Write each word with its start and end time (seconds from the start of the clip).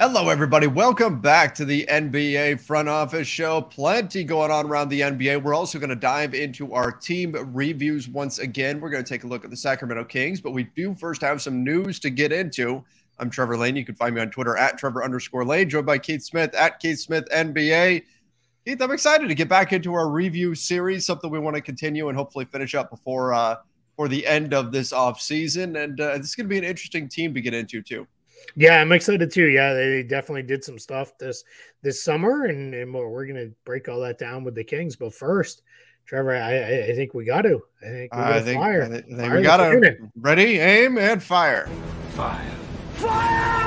Hello, 0.00 0.30
everybody. 0.30 0.66
Welcome 0.66 1.20
back 1.20 1.54
to 1.56 1.66
the 1.66 1.84
NBA 1.90 2.60
Front 2.60 2.88
Office 2.88 3.28
Show. 3.28 3.60
Plenty 3.60 4.24
going 4.24 4.50
on 4.50 4.64
around 4.64 4.88
the 4.88 5.02
NBA. 5.02 5.42
We're 5.42 5.52
also 5.52 5.78
going 5.78 5.90
to 5.90 5.94
dive 5.94 6.32
into 6.32 6.72
our 6.72 6.90
team 6.90 7.36
reviews 7.52 8.08
once 8.08 8.38
again. 8.38 8.80
We're 8.80 8.88
going 8.88 9.04
to 9.04 9.08
take 9.08 9.24
a 9.24 9.26
look 9.26 9.44
at 9.44 9.50
the 9.50 9.58
Sacramento 9.58 10.04
Kings, 10.04 10.40
but 10.40 10.52
we 10.52 10.64
do 10.74 10.94
first 10.94 11.20
have 11.20 11.42
some 11.42 11.62
news 11.62 12.00
to 12.00 12.08
get 12.08 12.32
into. 12.32 12.82
I'm 13.18 13.28
Trevor 13.28 13.58
Lane. 13.58 13.76
You 13.76 13.84
can 13.84 13.94
find 13.94 14.14
me 14.14 14.22
on 14.22 14.30
Twitter 14.30 14.56
at 14.56 14.78
Trevor 14.78 15.04
underscore 15.04 15.44
Lane, 15.44 15.68
joined 15.68 15.84
by 15.84 15.98
Keith 15.98 16.22
Smith 16.22 16.54
at 16.54 16.80
Keith 16.80 16.98
Smith 16.98 17.28
NBA. 17.30 18.02
Keith, 18.64 18.80
I'm 18.80 18.92
excited 18.92 19.28
to 19.28 19.34
get 19.34 19.50
back 19.50 19.74
into 19.74 19.92
our 19.92 20.08
review 20.08 20.54
series, 20.54 21.04
something 21.04 21.30
we 21.30 21.38
want 21.38 21.56
to 21.56 21.62
continue 21.62 22.08
and 22.08 22.16
hopefully 22.16 22.46
finish 22.46 22.74
up 22.74 22.88
before 22.88 23.34
uh, 23.34 23.56
for 23.96 24.08
the 24.08 24.26
end 24.26 24.54
of 24.54 24.72
this 24.72 24.94
off 24.94 25.20
season. 25.20 25.76
And 25.76 26.00
uh, 26.00 26.16
this 26.16 26.28
is 26.28 26.34
going 26.34 26.46
to 26.46 26.50
be 26.50 26.56
an 26.56 26.64
interesting 26.64 27.06
team 27.06 27.34
to 27.34 27.42
get 27.42 27.52
into 27.52 27.82
too. 27.82 28.06
Yeah, 28.56 28.80
I'm 28.80 28.92
excited 28.92 29.30
too. 29.30 29.46
Yeah, 29.46 29.74
they 29.74 30.02
definitely 30.02 30.42
did 30.42 30.64
some 30.64 30.78
stuff 30.78 31.16
this 31.18 31.44
this 31.82 32.02
summer, 32.02 32.44
and, 32.44 32.74
and 32.74 32.92
we're 32.92 33.26
going 33.26 33.36
to 33.36 33.54
break 33.64 33.88
all 33.88 34.00
that 34.00 34.18
down 34.18 34.44
with 34.44 34.54
the 34.54 34.64
Kings. 34.64 34.96
But 34.96 35.14
first, 35.14 35.62
Trevor, 36.06 36.34
I, 36.34 36.90
I 36.90 36.94
think 36.94 37.14
we 37.14 37.24
got 37.24 37.42
to. 37.42 37.62
I 37.82 37.86
think 37.86 38.14
we, 38.14 38.20
I 38.20 38.40
think, 38.40 38.60
fire. 38.60 38.82
I 38.82 38.88
think, 38.88 39.16
fire 39.16 39.36
we 39.36 39.42
got 39.42 39.58
to. 39.58 40.10
Ready, 40.16 40.58
aim, 40.58 40.98
and 40.98 41.22
fire. 41.22 41.68
Fire. 42.10 42.50
Fire! 42.94 43.59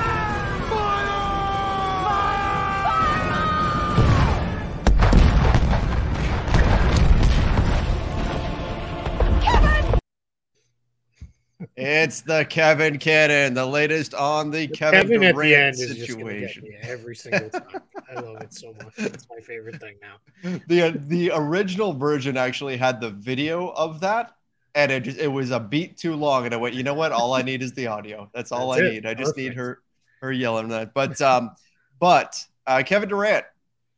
It's 11.75 12.21
the 12.21 12.45
Kevin 12.45 12.99
Cannon, 12.99 13.55
the 13.55 13.65
latest 13.65 14.13
on 14.13 14.51
the, 14.51 14.67
the 14.67 14.75
Kevin, 14.75 15.01
Kevin 15.01 15.21
Durant 15.21 15.35
at 15.35 15.75
the 15.77 15.83
end 15.83 15.97
situation. 15.97 16.67
every 16.81 17.15
single 17.15 17.49
time. 17.49 17.81
I 18.09 18.19
love 18.19 18.41
it 18.41 18.53
so 18.53 18.73
much. 18.83 18.93
It's 18.97 19.27
my 19.29 19.39
favorite 19.39 19.79
thing 19.79 19.95
now. 20.01 20.59
The 20.67 20.99
the 21.07 21.31
original 21.33 21.93
version 21.93 22.37
actually 22.37 22.77
had 22.77 23.01
the 23.01 23.09
video 23.09 23.69
of 23.69 24.01
that, 24.01 24.35
and 24.75 24.91
it 24.91 25.01
just, 25.01 25.17
it 25.17 25.27
was 25.27 25.49
a 25.49 25.59
beat 25.59 25.97
too 25.97 26.15
long. 26.15 26.45
And 26.45 26.53
I 26.53 26.57
went, 26.57 26.75
you 26.75 26.83
know 26.83 26.93
what? 26.93 27.11
All 27.11 27.33
I 27.33 27.41
need 27.41 27.63
is 27.63 27.73
the 27.73 27.87
audio. 27.87 28.29
That's 28.35 28.51
all 28.51 28.71
That's 28.71 28.83
I 28.83 28.89
need. 28.89 29.05
I 29.07 29.15
just 29.15 29.35
need 29.35 29.55
her 29.55 29.81
her 30.21 30.31
yelling 30.31 30.67
that. 30.69 30.93
But 30.93 31.19
um, 31.21 31.55
but 31.99 32.43
uh, 32.67 32.83
Kevin 32.85 33.09
Durant, 33.09 33.45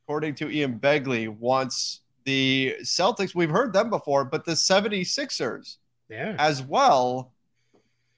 according 0.06 0.36
to 0.36 0.50
Ian 0.50 0.80
Begley, 0.80 1.28
wants 1.28 2.02
the 2.24 2.78
Celtics. 2.84 3.36
We've 3.36 3.50
heard 3.50 3.74
them 3.74 3.90
before, 3.90 4.24
but 4.24 4.46
the 4.46 4.54
76ers 4.54 5.78
yeah. 6.10 6.36
as 6.40 6.64
well 6.64 7.34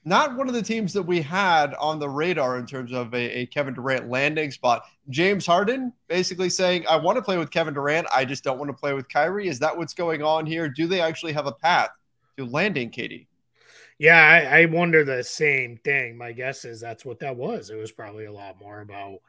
not 0.08 0.38
one 0.38 0.48
of 0.48 0.54
the 0.54 0.62
teams 0.62 0.94
that 0.94 1.04
we 1.04 1.22
had 1.22 1.74
on 1.74 2.00
the 2.00 2.08
radar 2.08 2.58
in 2.58 2.66
terms 2.66 2.94
of 2.94 3.14
a, 3.14 3.40
a, 3.40 3.46
Kevin 3.48 3.74
Durant 3.74 4.10
landing 4.10 4.52
spot. 4.52 4.84
James 5.10 5.46
Harden 5.46 5.92
basically 6.08 6.50
saying, 6.50 6.86
I 6.88 6.96
want 6.96 7.18
to 7.18 7.22
play 7.22 7.38
with 7.38 7.52
Kevin 7.52 7.74
Durant. 7.74 8.08
I 8.16 8.24
just 8.24 8.42
don't 8.42 8.58
want 8.58 8.70
to 8.70 8.74
play 8.74 8.94
with 8.94 9.10
Kyrie. 9.10 9.50
Is 9.50 9.60
that 9.60 9.78
what's 9.78 9.94
going 9.94 10.24
on 10.24 10.46
here? 10.46 10.70
Do 10.70 10.88
they 10.88 11.02
actually 11.02 11.34
have 11.34 11.46
a 11.46 11.52
path 11.52 11.90
to 12.38 12.46
landing 12.46 12.90
KD? 12.90 13.28
Yeah, 14.00 14.22
I, 14.22 14.62
I 14.62 14.66
wonder 14.66 15.04
the 15.04 15.26
same 15.26 15.76
thing. 15.84 16.18
My 16.18 16.32
guess 16.32 16.64
is 16.64 16.80
that's 16.80 17.04
what 17.04 17.20
that 17.20 17.36
was. 17.36 17.70
It 17.70 17.76
was 17.76 17.92
probably 17.92 18.26
a 18.26 18.32
lot 18.32 18.60
more 18.62 18.80
about 18.80 19.20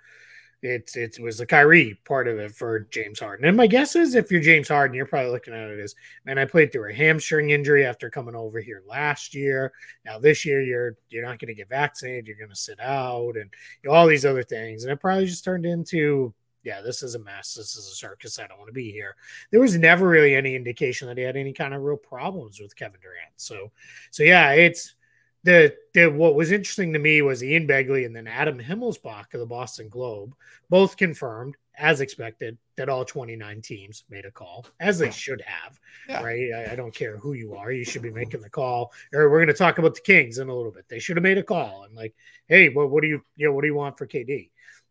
it's 0.62 0.96
it 0.96 1.18
was 1.20 1.38
the 1.38 1.46
Kyrie 1.46 2.00
part 2.04 2.26
of 2.26 2.38
it 2.38 2.52
for 2.52 2.80
James 2.90 3.20
Harden. 3.20 3.46
And 3.46 3.56
my 3.56 3.66
guess 3.66 3.94
is 3.94 4.14
if 4.14 4.30
you're 4.30 4.40
James 4.40 4.68
Harden, 4.68 4.94
you're 4.94 5.06
probably 5.06 5.30
looking 5.30 5.54
at 5.54 5.70
it 5.70 5.78
as, 5.78 5.94
man, 6.24 6.38
I 6.38 6.44
played 6.44 6.72
through 6.72 6.90
a 6.90 6.94
hamstring 6.94 7.50
injury 7.50 7.86
after 7.86 8.10
coming 8.10 8.34
over 8.34 8.60
here 8.60 8.82
last 8.88 9.34
year. 9.34 9.72
Now 10.04 10.18
this 10.18 10.44
year 10.44 10.60
you're 10.62 10.96
you're 11.10 11.24
not 11.24 11.38
going 11.38 11.48
to 11.48 11.54
get 11.54 11.68
vaccinated, 11.68 12.26
you're 12.26 12.36
going 12.36 12.48
to 12.48 12.56
sit 12.56 12.80
out 12.80 13.36
and 13.36 13.50
you 13.82 13.90
know, 13.90 13.94
all 13.94 14.06
these 14.06 14.26
other 14.26 14.42
things. 14.42 14.82
And 14.82 14.92
it 14.92 15.00
probably 15.00 15.26
just 15.26 15.44
turned 15.44 15.66
into 15.66 16.34
yeah, 16.64 16.82
this 16.82 17.02
is 17.02 17.14
a 17.14 17.18
mess. 17.20 17.54
This 17.54 17.76
is 17.76 17.86
a 17.86 17.94
circus. 17.94 18.38
I 18.38 18.46
don't 18.46 18.58
want 18.58 18.68
to 18.68 18.74
be 18.74 18.90
here. 18.90 19.16
There 19.50 19.60
was 19.60 19.78
never 19.78 20.08
really 20.08 20.34
any 20.34 20.54
indication 20.54 21.08
that 21.08 21.16
he 21.16 21.22
had 21.22 21.36
any 21.36 21.52
kind 21.52 21.72
of 21.72 21.82
real 21.82 21.96
problems 21.96 22.60
with 22.60 22.76
Kevin 22.76 23.00
Durant. 23.00 23.32
So, 23.36 23.70
so 24.10 24.22
yeah, 24.22 24.50
it's 24.52 24.94
the, 25.44 25.74
the 25.94 26.06
what 26.08 26.34
was 26.34 26.52
interesting 26.52 26.92
to 26.92 26.98
me 26.98 27.22
was 27.22 27.42
Ian 27.42 27.66
Begley 27.66 28.04
and 28.04 28.14
then 28.14 28.26
Adam 28.26 28.58
Himmelsbach 28.58 29.32
of 29.32 29.40
the 29.40 29.46
Boston 29.46 29.88
Globe 29.88 30.34
both 30.68 30.96
confirmed, 30.96 31.56
as 31.76 32.00
expected, 32.00 32.58
that 32.76 32.88
all 32.88 33.04
29 33.04 33.62
teams 33.62 34.04
made 34.10 34.24
a 34.24 34.30
call, 34.30 34.66
as 34.80 34.98
they 34.98 35.10
should 35.10 35.40
have. 35.42 35.78
Yeah. 36.08 36.22
Right? 36.22 36.50
I, 36.54 36.72
I, 36.72 36.76
don't 36.76 36.94
care 36.94 37.16
who 37.16 37.34
you 37.34 37.54
are, 37.54 37.70
you 37.70 37.84
should 37.84 38.02
be 38.02 38.10
making 38.10 38.42
the 38.42 38.50
call. 38.50 38.92
Or 39.12 39.30
we're 39.30 39.38
going 39.38 39.48
to 39.48 39.54
talk 39.54 39.78
about 39.78 39.94
the 39.94 40.00
Kings 40.00 40.38
in 40.38 40.48
a 40.48 40.54
little 40.54 40.72
bit. 40.72 40.88
They 40.88 40.98
should 40.98 41.16
have 41.16 41.22
made 41.22 41.38
a 41.38 41.42
call 41.42 41.84
and 41.84 41.94
like, 41.94 42.14
hey, 42.48 42.68
what, 42.68 42.90
what 42.90 43.02
do 43.02 43.08
you 43.08 43.22
you 43.36 43.46
know 43.46 43.52
what 43.52 43.62
do 43.62 43.68
you 43.68 43.74
want 43.74 43.96
for 43.96 44.06
KD? 44.06 44.50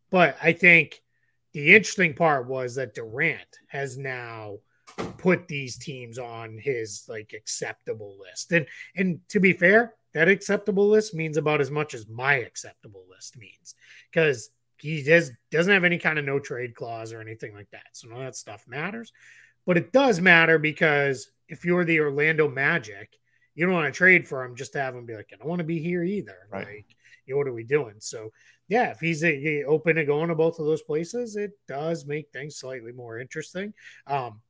But 0.10 0.38
I 0.42 0.54
think 0.54 1.02
the 1.54 1.76
interesting 1.76 2.14
part 2.14 2.48
was 2.48 2.76
that 2.76 2.94
Durant 2.94 3.60
has 3.68 3.98
now 3.98 4.60
put 5.18 5.48
these 5.48 5.78
teams 5.78 6.18
on 6.18 6.58
his 6.58 7.06
like 7.08 7.34
acceptable 7.34 8.18
list. 8.20 8.52
And 8.52 8.66
and 8.96 9.20
to 9.30 9.40
be 9.40 9.54
fair, 9.54 9.94
that 10.18 10.28
acceptable 10.28 10.88
list 10.88 11.14
means 11.14 11.38
about 11.38 11.62
as 11.62 11.70
much 11.70 11.94
as 11.94 12.08
my 12.08 12.36
acceptable 12.36 13.06
list 13.10 13.38
means 13.38 13.76
because 14.12 14.50
he 14.78 15.04
does 15.04 15.32
doesn't 15.52 15.74
have 15.74 15.84
any 15.84 15.98
kind 15.98 16.20
of 16.20 16.26
no 16.26 16.40
trade 16.40 16.76
clause 16.76 17.14
or 17.14 17.22
anything 17.22 17.54
like 17.54 17.70
that. 17.72 17.86
So 17.94 18.08
none 18.08 18.20
of 18.20 18.26
that 18.26 18.36
stuff 18.36 18.66
matters. 18.68 19.12
But 19.66 19.78
it 19.78 19.92
does 19.92 20.22
matter 20.22 20.58
because 20.58 21.30
if 21.50 21.66
you're 21.66 21.86
the 21.86 22.00
Orlando 22.00 22.48
Magic, 22.48 23.16
you 23.54 23.66
don't 23.66 23.76
want 23.76 23.94
to 23.94 23.98
trade 23.98 24.28
for 24.28 24.44
him 24.44 24.56
just 24.56 24.74
to 24.74 24.80
have 24.80 24.96
him 24.96 25.06
be 25.06 25.16
like, 25.16 25.30
I 25.34 25.38
don't 25.38 25.48
want 25.48 25.60
to 25.60 25.66
be 25.66 25.80
here 25.80 26.04
either. 26.04 26.38
Right. 26.52 26.66
Like, 26.68 26.96
you 27.26 27.34
know, 27.34 27.38
what 27.38 27.48
are 27.48 27.54
we 27.54 27.64
doing? 27.64 27.96
So 28.00 28.32
yeah, 28.68 28.92
if 28.92 29.00
he's 29.00 29.24
a, 29.24 29.64
open 29.64 29.96
to 29.96 30.06
going 30.06 30.30
to 30.30 30.36
both 30.36 30.60
of 30.60 30.66
those 30.66 30.82
places, 30.82 31.36
it 31.36 31.52
does 31.68 32.06
make 32.06 32.32
things 32.32 32.58
slightly 32.58 32.92
more 32.92 33.20
interesting. 33.20 33.74
Um, 34.06 34.42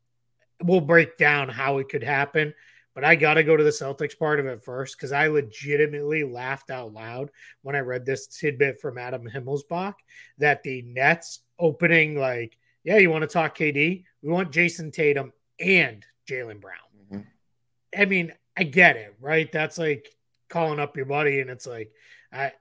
we'll 0.63 0.81
break 0.81 1.17
down 1.17 1.49
how 1.49 1.77
it 1.77 1.89
could 1.89 2.03
happen. 2.03 2.53
But 2.97 3.05
I 3.05 3.15
got 3.15 3.35
to 3.35 3.43
go 3.43 3.55
to 3.55 3.63
the 3.63 3.69
Celtics 3.69 4.17
part 4.17 4.39
of 4.39 4.47
it 4.47 4.63
first 4.63 4.97
because 4.97 5.11
I 5.11 5.27
legitimately 5.27 6.23
laughed 6.23 6.71
out 6.71 6.93
loud 6.93 7.29
when 7.61 7.75
I 7.75 7.81
read 7.81 8.07
this 8.07 8.25
tidbit 8.25 8.81
from 8.81 8.97
Adam 8.97 9.29
Himmelsbach 9.29 9.93
that 10.39 10.63
the 10.63 10.81
Nets 10.81 11.41
opening, 11.59 12.17
like, 12.17 12.57
yeah, 12.83 12.97
you 12.97 13.11
want 13.11 13.21
to 13.21 13.27
talk 13.27 13.55
KD? 13.55 14.03
We 14.23 14.31
want 14.31 14.51
Jayson 14.51 14.91
Tatum 14.91 15.31
and 15.59 16.03
Jaylen 16.27 16.59
Brown. 16.59 16.73
Mm-hmm. 17.13 18.01
I 18.01 18.05
mean, 18.05 18.33
I 18.57 18.63
get 18.63 18.97
it, 18.97 19.13
right? 19.21 19.51
That's 19.51 19.77
like 19.77 20.07
calling 20.49 20.79
up 20.79 20.97
your 20.97 21.05
buddy, 21.05 21.39
and 21.39 21.51
it's 21.51 21.67
like, 21.67 21.91
I, 22.33 22.53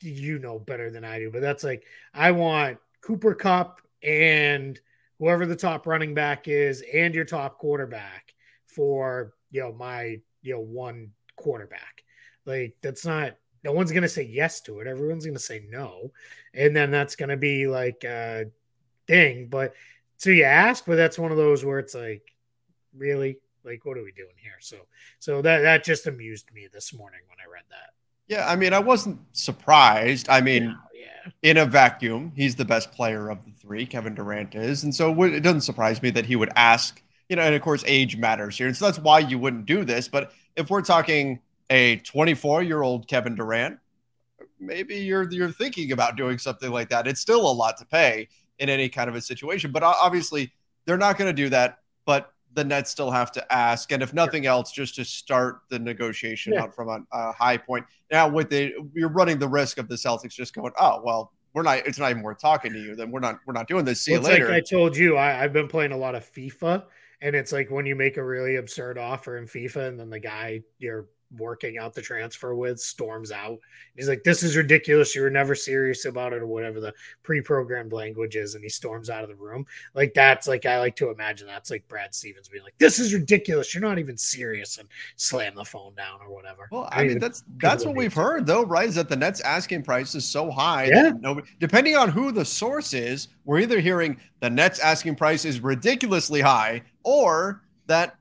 you 0.00 0.38
know 0.38 0.58
better 0.58 0.90
than 0.90 1.04
I 1.04 1.18
do, 1.18 1.30
but 1.30 1.42
that's 1.42 1.64
like, 1.64 1.84
I 2.14 2.30
want 2.30 2.78
Cooper 3.02 3.34
Kupp 3.34 3.82
and 4.02 4.80
whoever 5.18 5.44
the 5.44 5.54
top 5.54 5.86
running 5.86 6.14
back 6.14 6.48
is 6.48 6.82
and 6.94 7.14
your 7.14 7.26
top 7.26 7.58
quarterback 7.58 8.32
for 8.68 9.34
you 9.52 9.60
know 9.60 9.72
my 9.72 10.20
you 10.42 10.54
know 10.54 10.60
one 10.60 11.12
quarterback. 11.36 12.02
Like 12.44 12.74
that's 12.82 13.06
not 13.06 13.36
no 13.62 13.72
one's 13.72 13.92
gonna 13.92 14.08
say 14.08 14.24
yes 14.24 14.60
to 14.62 14.80
it. 14.80 14.88
Everyone's 14.88 15.24
gonna 15.24 15.38
say 15.38 15.64
no, 15.70 16.10
and 16.52 16.74
then 16.74 16.90
that's 16.90 17.14
gonna 17.14 17.36
be 17.36 17.68
like 17.68 18.02
a 18.02 18.46
thing. 19.06 19.46
But 19.48 19.74
so 20.16 20.30
you 20.30 20.42
ask, 20.42 20.84
but 20.84 20.96
that's 20.96 21.18
one 21.18 21.30
of 21.30 21.36
those 21.36 21.64
where 21.64 21.78
it's 21.78 21.94
like 21.94 22.32
really? 22.96 23.38
Like, 23.64 23.84
what 23.84 23.96
are 23.96 24.02
we 24.02 24.12
doing 24.12 24.34
here? 24.42 24.56
So, 24.60 24.76
so 25.18 25.42
that 25.42 25.60
that 25.60 25.84
just 25.84 26.06
amused 26.06 26.52
me 26.52 26.68
this 26.72 26.92
morning 26.92 27.20
when 27.28 27.38
I 27.38 27.50
read 27.52 27.64
that. 27.70 27.92
Yeah, 28.28 28.48
I 28.48 28.56
mean, 28.56 28.72
I 28.72 28.78
wasn't 28.78 29.20
surprised. 29.32 30.28
I 30.28 30.40
mean, 30.40 30.76
yeah, 30.94 31.00
yeah. 31.24 31.50
in 31.50 31.56
a 31.58 31.66
vacuum, 31.66 32.32
he's 32.34 32.56
the 32.56 32.64
best 32.64 32.92
player 32.92 33.30
of 33.30 33.44
the 33.44 33.52
three. 33.52 33.86
Kevin 33.86 34.14
Durant 34.14 34.54
is, 34.54 34.84
and 34.84 34.94
so 34.94 35.22
it 35.22 35.40
doesn't 35.40 35.60
surprise 35.62 36.02
me 36.02 36.10
that 36.10 36.26
he 36.26 36.36
would 36.36 36.50
ask. 36.56 37.01
You 37.32 37.36
know, 37.36 37.44
and 37.44 37.54
of 37.54 37.62
course, 37.62 37.82
age 37.86 38.18
matters 38.18 38.58
here, 38.58 38.66
and 38.66 38.76
so 38.76 38.84
that's 38.84 38.98
why 38.98 39.20
you 39.20 39.38
wouldn't 39.38 39.64
do 39.64 39.86
this. 39.86 40.06
But 40.06 40.32
if 40.54 40.68
we're 40.68 40.82
talking 40.82 41.40
a 41.70 41.96
24 41.96 42.62
year 42.62 42.82
old 42.82 43.08
Kevin 43.08 43.34
Durant, 43.34 43.78
maybe 44.60 44.96
you're 44.96 45.26
you're 45.30 45.50
thinking 45.50 45.92
about 45.92 46.18
doing 46.18 46.36
something 46.36 46.70
like 46.70 46.90
that. 46.90 47.06
It's 47.06 47.22
still 47.22 47.50
a 47.50 47.54
lot 47.54 47.78
to 47.78 47.86
pay 47.86 48.28
in 48.58 48.68
any 48.68 48.90
kind 48.90 49.08
of 49.08 49.16
a 49.16 49.20
situation, 49.22 49.72
but 49.72 49.82
uh, 49.82 49.94
obviously 49.98 50.52
they're 50.84 50.98
not 50.98 51.16
going 51.16 51.34
to 51.34 51.42
do 51.42 51.48
that. 51.48 51.78
But 52.04 52.34
the 52.52 52.64
Nets 52.64 52.90
still 52.90 53.10
have 53.10 53.32
to 53.32 53.50
ask, 53.50 53.92
and 53.92 54.02
if 54.02 54.12
nothing 54.12 54.44
else, 54.44 54.70
just 54.70 54.94
to 54.96 55.04
start 55.06 55.60
the 55.70 55.78
negotiation 55.78 56.52
yeah. 56.52 56.64
out 56.64 56.74
from 56.74 56.90
a, 56.90 56.98
a, 57.12 57.32
high 57.32 57.56
point. 57.56 57.86
Now, 58.10 58.28
with 58.28 58.50
the 58.50 58.74
you're 58.92 59.08
running 59.08 59.38
the 59.38 59.48
risk 59.48 59.78
of 59.78 59.88
the 59.88 59.94
Celtics 59.94 60.34
just 60.34 60.54
going, 60.54 60.72
oh 60.78 61.00
well, 61.02 61.32
we're 61.54 61.62
not. 61.62 61.78
It's 61.86 61.98
not 61.98 62.10
even 62.10 62.22
worth 62.22 62.40
talking 62.40 62.74
to 62.74 62.78
you. 62.78 62.94
Then 62.94 63.10
we're 63.10 63.20
not. 63.20 63.40
We're 63.46 63.54
not 63.54 63.68
doing 63.68 63.86
this. 63.86 64.02
See 64.02 64.12
well, 64.12 64.20
you 64.20 64.28
later. 64.28 64.48
Like 64.48 64.56
I 64.56 64.60
told 64.60 64.94
you, 64.98 65.16
I, 65.16 65.42
I've 65.42 65.54
been 65.54 65.68
playing 65.68 65.92
a 65.92 65.96
lot 65.96 66.14
of 66.14 66.30
FIFA, 66.30 66.84
and 67.22 67.36
it's 67.36 67.52
like 67.52 67.70
when 67.70 67.86
you 67.86 67.94
make 67.94 68.16
a 68.16 68.24
really 68.24 68.56
absurd 68.56 68.98
offer 68.98 69.38
in 69.38 69.46
FIFA, 69.46 69.88
and 69.88 70.00
then 70.00 70.10
the 70.10 70.18
guy 70.18 70.62
you're 70.78 71.06
working 71.36 71.78
out 71.78 71.94
the 71.94 72.02
transfer 72.02 72.54
with 72.54 72.80
storms 72.80 73.32
out. 73.32 73.58
He's 73.96 74.08
like, 74.08 74.22
This 74.24 74.42
is 74.42 74.56
ridiculous. 74.56 75.14
You 75.14 75.22
were 75.22 75.30
never 75.30 75.54
serious 75.54 76.04
about 76.04 76.32
it, 76.32 76.42
or 76.42 76.46
whatever 76.46 76.80
the 76.80 76.92
pre 77.22 77.40
programmed 77.40 77.92
language 77.92 78.36
is. 78.36 78.54
And 78.54 78.64
he 78.64 78.70
storms 78.70 79.10
out 79.10 79.22
of 79.22 79.28
the 79.28 79.34
room. 79.36 79.66
Like, 79.94 80.12
that's 80.14 80.48
like, 80.48 80.66
I 80.66 80.78
like 80.78 80.96
to 80.96 81.10
imagine 81.10 81.46
that's 81.46 81.70
like 81.70 81.86
Brad 81.88 82.14
Stevens 82.14 82.48
being 82.48 82.64
like, 82.64 82.74
This 82.78 82.98
is 82.98 83.14
ridiculous. 83.14 83.74
You're 83.74 83.82
not 83.82 83.98
even 83.98 84.16
serious 84.16 84.78
and 84.78 84.88
slam 85.16 85.54
the 85.54 85.64
phone 85.64 85.94
down 85.94 86.20
or 86.20 86.32
whatever. 86.32 86.68
Well, 86.70 86.88
I, 86.92 87.02
I 87.02 87.08
mean, 87.08 87.18
that's 87.18 87.44
that's 87.58 87.84
what 87.84 87.96
we've 87.96 88.14
heard, 88.14 88.46
though, 88.46 88.64
right? 88.64 88.88
Is 88.88 88.94
that 88.96 89.08
the 89.08 89.16
Nets 89.16 89.40
asking 89.40 89.82
price 89.82 90.14
is 90.14 90.24
so 90.24 90.50
high. 90.50 90.84
Yeah. 90.86 91.12
Nobody, 91.18 91.46
depending 91.60 91.96
on 91.96 92.08
who 92.08 92.32
the 92.32 92.44
source 92.44 92.92
is, 92.92 93.28
we're 93.44 93.60
either 93.60 93.80
hearing 93.80 94.18
the 94.40 94.50
Nets 94.50 94.80
asking 94.80 95.16
price 95.16 95.44
is 95.44 95.60
ridiculously 95.60 96.40
high 96.40 96.82
or 97.04 97.62
that 97.86 98.16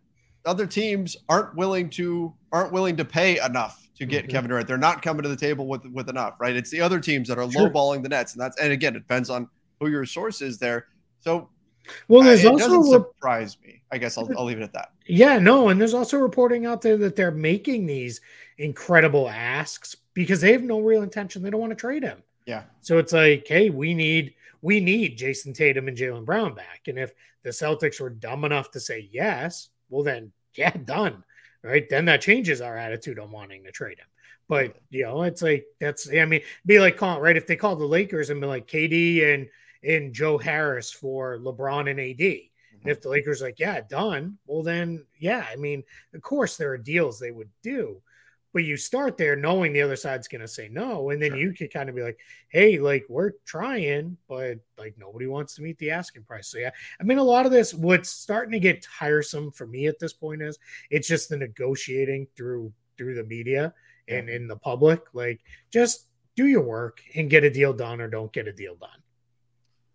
other 0.46 0.66
teams 0.66 1.18
aren't 1.30 1.56
willing 1.56 1.90
to 1.92 2.34
aren't 2.52 2.72
willing 2.72 2.98
to 2.98 3.06
pay 3.06 3.40
enough 3.44 3.88
to 3.98 4.06
get 4.06 4.24
mm-hmm. 4.24 4.32
Kevin 4.32 4.50
Durant. 4.50 4.68
They're 4.68 4.78
not 4.78 5.02
coming 5.02 5.24
to 5.24 5.30
the 5.30 5.36
table 5.36 5.68
with 5.68 5.86
with 5.86 6.10
enough, 6.10 6.36
right? 6.40 6.56
It's 6.56 6.70
the 6.70 6.82
other 6.82 7.00
teams 7.00 7.28
that 7.28 7.38
are 7.38 7.50
sure. 7.52 7.70
lowballing 7.70 8.04
the 8.04 8.10
Nets, 8.10 8.34
and 8.34 8.42
that's 8.42 8.60
and 8.60 8.72
again, 8.72 8.96
it 8.96 9.00
depends 9.00 9.30
on 9.30 9.48
who 9.80 9.90
your 9.90 10.06
source 10.06 10.42
is 10.42 10.58
there. 10.58 10.88
So, 11.20 11.50
well, 12.08 12.24
there's 12.24 12.44
uh, 12.44 12.50
it 12.50 12.52
also 12.54 12.68
doesn't 12.68 12.92
surprise 12.92 13.58
me. 13.64 13.82
I 13.92 13.98
guess 13.98 14.18
I'll, 14.18 14.30
I'll 14.38 14.46
leave 14.46 14.60
it 14.60 14.64
at 14.64 14.74
that. 14.74 14.92
Yeah, 15.06 15.40
no, 15.40 15.70
and 15.70 15.80
there's 15.80 15.94
also 15.94 16.18
reporting 16.18 16.66
out 16.66 16.82
there 16.82 16.98
that 16.98 17.16
they're 17.16 17.32
making 17.32 17.86
these 17.86 18.22
incredible 18.58 19.30
asks 19.30 19.96
because 20.14 20.42
they 20.42 20.52
have 20.52 20.64
no 20.64 20.80
real 20.80 21.04
intention. 21.04 21.44
They 21.44 21.50
don't 21.50 21.62
want 21.62 21.72
to 21.72 21.76
trade 21.76 22.04
him. 22.04 22.24
Yeah. 22.46 22.64
So 22.82 22.98
it's 22.98 23.14
like, 23.14 23.48
hey, 23.48 23.70
we 23.70 23.94
need 23.94 24.34
we 24.62 24.80
need 24.80 25.18
Jayson 25.18 25.54
Tatum 25.54 25.88
and 25.88 25.98
Jaylen 25.98 26.26
Brown 26.26 26.56
back, 26.56 26.88
and 26.88 26.98
if 26.98 27.14
the 27.44 27.50
Celtics 27.50 28.00
were 28.00 28.10
dumb 28.10 28.46
enough 28.46 28.72
to 28.72 28.80
say 28.80 29.10
yes, 29.12 29.70
well 29.92 30.04
then 30.04 30.32
yeah, 30.56 30.72
done. 30.72 31.24
Right. 31.64 31.88
Then 31.88 32.06
that 32.06 32.22
changes 32.22 32.60
our 32.60 32.76
attitude 32.76 33.20
on 33.20 33.32
wanting 33.32 33.64
to 33.66 33.72
trade 33.72 34.00
him. 34.00 34.08
But 34.48 34.76
you 34.90 35.04
know, 35.04 35.24
it's 35.24 35.42
like 35.42 35.66
that's 35.80 36.10
I 36.12 36.26
mean, 36.26 36.42
be 36.66 36.80
like 36.80 36.98
calling 36.98 37.22
right 37.22 37.38
if 37.38 37.46
they 37.46 37.56
call 37.56 37.76
the 37.76 37.86
Lakers 37.86 38.30
and 38.30 38.42
be 38.42 38.48
like 38.48 38.68
KD 38.68 39.34
and 39.34 39.48
and 39.84 40.14
Joe 40.14 40.38
Harris 40.38 40.92
for 40.92 41.38
LeBron 41.38 41.90
and 41.90 42.00
AD. 42.00 42.18
Mm-hmm. 42.18 42.82
And 42.82 42.92
if 42.92 43.02
the 43.02 43.10
Lakers 43.10 43.42
like, 43.42 43.60
yeah, 43.60 43.82
done, 43.82 44.38
well 44.48 44.64
then 44.64 45.06
yeah, 45.20 45.46
I 45.50 45.56
mean, 45.56 45.84
of 46.14 46.22
course 46.22 46.58
there 46.58 46.72
are 46.72 46.78
deals 46.78 47.20
they 47.20 47.32
would 47.32 47.50
do 47.62 48.02
but 48.54 48.64
you 48.64 48.76
start 48.76 49.18
there 49.18 49.36
knowing 49.36 49.74
the 49.74 49.82
other 49.82 49.96
side's 49.96 50.28
going 50.28 50.42
to 50.42 50.48
say 50.48 50.70
no 50.70 51.10
and 51.10 51.22
then 51.22 51.32
sure. 51.32 51.40
you 51.40 51.54
can 51.54 51.68
kind 51.68 51.90
of 51.90 51.96
be 51.96 52.02
like 52.02 52.20
hey 52.50 52.80
like 52.80 53.06
we're 53.10 53.32
trying 53.46 54.18
but 54.28 54.58
like 54.78 54.96
nobody 54.98 55.28
wants 55.28 55.56
to 55.56 55.62
meet 55.62 55.78
the 55.80 55.92
asking 55.92 56.24
price 56.24 56.48
so 56.48 56.58
yeah 56.58 56.72
i 57.00 57.04
mean 57.04 57.18
a 57.18 57.24
lot 57.24 57.46
of 57.46 57.52
this 57.52 57.74
what's 57.74 58.10
starting 58.10 58.52
to 58.52 58.60
get 58.60 58.84
tiresome 58.84 59.52
for 59.52 59.68
me 59.68 59.88
at 59.88 60.00
this 60.00 60.14
point 60.14 60.42
is 60.42 60.58
it's 60.90 61.08
just 61.08 61.30
the 61.30 61.38
negotiating 61.38 62.28
through 62.36 62.72
through 62.98 63.16
the 63.16 63.24
media 63.24 63.74
and 64.08 64.30
in 64.30 64.48
the 64.48 64.58
public 64.58 65.02
like 65.14 65.40
just 65.72 66.08
do 66.36 66.48
your 66.48 66.62
work 66.62 67.02
and 67.16 67.30
get 67.30 67.44
a 67.44 67.50
deal 67.50 67.74
done 67.74 68.02
or 68.02 68.08
don't 68.08 68.34
get 68.34 68.48
a 68.48 68.54
deal 68.54 68.76
done 68.76 68.90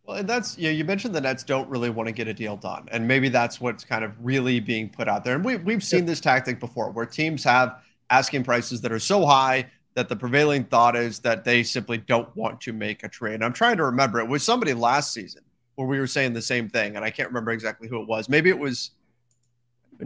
well, 0.07 0.19
and 0.19 0.29
that's 0.29 0.57
yeah. 0.57 0.71
You 0.71 0.85
mentioned 0.85 1.15
the 1.15 1.21
Nets 1.21 1.43
don't 1.43 1.69
really 1.69 1.91
want 1.91 2.07
to 2.07 2.13
get 2.13 2.29
a 2.29 2.35
deal 2.35 2.57
done, 2.57 2.89
and 2.93 3.09
maybe 3.09 3.29
that's 3.29 3.61
what's 3.61 3.85
kind 3.85 4.05
of 4.05 4.13
really 4.25 4.61
being 4.61 4.89
put 4.89 5.09
out 5.09 5.25
there. 5.25 5.35
And 5.35 5.45
we 5.45 5.57
we've 5.57 5.83
seen 5.83 6.07
this 6.07 6.21
tactic 6.21 6.61
before, 6.61 6.93
where 6.93 7.07
teams 7.07 7.43
have 7.43 7.83
asking 8.11 8.45
prices 8.45 8.81
that 8.83 8.93
are 8.93 8.99
so 8.99 9.27
high 9.27 9.71
that 9.95 10.09
the 10.09 10.17
prevailing 10.17 10.65
thought 10.65 10.95
is 10.95 11.19
that 11.21 11.43
they 11.43 11.63
simply 11.63 11.99
don't 11.99 12.35
want 12.37 12.61
to 12.61 12.73
make 12.73 13.03
a 13.03 13.09
trade. 13.09 13.43
I'm 13.43 13.53
trying 13.53 13.79
to 13.79 13.85
remember 13.85 14.21
it 14.21 14.29
was 14.29 14.43
somebody 14.43 14.75
last 14.75 15.13
season 15.13 15.43
where 15.75 15.87
we 15.87 15.99
were 15.99 16.07
saying 16.07 16.35
the 16.35 16.43
same 16.43 16.69
thing, 16.69 16.97
and 16.97 17.05
I 17.05 17.11
can't 17.11 17.29
remember 17.29 17.51
exactly 17.51 17.89
who 17.89 18.03
it 18.03 18.09
was. 18.09 18.29
Maybe 18.29 18.51
it 18.51 18.59
was 18.59 18.91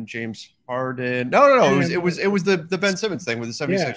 James 0.04 0.50
Harden. 0.68 1.30
No, 1.30 1.48
no, 1.48 1.56
no. 1.56 1.74
It 1.74 1.76
was 1.76 1.90
it 1.90 2.02
was 2.02 2.18
it 2.18 2.28
was 2.28 2.44
the 2.44 2.56
the 2.56 2.78
Ben 2.78 2.96
Simmons 2.96 3.24
thing 3.24 3.40
with 3.40 3.48
the 3.48 3.66
76ers. 3.66 3.78
Yeah. 3.78 3.94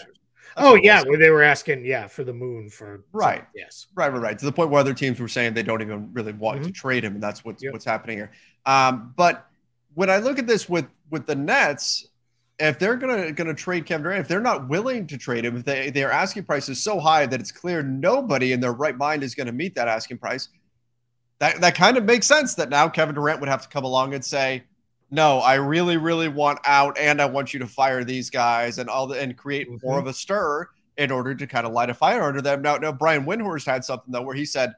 oh 0.58 0.76
yeah, 0.76 1.04
where 1.04 1.18
they 1.18 1.30
were 1.30 1.44
asking, 1.44 1.86
yeah, 1.86 2.08
for 2.08 2.24
the 2.24 2.34
moon 2.34 2.70
for 2.70 3.04
right. 3.12 3.46
Yes, 3.56 3.88
right, 3.96 4.12
right, 4.12 4.22
right. 4.22 4.40
To 4.40 4.46
the 4.46 4.52
point 4.52 4.70
where 4.72 4.80
other 4.80 4.94
teams 4.94 5.20
were 5.20 5.28
saying 5.28 5.54
they 5.54 5.64
don't 5.64 5.82
even 5.82 6.12
really 6.14 6.34
want 6.34 6.60
mm-hmm. 6.60 6.68
to 6.68 6.74
trade 6.74 7.04
him, 7.04 7.14
and 7.14 7.24
that's 7.24 7.46
what's 7.46 7.64
yep. 7.64 7.74
what's 7.74 7.86
happening 7.86 8.18
here. 8.18 8.32
Um, 8.66 9.14
but 9.16 9.48
when 9.94 10.10
I 10.10 10.18
look 10.18 10.40
at 10.40 10.48
this 10.48 10.68
with 10.68 10.88
with 11.10 11.28
the 11.28 11.36
Nets, 11.36 12.08
if 12.64 12.80
they're 12.80 12.96
gonna 12.96 13.32
gonna 13.32 13.54
trade 13.54 13.86
Kevin 13.86 14.04
Durant, 14.04 14.22
if 14.22 14.28
they're 14.28 14.40
not 14.40 14.70
willing 14.70 15.06
to 15.08 15.18
trade 15.18 15.44
him, 15.44 15.58
if 15.58 15.66
they 15.66 15.90
their 15.90 16.12
asking 16.12 16.46
price 16.46 16.70
is 16.70 16.82
so 16.82 17.00
high 17.00 17.26
that 17.26 17.40
it's 17.40 17.52
clear 17.52 17.84
nobody 17.84 18.54
in 18.54 18.60
their 18.60 18.72
right 18.72 18.98
mind 18.98 19.24
is 19.24 19.36
going 19.36 19.48
to 19.48 19.54
meet 19.54 19.76
that 19.76 19.88
asking 19.88 20.18
price, 20.18 20.50
that 21.40 21.60
that 21.62 21.76
kind 21.76 21.98
of 21.98 22.06
makes 22.06 22.26
sense. 22.26 22.56
That 22.56 22.70
now 22.70 22.88
Kevin 22.88 23.16
Durant 23.16 23.42
would 23.42 23.50
have 23.50 23.64
to 23.64 23.70
come 23.70 23.84
along 23.84 24.14
and 24.14 24.24
say, 24.24 24.64
"No, 25.12 25.40
I 25.40 25.56
really, 25.56 25.98
really 25.98 26.30
want 26.30 26.60
out, 26.66 26.98
and 26.98 27.22
I 27.22 27.26
want 27.26 27.54
you 27.54 27.60
to 27.60 27.68
fire 27.68 28.04
these 28.04 28.30
guys 28.30 28.78
and 28.78 28.90
all 28.90 29.08
the 29.08 29.20
and 29.20 29.36
create 29.36 29.70
mm-hmm. 29.70 29.86
more 29.86 30.00
of 30.00 30.08
a 30.08 30.14
stir 30.14 30.68
in 30.98 31.12
order 31.12 31.36
to 31.36 31.48
kind 31.48 31.68
of 31.68 31.74
light 31.74 31.90
a 31.90 31.94
fire 31.94 32.24
under 32.24 32.42
them." 32.42 32.62
Now, 32.62 32.78
now 32.78 32.94
Brian 32.94 33.26
Windhorst 33.26 33.66
had 33.66 33.84
something 33.84 34.12
though 34.12 34.22
where 34.22 34.36
he 34.36 34.46
said 34.46 34.74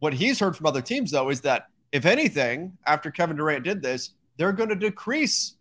what 0.00 0.14
he's 0.14 0.40
heard 0.40 0.56
from 0.56 0.66
other 0.66 0.82
teams 0.82 1.12
though 1.12 1.28
is 1.28 1.42
that 1.42 1.68
if 1.92 2.06
anything, 2.06 2.76
after 2.86 3.10
Kevin 3.10 3.36
Durant 3.36 3.64
did 3.64 3.82
this, 3.82 4.10
they're 4.36 4.52
going 4.52 4.68
to 4.70 4.74
decrease 4.74 5.54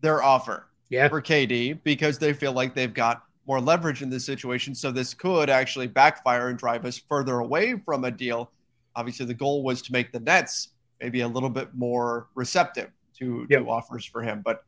their 0.00 0.22
offer 0.22 0.66
yeah. 0.94 1.08
for 1.08 1.20
KD 1.20 1.80
because 1.84 2.18
they 2.18 2.32
feel 2.32 2.52
like 2.52 2.74
they've 2.74 2.94
got 2.94 3.24
more 3.46 3.60
leverage 3.60 4.02
in 4.02 4.10
this 4.10 4.24
situation. 4.24 4.74
So 4.74 4.90
this 4.90 5.14
could 5.14 5.50
actually 5.50 5.86
backfire 5.86 6.48
and 6.48 6.58
drive 6.58 6.84
us 6.84 6.98
further 6.98 7.38
away 7.38 7.76
from 7.84 8.04
a 8.04 8.10
deal. 8.10 8.50
Obviously, 8.96 9.26
the 9.26 9.34
goal 9.34 9.62
was 9.62 9.82
to 9.82 9.92
make 9.92 10.12
the 10.12 10.20
Nets 10.20 10.68
maybe 11.00 11.20
a 11.20 11.28
little 11.28 11.50
bit 11.50 11.74
more 11.74 12.28
receptive 12.34 12.90
to, 13.18 13.46
yep. 13.50 13.62
to 13.62 13.70
offers 13.70 14.04
for 14.04 14.22
him. 14.22 14.42
But 14.44 14.64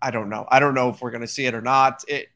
I 0.00 0.10
don't 0.10 0.28
know. 0.28 0.46
I 0.50 0.60
don't 0.60 0.74
know 0.74 0.88
if 0.88 1.00
we're 1.00 1.10
going 1.10 1.22
to 1.22 1.26
see 1.26 1.46
it 1.46 1.54
or 1.54 1.62
not. 1.62 2.04
It 2.08 2.28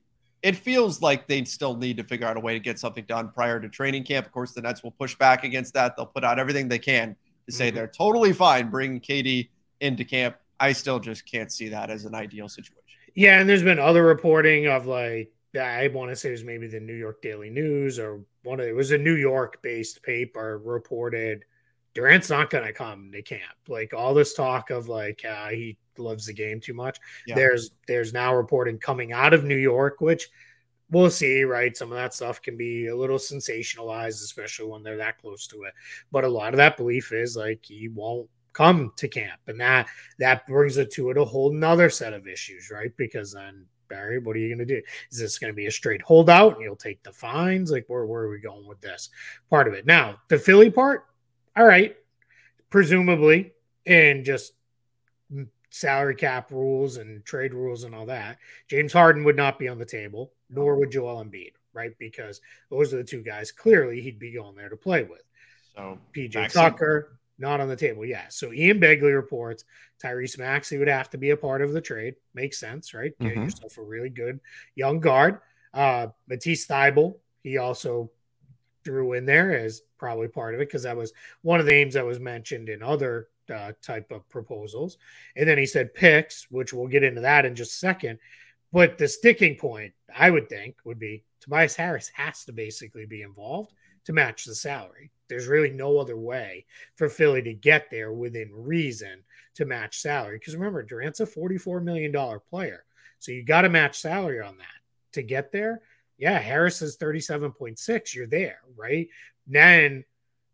it 0.43 0.57
feels 0.57 1.01
like 1.01 1.27
they 1.27 1.43
still 1.45 1.75
need 1.75 1.97
to 1.97 2.05
figure 2.05 2.27
out 2.27 2.37
a 2.37 2.41
way 2.41 2.53
to 2.53 2.61
get 2.61 2.79
something 2.79 3.05
done 3.07 3.31
prior 3.31 3.59
to 3.59 3.67
training 3.67 4.05
camp. 4.05 4.27
Of 4.27 4.33
course, 4.33 4.53
the 4.53 4.61
Nets 4.61 4.83
will 4.83 4.91
push 4.91 5.15
back 5.15 5.43
against 5.43 5.73
that. 5.73 5.97
They'll 5.97 6.05
put 6.05 6.23
out 6.23 6.39
everything 6.39 6.69
they 6.69 6.79
can 6.79 7.17
to 7.47 7.53
say 7.53 7.69
mm-hmm. 7.69 7.77
they're 7.77 7.87
totally 7.87 8.35
fine 8.35 8.69
bringing 8.69 9.01
KD 9.01 9.49
into 9.81 10.05
camp. 10.05 10.37
I 10.61 10.73
still 10.73 11.01
just 11.01 11.25
can't 11.25 11.51
see 11.51 11.69
that 11.71 11.89
as 11.89 12.05
an 12.05 12.15
ideal 12.15 12.51
situation. 12.51 12.84
Yeah, 13.15 13.41
and 13.41 13.49
there's 13.49 13.63
been 13.63 13.79
other 13.79 14.05
reporting 14.05 14.67
of 14.67 14.87
like 14.87 15.33
I 15.59 15.89
want 15.89 16.11
to 16.11 16.17
say 16.17 16.31
it 16.31 16.33
was 16.33 16.45
maybe 16.45 16.67
the 16.67 16.81
New 16.81 16.95
York 16.95 17.23
Daily 17.23 17.51
News 17.51 17.99
or 17.99 18.25
one 18.43 18.61
of 18.61 18.67
it 18.67 18.75
was 18.75 18.91
a 18.91 18.99
New 18.99 19.15
York 19.15 19.63
based 19.63 20.03
paper 20.03 20.59
reported 20.65 21.45
Durant's 21.95 22.29
not 22.29 22.51
going 22.51 22.65
to 22.65 22.73
come 22.73 23.11
to 23.13 23.23
camp. 23.23 23.43
Like 23.69 23.95
all 23.95 24.15
this 24.15 24.35
talk 24.35 24.71
of 24.71 24.89
like 24.89 25.25
uh, 25.25 25.49
he 25.49 25.79
loves 25.97 26.27
the 26.27 26.33
game 26.33 26.61
too 26.61 26.75
much. 26.75 26.99
Yeah. 27.27 27.37
There's 27.37 27.71
there's 27.87 28.13
now 28.13 28.35
reporting 28.35 28.79
coming 28.79 29.13
out 29.13 29.33
of 29.33 29.45
New 29.45 29.57
York, 29.57 30.01
which 30.01 30.29
we'll 30.91 31.11
see. 31.11 31.45
Right, 31.45 31.77
some 31.77 31.93
of 31.93 31.97
that 31.97 32.13
stuff 32.13 32.43
can 32.43 32.57
be 32.57 32.89
a 32.89 32.97
little 32.97 33.19
sensationalized, 33.19 34.23
especially 34.25 34.67
when 34.67 34.83
they're 34.83 34.97
that 34.97 35.19
close 35.19 35.47
to 35.49 35.63
it. 35.63 35.75
But 36.11 36.25
a 36.25 36.29
lot 36.29 36.53
of 36.53 36.59
that 36.59 36.77
belief 36.77 37.13
is 37.13 37.37
like 37.37 37.61
he 37.63 37.89
won't 37.89 38.29
come 38.55 38.93
to 38.97 39.09
camp. 39.09 39.41
And 39.47 39.61
that 39.61 39.87
that 40.19 40.47
brings 40.47 40.79
it 40.79 40.91
to 40.93 41.11
it 41.11 41.19
a 41.19 41.25
whole 41.25 41.53
nother 41.53 41.91
set 41.91 42.15
of 42.15 42.27
issues, 42.27 42.71
right? 42.71 42.97
Because 42.97 43.33
then 43.33 43.67
Barry, 43.89 44.19
what 44.19 44.37
are 44.37 44.39
you 44.39 44.49
going 44.49 44.67
to 44.67 44.75
do? 44.75 44.83
Is 45.11 45.19
this 45.19 45.39
going 45.39 45.53
to 45.53 45.57
be 45.57 45.67
a 45.67 45.71
straight 45.71 46.03
holdout 46.03 46.55
and 46.55 46.63
you'll 46.63 46.77
take 46.77 47.03
the 47.03 47.13
fines? 47.13 47.71
Like, 47.71 47.85
where, 47.89 48.07
where 48.07 48.23
are 48.23 48.31
we 48.31 48.41
going 48.41 48.67
with 48.67 48.81
this 48.81 49.11
part 49.51 49.69
of 49.69 49.75
it? 49.75 49.87
Now, 49.87 50.17
the 50.29 50.39
Philly 50.39 50.71
part, 50.71 51.07
all 51.57 51.67
right, 51.67 51.97
presumably, 52.71 53.53
and 53.87 54.25
just 54.25 54.55
salary 55.71 56.15
cap 56.15 56.51
rules 56.51 56.97
and 56.97 57.25
trade 57.25 57.53
rules 57.53 57.85
and 57.85 57.95
all 57.95 58.07
that, 58.07 58.39
James 58.69 58.93
Harden 58.93 59.25
would 59.25 59.37
not 59.37 59.59
be 59.59 59.69
on 59.69 59.79
the 59.79 59.85
table, 59.85 60.33
nor 60.49 60.77
would 60.77 60.91
Joel 60.91 61.25
Embiid, 61.25 61.53
right? 61.73 61.93
Because 61.99 62.41
those 62.71 62.95
are 62.95 62.99
the 62.99 63.05
two 63.05 63.23
guys 63.23 63.53
clearly 63.53 64.01
he'd 64.01 64.19
be 64.19 64.33
going 64.33 64.57
there 64.57 64.69
to 64.69 64.77
play 64.77 65.03
with. 65.03 65.23
So 65.75 65.99
PJ 66.17 66.53
Tucker, 66.53 67.19
Not 67.39 67.61
on 67.61 67.69
the 67.69 67.77
table. 67.77 68.05
Yeah. 68.05 68.27
So 68.29 68.53
Ian 68.53 68.81
Begley 68.81 69.15
reports 69.15 69.65
Tyrese 70.03 70.39
Maxey 70.39 70.79
would 70.79 70.89
have 70.89 71.11
to 71.11 71.19
be 71.19 71.31
a 71.31 71.37
part 71.37 71.63
of 71.63 71.73
the 71.73 71.81
trade. 71.81 72.15
Makes 72.33 72.61
sense, 72.61 72.95
right? 72.95 73.13
Get 73.19 73.33
mm-hmm. 73.33 73.45
yourself 73.45 73.77
a 73.79 73.83
really 73.83 74.11
good 74.11 74.41
young 74.77 75.01
guard. 75.01 75.41
Uh, 75.73 76.09
Matisse 76.29 76.67
Thybulle, 76.67 77.17
he 77.43 77.59
also 77.59 78.11
threw 78.85 79.15
in 79.15 79.27
there 79.27 79.59
as 79.59 79.83
probably 79.99 80.29
part 80.29 80.55
of 80.55 80.61
it 80.61 80.69
because 80.69 80.85
that 80.85 80.97
was 80.97 81.13
one 81.43 81.59
of 81.59 81.67
the 81.67 81.73
names 81.73 81.95
that 81.95 82.07
was 82.07 82.21
mentioned 82.21 82.69
in 82.69 82.83
other 82.83 83.29
uh, 83.53 83.73
type 83.83 84.11
of 84.13 84.29
proposals. 84.29 84.99
And 85.37 85.49
then 85.49 85.59
he 85.59 85.67
said 85.67 85.95
picks, 85.95 86.51
which 86.51 86.73
we'll 86.73 86.87
get 86.87 87.03
into 87.03 87.23
that 87.23 87.45
in 87.45 87.55
just 87.55 87.73
a 87.73 87.79
second. 87.79 88.19
But 88.73 88.99
the 88.99 89.09
sticking 89.09 89.57
point, 89.57 89.93
I 90.15 90.31
would 90.31 90.49
think, 90.49 90.77
would 90.85 90.99
be 90.99 91.25
Tobias 91.41 91.77
Harris 91.77 92.11
has 92.15 92.45
to 92.45 92.53
basically 92.53 93.07
be 93.07 93.23
involved 93.23 93.73
to 94.07 94.13
match 94.13 94.45
the 94.45 94.55
salary. 94.55 95.11
There's 95.29 95.47
really 95.47 95.71
no 95.71 95.99
other 95.99 96.17
way 96.17 96.67
for 96.97 97.09
Philly 97.09 97.43
to 97.43 97.55
get 97.55 97.91
there 97.91 98.13
within 98.13 98.51
reason 98.53 99.23
to 99.55 99.65
match 99.65 100.01
salary. 100.01 100.39
Because 100.39 100.55
remember, 100.55 100.83
Durant's 100.83 101.21
a 101.21 101.27
$44 101.27 101.83
million 101.83 102.13
player. 102.49 102.85
So 103.19 103.33
you 103.33 103.43
got 103.43 103.63
to 103.63 103.69
match 103.69 103.99
salary 103.99 104.41
on 104.41 104.59
that 104.59 105.13
to 105.13 105.23
get 105.23 105.53
there. 105.53 105.81
Yeah, 106.19 106.39
Harris 106.39 106.83
is 106.83 106.97
37.6. 106.97 108.15
You're 108.15 108.27
there, 108.27 108.61
right? 108.77 109.09
Then 109.47 110.05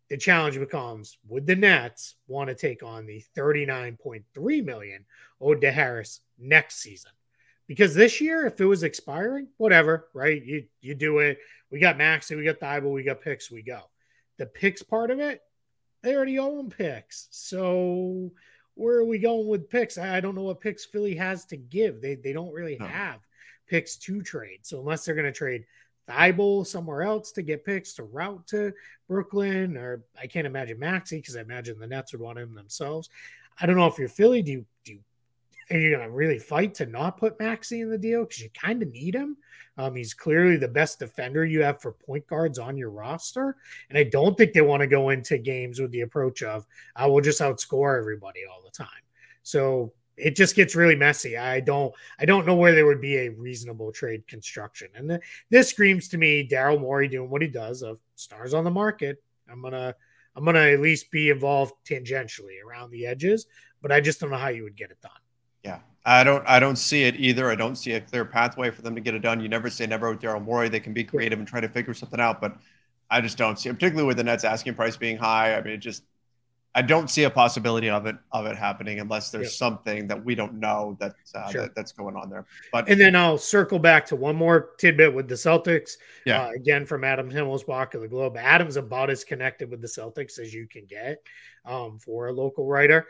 the 0.09 0.17
challenge 0.17 0.59
becomes 0.59 1.17
would 1.27 1.47
the 1.47 1.55
Nets 1.55 2.15
want 2.27 2.49
to 2.49 2.55
take 2.55 2.83
on 2.83 3.05
the 3.05 3.23
39.3 3.37 4.65
million 4.65 5.05
owed 5.39 5.61
to 5.61 5.71
Harris 5.71 6.21
next 6.37 6.81
season? 6.81 7.11
Because 7.67 7.93
this 7.95 8.19
year, 8.19 8.45
if 8.45 8.59
it 8.59 8.65
was 8.65 8.83
expiring, 8.83 9.47
whatever, 9.55 10.09
right? 10.13 10.43
You 10.43 10.65
you 10.81 10.95
do 10.95 11.19
it. 11.19 11.37
We 11.71 11.79
got 11.79 11.97
Maxey, 11.97 12.35
we 12.35 12.43
got 12.43 12.59
Thybulle, 12.59 12.91
we 12.91 13.03
got 13.03 13.21
picks, 13.21 13.49
we 13.49 13.61
go. 13.61 13.83
The 14.41 14.47
picks 14.47 14.81
part 14.81 15.11
of 15.11 15.19
it, 15.19 15.43
they 16.01 16.15
already 16.15 16.39
own 16.39 16.71
picks. 16.71 17.27
So 17.29 18.31
where 18.73 18.97
are 18.97 19.05
we 19.05 19.19
going 19.19 19.47
with 19.47 19.69
picks? 19.69 19.99
I 19.99 20.19
don't 20.19 20.33
know 20.33 20.41
what 20.41 20.59
picks 20.59 20.83
Philly 20.83 21.13
has 21.13 21.45
to 21.45 21.57
give. 21.57 22.01
They 22.01 22.15
they 22.15 22.33
don't 22.33 22.51
really 22.51 22.75
no. 22.79 22.87
have 22.87 23.19
picks 23.67 23.97
to 23.97 24.23
trade. 24.23 24.61
So 24.63 24.79
unless 24.79 25.05
they're 25.05 25.13
going 25.13 25.25
to 25.25 25.31
trade 25.31 25.67
Thybulle 26.09 26.65
somewhere 26.65 27.03
else 27.03 27.31
to 27.33 27.43
get 27.43 27.63
picks 27.63 27.93
to 27.93 28.03
route 28.03 28.47
to 28.47 28.73
Brooklyn, 29.07 29.77
or 29.77 30.05
I 30.19 30.25
can't 30.25 30.47
imagine 30.47 30.79
Maxey 30.79 31.17
because 31.17 31.35
I 31.35 31.41
imagine 31.41 31.77
the 31.77 31.85
Nets 31.85 32.11
would 32.11 32.21
want 32.21 32.39
him 32.39 32.55
themselves. 32.55 33.11
I 33.59 33.67
don't 33.67 33.75
know 33.75 33.85
if 33.85 33.99
you're 33.99 34.09
Philly, 34.09 34.41
do 34.41 34.53
you 34.53 34.65
do 34.83 34.93
you 34.93 34.99
are 35.71 35.79
you 35.79 35.95
going 35.95 36.07
to 36.07 36.13
really 36.13 36.39
fight 36.39 36.75
to 36.75 36.85
not 36.85 37.17
put 37.17 37.39
Maxey 37.39 37.81
in 37.81 37.89
the 37.89 37.97
deal 37.97 38.23
because 38.23 38.41
you 38.41 38.49
kind 38.49 38.81
of 38.81 38.91
need 38.91 39.15
him? 39.15 39.37
Um, 39.77 39.95
he's 39.95 40.13
clearly 40.13 40.57
the 40.57 40.67
best 40.67 40.99
defender 40.99 41.45
you 41.45 41.61
have 41.61 41.81
for 41.81 41.93
point 41.93 42.27
guards 42.27 42.59
on 42.59 42.77
your 42.77 42.89
roster, 42.89 43.55
and 43.89 43.97
I 43.97 44.03
don't 44.03 44.37
think 44.37 44.53
they 44.53 44.61
want 44.61 44.81
to 44.81 44.87
go 44.87 45.09
into 45.09 45.37
games 45.37 45.79
with 45.79 45.91
the 45.91 46.01
approach 46.01 46.43
of 46.43 46.67
I 46.95 47.07
will 47.07 47.21
just 47.21 47.41
outscore 47.41 47.97
everybody 47.97 48.41
all 48.49 48.61
the 48.63 48.71
time. 48.71 48.87
So 49.43 49.93
it 50.17 50.35
just 50.35 50.55
gets 50.55 50.75
really 50.75 50.95
messy. 50.95 51.37
I 51.37 51.61
don't 51.61 51.93
I 52.19 52.25
don't 52.25 52.45
know 52.45 52.55
where 52.55 52.75
there 52.75 52.85
would 52.85 53.01
be 53.01 53.17
a 53.17 53.29
reasonable 53.29 53.91
trade 53.91 54.27
construction. 54.27 54.89
And 54.93 55.09
the, 55.09 55.21
this 55.49 55.69
screams 55.69 56.09
to 56.09 56.17
me 56.17 56.47
Daryl 56.47 56.79
Morey 56.79 57.07
doing 57.07 57.29
what 57.29 57.41
he 57.41 57.47
does 57.47 57.81
of 57.81 57.99
stars 58.15 58.53
on 58.53 58.63
the 58.63 58.71
market. 58.71 59.23
I'm 59.49 59.61
gonna 59.61 59.95
I'm 60.35 60.45
gonna 60.45 60.59
at 60.59 60.81
least 60.81 61.11
be 61.11 61.29
involved 61.29 61.73
tangentially 61.85 62.63
around 62.65 62.91
the 62.91 63.05
edges, 63.05 63.47
but 63.81 63.91
I 63.91 64.01
just 64.01 64.19
don't 64.19 64.29
know 64.29 64.37
how 64.37 64.49
you 64.49 64.63
would 64.63 64.77
get 64.77 64.91
it 64.91 65.01
done. 65.01 65.11
Yeah, 65.63 65.79
I 66.05 66.23
don't. 66.23 66.43
I 66.47 66.59
don't 66.59 66.75
see 66.75 67.03
it 67.03 67.15
either. 67.17 67.49
I 67.49 67.55
don't 67.55 67.75
see 67.75 67.93
a 67.93 68.01
clear 68.01 68.25
pathway 68.25 68.71
for 68.71 68.81
them 68.81 68.95
to 68.95 69.01
get 69.01 69.13
it 69.13 69.19
done. 69.19 69.39
You 69.39 69.49
never 69.49 69.69
say 69.69 69.85
never 69.85 70.09
with 70.09 70.21
Daryl 70.21 70.43
Morey. 70.43 70.69
They 70.69 70.79
can 70.79 70.93
be 70.93 71.03
creative 71.03 71.39
and 71.39 71.47
try 71.47 71.61
to 71.61 71.69
figure 71.69 71.93
something 71.93 72.19
out, 72.19 72.41
but 72.41 72.57
I 73.09 73.21
just 73.21 73.37
don't 73.37 73.59
see 73.59 73.69
it. 73.69 73.73
Particularly 73.73 74.07
with 74.07 74.17
the 74.17 74.23
Nets 74.23 74.43
asking 74.43 74.75
price 74.75 74.97
being 74.97 75.17
high. 75.17 75.55
I 75.55 75.61
mean, 75.61 75.73
it 75.73 75.77
just 75.77 76.03
I 76.73 76.81
don't 76.81 77.09
see 77.09 77.25
a 77.25 77.29
possibility 77.29 77.89
of 77.89 78.05
it 78.05 78.15
of 78.31 78.45
it 78.45 78.55
happening 78.55 78.99
unless 78.99 79.29
there's 79.29 79.47
yep. 79.47 79.51
something 79.51 80.07
that 80.07 80.23
we 80.23 80.35
don't 80.35 80.53
know 80.53 80.97
that, 81.01 81.15
uh, 81.35 81.49
sure. 81.49 81.61
that, 81.63 81.75
that's 81.75 81.91
going 81.91 82.15
on 82.15 82.29
there. 82.29 82.45
But 82.71 82.87
and 82.87 82.99
then 82.99 83.15
I'll 83.15 83.37
circle 83.37 83.77
back 83.77 84.05
to 84.07 84.15
one 84.15 84.37
more 84.37 84.69
tidbit 84.77 85.13
with 85.13 85.27
the 85.27 85.35
Celtics. 85.35 85.91
Yeah, 86.25 86.43
uh, 86.43 86.51
again 86.51 86.85
from 86.85 87.03
Adam 87.03 87.29
Himmelsbach 87.29 87.93
of 87.93 88.01
the 88.01 88.07
Globe. 88.07 88.37
Adam's 88.37 88.77
about 88.77 89.09
as 89.09 89.25
connected 89.25 89.69
with 89.69 89.81
the 89.81 89.87
Celtics 89.87 90.39
as 90.39 90.53
you 90.53 90.65
can 90.65 90.85
get 90.85 91.21
um, 91.65 91.99
for 91.99 92.27
a 92.27 92.33
local 92.33 92.65
writer 92.65 93.07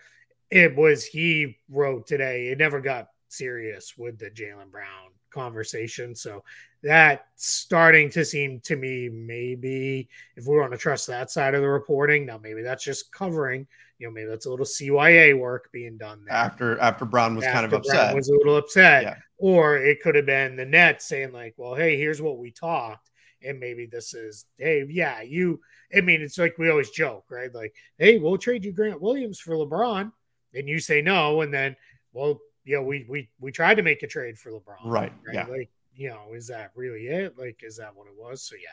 it 0.52 0.76
was 0.76 1.06
he 1.06 1.58
wrote 1.70 2.06
today. 2.06 2.50
It 2.50 2.58
never 2.58 2.82
got 2.82 3.08
serious 3.30 3.98
with 3.98 4.20
the 4.20 4.30
Jaylen 4.30 4.70
Brown 4.70 5.12
conversation. 5.32 6.14
So 6.14 6.44
that's 6.84 7.24
starting 7.38 8.10
to 8.12 8.26
seem 8.26 8.60
to 8.62 8.76
me 8.76 9.08
maybe 9.08 10.10
if 10.36 10.46
we 10.46 10.58
want 10.58 10.74
to 10.74 10.78
trust 10.78 11.08
that 11.08 11.32
side 11.32 11.56
of 11.56 11.62
the 11.62 11.70
reporting, 11.70 12.26
now 12.26 12.38
maybe 12.38 12.62
that's 12.62 12.84
just 12.84 13.12
covering. 13.12 13.66
You 13.98 14.08
know, 14.08 14.14
maybe 14.14 14.30
that's 14.30 14.48
a 14.48 14.50
little 14.50 14.66
CYA 14.66 15.38
work 15.38 15.70
being 15.72 15.98
done 15.98 16.26
there. 16.26 16.36
after 16.36 16.80
after 16.80 17.06
Brown 17.06 17.36
was 17.36 17.46
after 17.46 17.54
kind 17.54 17.66
of 17.66 17.74
upset. 17.74 17.96
Brown 17.96 18.16
was 18.16 18.30
a 18.30 18.34
little 18.34 18.58
upset, 18.58 19.04
yeah. 19.04 19.16
or 19.38 19.78
it 19.78 20.02
could 20.02 20.16
have 20.16 20.26
been 20.26 20.56
the 20.56 20.66
net 20.66 21.04
saying 21.04 21.32
like, 21.32 21.54
"Well, 21.56 21.76
hey, 21.76 21.98
here's 21.98 22.22
what 22.22 22.38
we 22.38 22.52
talked." 22.52 23.10
and 23.44 23.60
maybe 23.60 23.86
this 23.86 24.14
is 24.14 24.46
hey 24.58 24.86
yeah 24.90 25.22
you 25.22 25.60
i 25.96 26.02
mean 26.02 26.22
it's 26.22 26.38
like 26.38 26.56
we 26.58 26.70
always 26.70 26.90
joke 26.92 27.26
right 27.30 27.54
like 27.56 27.74
hey 27.98 28.20
we'll 28.20 28.38
trade 28.38 28.64
you 28.64 28.72
grant 28.72 29.02
williams 29.02 29.40
for 29.40 29.56
lebron 29.56 30.12
and 30.54 30.68
you 30.68 30.80
say 30.80 31.02
no, 31.02 31.42
and 31.42 31.54
then 31.54 31.76
well, 32.14 32.40
you 32.64 32.76
know, 32.76 32.84
we 32.84 33.06
we 33.10 33.30
we 33.40 33.52
tried 33.52 33.76
to 33.76 33.84
make 33.84 34.04
a 34.04 34.08
trade 34.08 34.38
for 34.38 34.52
LeBron, 34.52 34.78
right? 34.86 35.14
right? 35.26 35.34
Yeah. 35.34 35.46
Like, 35.48 35.70
you 35.96 36.10
know, 36.10 36.34
is 36.34 36.48
that 36.48 36.72
really 36.76 37.08
it? 37.08 37.38
Like, 37.38 37.62
is 37.64 37.78
that 37.78 37.96
what 37.96 38.08
it 38.08 38.14
was? 38.18 38.42
So 38.42 38.56
yeah. 38.56 38.70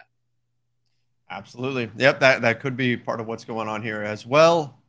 Absolutely. 1.31 1.91
Yep, 1.97 2.21
that 2.21 2.43
that 2.43 2.61
could 2.61 2.77
be 2.77 2.97
part 2.97 3.21
of 3.21 3.27
what's 3.27 3.45
going 3.45 3.69
on 3.69 3.83
here 3.83 4.03
as 4.03 4.27
well. 4.27 4.81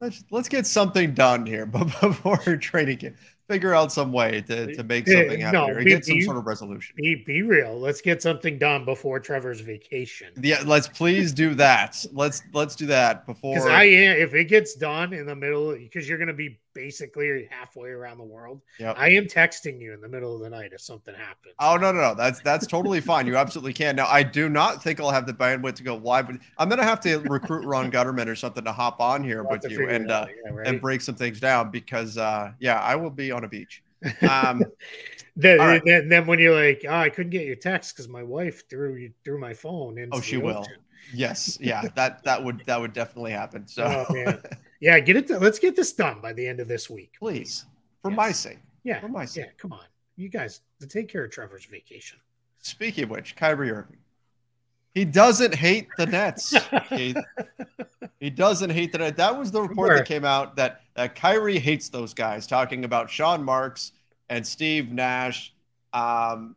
Let's 0.00 0.24
let's 0.30 0.48
get 0.48 0.66
something 0.66 1.14
done 1.14 1.46
here 1.46 1.66
before 2.00 2.56
trading 2.56 3.16
figure 3.50 3.74
out 3.74 3.90
some 3.90 4.12
way 4.12 4.42
to, 4.42 4.74
to 4.74 4.84
make 4.84 5.08
something 5.08 5.40
happen 5.40 5.60
no, 5.60 5.68
or 5.68 5.78
be, 5.78 5.90
get 5.90 6.04
some 6.04 6.16
be, 6.16 6.22
sort 6.22 6.36
of 6.36 6.46
resolution. 6.46 6.94
Be, 6.96 7.16
be 7.16 7.42
real. 7.42 7.78
Let's 7.78 8.00
get 8.00 8.22
something 8.22 8.58
done 8.58 8.84
before 8.84 9.18
Trevor's 9.18 9.60
vacation. 9.60 10.32
Yeah, 10.40 10.62
let's 10.64 10.86
please 10.86 11.32
do 11.32 11.54
that. 11.56 12.04
Let's 12.12 12.42
let's 12.52 12.76
do 12.76 12.86
that 12.86 13.26
before. 13.26 13.54
Because 13.54 13.68
I 13.68 13.84
if 13.84 14.34
it 14.34 14.44
gets 14.44 14.74
done 14.74 15.12
in 15.12 15.26
the 15.26 15.34
middle, 15.34 15.72
because 15.72 16.08
you're 16.08 16.18
going 16.18 16.28
to 16.28 16.34
be 16.34 16.60
basically 16.80 17.46
halfway 17.50 17.90
around 17.90 18.16
the 18.16 18.24
world. 18.24 18.62
Yep. 18.78 18.96
I 18.98 19.10
am 19.10 19.26
texting 19.26 19.80
you 19.80 19.92
in 19.92 20.00
the 20.00 20.08
middle 20.08 20.34
of 20.34 20.40
the 20.40 20.48
night 20.48 20.70
if 20.72 20.80
something 20.80 21.14
happens. 21.14 21.54
Oh 21.58 21.76
no, 21.76 21.92
no, 21.92 22.00
no. 22.00 22.14
That's 22.14 22.40
that's 22.40 22.66
totally 22.66 23.00
fine. 23.00 23.26
You 23.26 23.36
absolutely 23.36 23.74
can. 23.74 23.96
Now 23.96 24.06
I 24.06 24.22
do 24.22 24.48
not 24.48 24.82
think 24.82 24.98
I'll 24.98 25.10
have 25.10 25.26
the 25.26 25.34
bandwidth 25.34 25.74
to 25.74 25.82
go 25.82 25.96
live, 25.96 26.26
but 26.26 26.36
I'm 26.56 26.68
gonna 26.70 26.84
have 26.84 27.00
to 27.00 27.18
recruit 27.18 27.66
Ron 27.66 27.90
Gutterman 27.90 28.26
or 28.28 28.34
something 28.34 28.64
to 28.64 28.72
hop 28.72 29.00
on 29.00 29.22
here 29.22 29.42
we'll 29.42 29.58
with 29.58 29.70
you 29.70 29.88
and 29.88 30.10
uh, 30.10 30.26
yeah, 30.28 30.52
right? 30.52 30.66
and 30.66 30.80
break 30.80 31.02
some 31.02 31.14
things 31.14 31.38
down 31.38 31.70
because 31.70 32.16
uh, 32.16 32.52
yeah, 32.60 32.80
I 32.80 32.96
will 32.96 33.10
be 33.10 33.30
on 33.30 33.44
a 33.44 33.48
beach. 33.48 33.82
Um, 34.22 34.64
then, 35.36 35.58
right. 35.58 35.82
then, 35.84 36.08
then, 36.08 36.26
when 36.26 36.38
you're 36.38 36.54
like, 36.54 36.84
oh, 36.88 36.94
I 36.94 37.10
couldn't 37.10 37.30
get 37.30 37.44
your 37.44 37.56
text 37.56 37.94
because 37.94 38.08
my 38.08 38.22
wife 38.22 38.68
threw 38.70 38.96
you 38.96 39.12
threw 39.22 39.38
my 39.38 39.52
phone. 39.52 40.08
Oh, 40.12 40.20
she 40.22 40.38
will. 40.38 40.66
Yes, 41.12 41.58
yeah, 41.60 41.88
that 41.94 42.22
that 42.24 42.42
would 42.42 42.62
that 42.66 42.80
would 42.80 42.92
definitely 42.92 43.32
happen. 43.32 43.66
So. 43.66 44.06
Oh, 44.08 44.36
yeah, 44.80 44.98
get 44.98 45.16
it. 45.16 45.26
To, 45.28 45.38
let's 45.38 45.58
get 45.58 45.76
this 45.76 45.92
done 45.92 46.20
by 46.20 46.32
the 46.32 46.46
end 46.46 46.60
of 46.60 46.68
this 46.68 46.88
week, 46.88 47.12
please, 47.18 47.66
for 48.02 48.10
yes. 48.10 48.16
my 48.16 48.32
sake. 48.32 48.58
Yeah, 48.82 49.00
for 49.00 49.08
my 49.08 49.24
sake. 49.24 49.46
Yeah, 49.46 49.50
come 49.58 49.72
on, 49.72 49.84
you 50.16 50.28
guys, 50.28 50.62
to 50.80 50.86
take 50.86 51.08
care 51.08 51.24
of 51.24 51.30
Trevor's 51.30 51.66
vacation. 51.66 52.18
Speaking 52.60 53.04
of 53.04 53.10
which, 53.10 53.36
Kyrie 53.36 53.70
Irving, 53.70 53.98
he 54.94 55.04
doesn't 55.04 55.54
hate 55.54 55.88
the 55.96 56.06
Nets. 56.06 56.54
he, 56.88 57.14
he 58.20 58.30
doesn't 58.30 58.70
hate 58.70 58.92
the 58.92 58.98
Nets. 58.98 59.16
That 59.18 59.38
was 59.38 59.50
the 59.50 59.62
report 59.62 59.90
sure. 59.90 59.96
that 59.98 60.06
came 60.06 60.24
out 60.24 60.56
that 60.56 60.80
that 60.94 61.14
Kyrie 61.14 61.58
hates 61.58 61.88
those 61.90 62.14
guys, 62.14 62.46
talking 62.46 62.84
about 62.84 63.10
Sean 63.10 63.44
Marks 63.44 63.92
and 64.30 64.46
Steve 64.46 64.92
Nash, 64.92 65.54
um, 65.92 66.56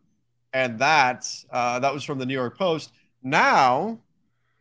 and 0.54 0.80
that 0.80 1.30
uh, 1.52 1.80
that 1.80 1.94
was 1.94 2.04
from 2.04 2.20
the 2.20 2.26
New 2.26 2.34
York 2.34 2.58
Post. 2.58 2.92
Now, 3.22 4.00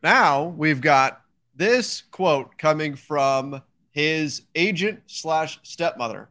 now 0.03 0.47
we've 0.57 0.81
got 0.81 1.23
this 1.55 2.03
quote 2.11 2.57
coming 2.59 2.95
from 2.95 3.63
his 3.91 4.43
agent 4.55 5.01
slash 5.07 5.61
stepmother. 5.63 6.29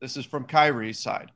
This 0.00 0.16
is 0.16 0.26
from 0.26 0.44
Kyrie's 0.44 0.98
side. 0.98 1.32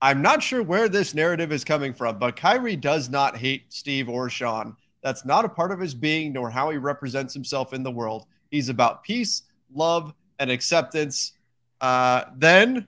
I'm 0.00 0.22
not 0.22 0.42
sure 0.42 0.62
where 0.62 0.88
this 0.88 1.14
narrative 1.14 1.52
is 1.52 1.64
coming 1.64 1.92
from, 1.92 2.18
but 2.18 2.36
Kyrie 2.36 2.76
does 2.76 3.08
not 3.08 3.36
hate 3.36 3.64
Steve 3.68 4.08
or 4.08 4.28
Sean. 4.28 4.76
That's 5.02 5.24
not 5.24 5.44
a 5.44 5.48
part 5.48 5.72
of 5.72 5.80
his 5.80 5.94
being 5.94 6.32
nor 6.32 6.50
how 6.50 6.70
he 6.70 6.78
represents 6.78 7.34
himself 7.34 7.72
in 7.72 7.82
the 7.82 7.90
world. 7.90 8.26
He's 8.50 8.68
about 8.68 9.02
peace, 9.02 9.42
love, 9.74 10.14
and 10.38 10.50
acceptance. 10.50 11.32
Uh, 11.80 12.24
then, 12.36 12.86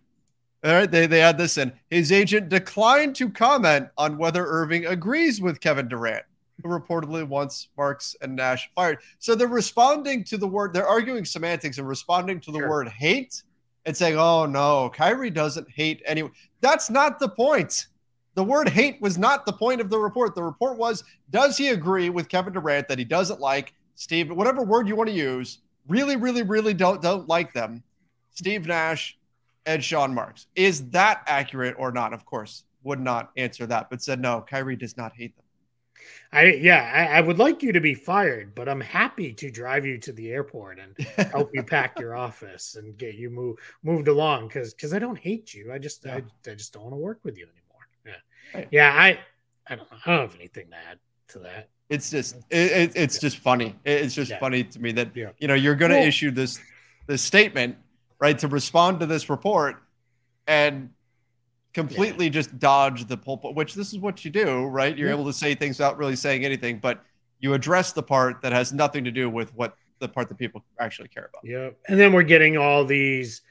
all 0.62 0.72
right, 0.72 0.90
they, 0.90 1.06
they 1.06 1.22
add 1.22 1.38
this 1.38 1.58
in. 1.58 1.72
His 1.90 2.12
agent 2.12 2.48
declined 2.48 3.16
to 3.16 3.30
comment 3.30 3.88
on 3.96 4.18
whether 4.18 4.46
Irving 4.46 4.86
agrees 4.86 5.40
with 5.40 5.60
Kevin 5.60 5.88
Durant 5.88 6.24
who 6.62 6.68
reportedly 6.68 7.26
wants 7.26 7.68
Marks 7.76 8.16
and 8.20 8.36
Nash 8.36 8.70
fired. 8.74 8.98
So 9.18 9.34
they're 9.34 9.48
responding 9.48 10.24
to 10.24 10.36
the 10.36 10.46
word, 10.46 10.72
they're 10.72 10.86
arguing 10.86 11.24
semantics 11.24 11.78
and 11.78 11.86
responding 11.86 12.40
to 12.40 12.50
the 12.50 12.58
sure. 12.58 12.68
word 12.68 12.88
hate 12.88 13.42
and 13.86 13.96
saying, 13.96 14.18
oh 14.18 14.46
no, 14.46 14.90
Kyrie 14.94 15.30
doesn't 15.30 15.70
hate 15.70 16.02
anyone. 16.04 16.32
That's 16.60 16.90
not 16.90 17.18
the 17.18 17.28
point. 17.28 17.86
The 18.34 18.44
word 18.44 18.68
hate 18.68 19.00
was 19.00 19.18
not 19.18 19.46
the 19.46 19.52
point 19.52 19.80
of 19.80 19.90
the 19.90 19.98
report. 19.98 20.34
The 20.34 20.42
report 20.42 20.78
was, 20.78 21.04
does 21.30 21.56
he 21.56 21.68
agree 21.68 22.10
with 22.10 22.28
Kevin 22.28 22.52
Durant 22.52 22.88
that 22.88 22.98
he 22.98 23.04
doesn't 23.04 23.40
like 23.40 23.72
Steve, 23.98 24.30
whatever 24.30 24.62
word 24.62 24.86
you 24.86 24.94
want 24.94 25.08
to 25.10 25.14
use, 25.14 25.58
really, 25.88 26.14
really, 26.14 26.42
really 26.42 26.72
don't 26.72 27.02
don't 27.02 27.28
like 27.28 27.52
them. 27.52 27.82
Steve 28.30 28.66
Nash 28.66 29.18
and 29.66 29.82
Sean 29.82 30.14
Marks. 30.14 30.46
Is 30.54 30.88
that 30.90 31.22
accurate 31.26 31.74
or 31.78 31.90
not? 31.90 32.12
Of 32.12 32.24
course, 32.24 32.62
would 32.84 33.00
not 33.00 33.32
answer 33.36 33.66
that, 33.66 33.90
but 33.90 34.00
said 34.00 34.20
no. 34.20 34.44
Kyrie 34.48 34.76
does 34.76 34.96
not 34.96 35.12
hate 35.16 35.36
them. 35.36 35.44
I 36.32 36.44
yeah, 36.44 36.90
I, 36.94 37.18
I, 37.18 37.20
would 37.20 37.38
like 37.38 37.62
you 37.62 37.72
to 37.72 37.80
be 37.80 37.94
fired, 37.94 38.54
but 38.54 38.68
I'm 38.68 38.80
happy 38.80 39.32
to 39.32 39.50
drive 39.50 39.86
you 39.86 39.96
to 39.98 40.12
the 40.12 40.30
airport 40.30 40.78
and 40.78 41.28
help 41.30 41.50
you 41.54 41.62
pack 41.64 41.98
your 41.98 42.14
office 42.14 42.76
and 42.76 42.96
get 42.98 43.14
you 43.14 43.30
move 43.30 43.56
moved 43.82 44.08
along 44.08 44.48
because 44.48 44.74
because 44.74 44.92
I 44.92 44.98
don't 44.98 45.18
hate 45.18 45.54
you. 45.54 45.72
I 45.72 45.78
just 45.78 46.04
yeah. 46.04 46.16
I, 46.16 46.50
I 46.50 46.54
just 46.54 46.74
don't 46.74 46.82
want 46.82 46.92
to 46.92 46.98
work 46.98 47.20
with 47.24 47.38
you 47.38 47.46
anymore. 47.46 47.88
Yeah, 48.04 48.58
right. 48.58 48.68
yeah. 48.70 48.92
I 48.94 49.18
I 49.66 49.76
don't 49.76 49.88
I 49.90 50.16
don't 50.16 50.30
have 50.30 50.34
anything 50.34 50.68
to 50.70 50.76
add 50.76 50.98
to 51.28 51.38
that. 51.40 51.70
It's 51.88 52.10
just 52.10 52.36
it, 52.50 52.72
it 52.72 52.92
it's 52.94 53.16
yeah. 53.16 53.20
just 53.20 53.38
funny. 53.38 53.74
It's 53.84 54.14
just 54.14 54.30
yeah. 54.30 54.38
funny 54.38 54.64
to 54.64 54.78
me 54.78 54.92
that 54.92 55.16
you 55.16 55.48
know 55.48 55.54
you're 55.54 55.76
going 55.76 55.92
to 55.92 55.98
well, 55.98 56.06
issue 56.06 56.30
this 56.30 56.60
this 57.06 57.22
statement 57.22 57.76
right 58.20 58.38
to 58.38 58.48
respond 58.48 59.00
to 59.00 59.06
this 59.06 59.30
report 59.30 59.76
and 60.46 60.90
completely 61.78 62.26
yeah. 62.26 62.32
just 62.32 62.58
dodge 62.58 63.06
the 63.06 63.16
pulpit, 63.16 63.54
which 63.54 63.74
this 63.74 63.92
is 63.92 63.98
what 63.98 64.24
you 64.24 64.30
do, 64.30 64.64
right? 64.66 64.96
You're 64.96 65.08
yeah. 65.08 65.14
able 65.14 65.26
to 65.26 65.32
say 65.32 65.54
things 65.54 65.78
without 65.78 65.96
really 65.96 66.16
saying 66.16 66.44
anything, 66.44 66.78
but 66.78 67.04
you 67.40 67.54
address 67.54 67.92
the 67.92 68.02
part 68.02 68.42
that 68.42 68.52
has 68.52 68.72
nothing 68.72 69.04
to 69.04 69.10
do 69.10 69.30
with 69.30 69.54
what 69.54 69.76
the 70.00 70.08
part 70.08 70.28
that 70.28 70.38
people 70.38 70.64
actually 70.80 71.08
care 71.08 71.30
about. 71.32 71.42
Yeah. 71.44 71.70
And 71.88 71.98
then 71.98 72.12
we're 72.12 72.24
getting 72.24 72.56
all 72.56 72.84
these, 72.84 73.42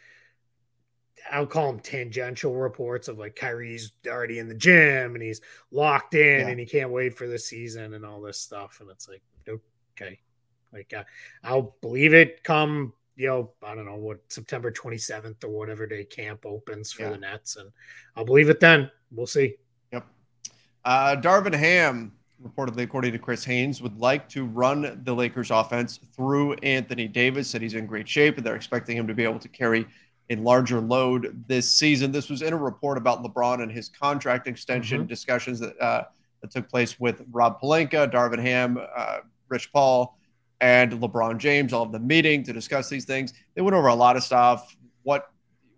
I'll 1.31 1.45
call 1.45 1.71
them 1.71 1.79
tangential 1.79 2.53
reports 2.55 3.07
of 3.07 3.17
like 3.17 3.35
Kyrie's 3.35 3.93
already 4.05 4.39
in 4.39 4.47
the 4.47 4.55
gym 4.55 5.15
and 5.15 5.23
he's 5.23 5.41
locked 5.71 6.13
in 6.13 6.41
yeah. 6.41 6.47
and 6.47 6.59
he 6.59 6.65
can't 6.65 6.91
wait 6.91 7.17
for 7.17 7.27
the 7.27 7.39
season 7.39 7.93
and 7.93 8.05
all 8.05 8.21
this 8.21 8.39
stuff. 8.39 8.79
And 8.81 8.89
it's 8.89 9.07
like, 9.07 9.21
okay. 9.47 10.19
Like, 10.73 10.93
uh, 10.93 11.03
I'll 11.43 11.75
believe 11.81 12.13
it 12.13 12.43
come 12.43 12.93
you 13.17 13.27
know, 13.27 13.51
I 13.63 13.73
don't 13.73 13.85
know 13.85 13.95
what 13.95 14.19
September 14.29 14.71
27th 14.71 15.43
or 15.43 15.49
whatever 15.49 15.87
day 15.87 16.05
camp 16.05 16.45
opens 16.45 16.91
for 16.91 17.03
yeah. 17.03 17.09
the 17.09 17.17
Nets, 17.17 17.55
and 17.55 17.69
I'll 18.15 18.25
believe 18.25 18.49
it 18.49 18.59
then. 18.59 18.91
We'll 19.11 19.25
see. 19.25 19.55
Yep. 19.91 20.05
Uh, 20.85 21.15
Darvin 21.19 21.55
Ham, 21.55 22.13
reportedly, 22.45 22.83
according 22.83 23.13
to 23.13 23.19
Chris 23.19 23.43
Haynes, 23.43 23.81
would 23.81 23.97
like 23.97 24.29
to 24.29 24.45
run 24.45 25.01
the 25.03 25.13
Lakers 25.13 25.49
offense 25.49 25.99
through 26.15 26.53
Anthony 26.55 27.07
Davis. 27.07 27.49
Said 27.49 27.63
he's 27.63 27.73
in 27.73 27.87
great 27.87 28.07
shape, 28.07 28.37
and 28.37 28.45
they're 28.45 28.55
expecting 28.55 28.95
him 28.95 29.07
to 29.07 29.15
be 29.15 29.23
able 29.23 29.39
to 29.39 29.49
carry 29.49 29.87
a 30.29 30.35
larger 30.35 30.79
load 30.79 31.43
this 31.47 31.71
season. 31.71 32.11
This 32.11 32.29
was 32.29 32.43
in 32.43 32.53
a 32.53 32.57
report 32.57 32.99
about 32.99 33.23
LeBron 33.23 33.63
and 33.63 33.71
his 33.71 33.89
contract 33.89 34.47
extension 34.47 34.99
mm-hmm. 34.99 35.07
discussions 35.07 35.59
that 35.59 35.79
uh, 35.79 36.03
that 36.41 36.51
took 36.51 36.69
place 36.69 36.99
with 36.99 37.23
Rob 37.31 37.59
Pelinka, 37.59 38.11
Darvin 38.11 38.39
Ham, 38.39 38.77
uh, 38.95 39.19
Rich 39.49 39.71
Paul 39.73 40.17
and 40.61 40.91
LeBron 40.93 41.37
James 41.37 41.73
all 41.73 41.83
of 41.83 41.91
the 41.91 41.99
meeting 41.99 42.43
to 42.43 42.53
discuss 42.53 42.89
these 42.89 43.05
things. 43.05 43.33
They 43.55 43.61
went 43.61 43.75
over 43.75 43.87
a 43.87 43.95
lot 43.95 44.15
of 44.15 44.23
stuff, 44.23 44.75
what 45.03 45.29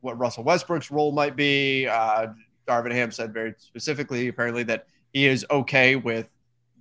what 0.01 0.17
Russell 0.17 0.43
Westbrook's 0.43 0.91
role 0.91 1.11
might 1.11 1.35
be. 1.35 1.87
Uh, 1.87 2.27
Darvin 2.67 2.91
Ham 2.91 3.11
said 3.11 3.33
very 3.33 3.53
specifically, 3.57 4.27
apparently, 4.27 4.63
that 4.63 4.87
he 5.11 5.25
is 5.25 5.45
okay 5.51 5.95
with 5.95 6.31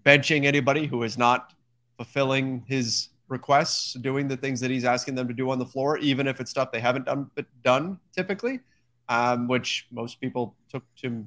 benching 0.04 0.44
anybody 0.44 0.86
who 0.86 1.02
is 1.02 1.18
not 1.18 1.54
fulfilling 1.96 2.64
his 2.68 3.08
requests, 3.28 3.94
doing 3.94 4.28
the 4.28 4.36
things 4.36 4.60
that 4.60 4.70
he's 4.70 4.84
asking 4.84 5.14
them 5.14 5.26
to 5.28 5.34
do 5.34 5.50
on 5.50 5.58
the 5.58 5.66
floor, 5.66 5.98
even 5.98 6.26
if 6.26 6.40
it's 6.40 6.50
stuff 6.50 6.70
they 6.70 6.80
haven't 6.80 7.06
done 7.06 7.30
but 7.34 7.46
done 7.62 7.98
typically, 8.14 8.60
um, 9.08 9.48
which 9.48 9.86
most 9.90 10.20
people 10.20 10.54
took 10.70 10.84
to 10.96 11.26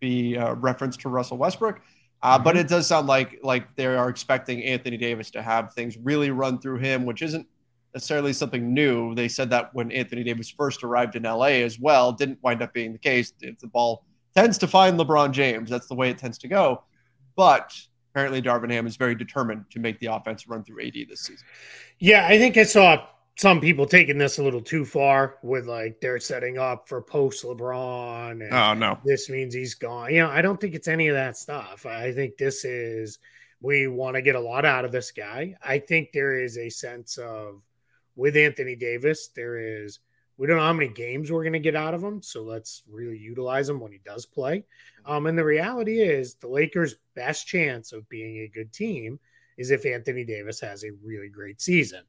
be 0.00 0.34
a 0.34 0.54
reference 0.54 0.96
to 0.98 1.08
Russell 1.08 1.36
Westbrook. 1.36 1.80
Uh, 2.26 2.36
but 2.36 2.56
mm-hmm. 2.56 2.62
it 2.62 2.68
does 2.68 2.88
sound 2.88 3.06
like 3.06 3.38
like 3.44 3.72
they 3.76 3.86
are 3.86 4.08
expecting 4.08 4.60
Anthony 4.64 4.96
Davis 4.96 5.30
to 5.30 5.40
have 5.40 5.72
things 5.74 5.96
really 5.96 6.32
run 6.32 6.58
through 6.58 6.78
him, 6.78 7.06
which 7.06 7.22
isn't 7.22 7.46
necessarily 7.94 8.32
something 8.32 8.74
new. 8.74 9.14
They 9.14 9.28
said 9.28 9.48
that 9.50 9.72
when 9.74 9.92
Anthony 9.92 10.24
Davis 10.24 10.50
first 10.50 10.82
arrived 10.82 11.14
in 11.14 11.22
LA 11.22 11.62
as 11.62 11.78
well, 11.78 12.10
didn't 12.10 12.42
wind 12.42 12.62
up 12.62 12.72
being 12.72 12.92
the 12.92 12.98
case. 12.98 13.32
If 13.40 13.60
the 13.60 13.68
ball 13.68 14.04
tends 14.34 14.58
to 14.58 14.66
find 14.66 14.98
LeBron 14.98 15.30
James, 15.30 15.70
that's 15.70 15.86
the 15.86 15.94
way 15.94 16.10
it 16.10 16.18
tends 16.18 16.36
to 16.38 16.48
go. 16.48 16.82
But 17.36 17.72
apparently, 18.10 18.42
Darvin 18.42 18.72
Ham 18.72 18.88
is 18.88 18.96
very 18.96 19.14
determined 19.14 19.66
to 19.70 19.78
make 19.78 20.00
the 20.00 20.06
offense 20.06 20.48
run 20.48 20.64
through 20.64 20.84
AD 20.84 20.94
this 21.08 21.20
season. 21.20 21.46
Yeah, 22.00 22.26
I 22.26 22.38
think 22.38 22.56
I 22.56 22.64
saw 22.64 23.06
some 23.36 23.60
people 23.60 23.86
taking 23.86 24.16
this 24.18 24.38
a 24.38 24.42
little 24.42 24.62
too 24.62 24.84
far 24.84 25.38
with 25.42 25.66
like 25.66 26.00
they're 26.00 26.18
setting 26.18 26.58
up 26.58 26.88
for 26.88 27.02
post 27.02 27.44
LeBron. 27.44 28.50
Oh 28.50 28.74
no, 28.74 28.98
this 29.04 29.28
means 29.28 29.54
he's 29.54 29.74
gone. 29.74 30.12
You 30.12 30.22
know, 30.22 30.30
I 30.30 30.42
don't 30.42 30.60
think 30.60 30.74
it's 30.74 30.88
any 30.88 31.08
of 31.08 31.14
that 31.14 31.36
stuff. 31.36 31.84
I 31.86 32.12
think 32.12 32.36
this 32.36 32.64
is 32.64 33.18
we 33.60 33.88
want 33.88 34.16
to 34.16 34.22
get 34.22 34.36
a 34.36 34.40
lot 34.40 34.64
out 34.64 34.84
of 34.84 34.92
this 34.92 35.10
guy. 35.10 35.54
I 35.62 35.78
think 35.78 36.12
there 36.12 36.38
is 36.40 36.56
a 36.58 36.70
sense 36.70 37.18
of 37.18 37.62
with 38.16 38.36
Anthony 38.36 38.74
Davis, 38.74 39.28
there 39.34 39.58
is 39.58 40.00
we 40.38 40.46
don't 40.46 40.56
know 40.56 40.64
how 40.64 40.72
many 40.72 40.88
games 40.88 41.32
we're 41.32 41.42
going 41.42 41.54
to 41.54 41.58
get 41.58 41.76
out 41.76 41.94
of 41.94 42.02
him, 42.02 42.22
so 42.22 42.42
let's 42.42 42.82
really 42.90 43.16
utilize 43.16 43.68
him 43.68 43.80
when 43.80 43.92
he 43.92 44.00
does 44.04 44.26
play. 44.26 44.64
Um, 45.06 45.26
and 45.26 45.38
the 45.38 45.44
reality 45.44 46.00
is, 46.00 46.34
the 46.34 46.48
Lakers' 46.48 46.96
best 47.14 47.46
chance 47.46 47.92
of 47.92 48.08
being 48.08 48.38
a 48.38 48.48
good 48.48 48.72
team 48.72 49.18
is 49.56 49.70
if 49.70 49.86
Anthony 49.86 50.24
Davis 50.24 50.60
has 50.60 50.84
a 50.84 50.92
really 51.02 51.28
great 51.28 51.60
season. 51.60 52.02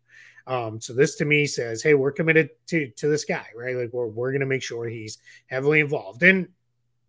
Um, 0.46 0.80
so 0.80 0.94
this 0.94 1.16
to 1.16 1.26
me 1.26 1.46
says, 1.46 1.84
hey, 1.84 1.94
we're 1.94 2.12
committed 2.12 2.50
to 2.68 2.90
to 2.92 3.08
this 3.08 3.26
guy, 3.26 3.48
right? 3.56 3.76
Like 3.76 3.92
we're 3.92 4.08
we're 4.08 4.32
gonna 4.32 4.46
make 4.46 4.64
sure 4.64 4.88
he's 4.88 5.18
heavily 5.48 5.82
involved. 5.82 6.24
And 6.24 6.48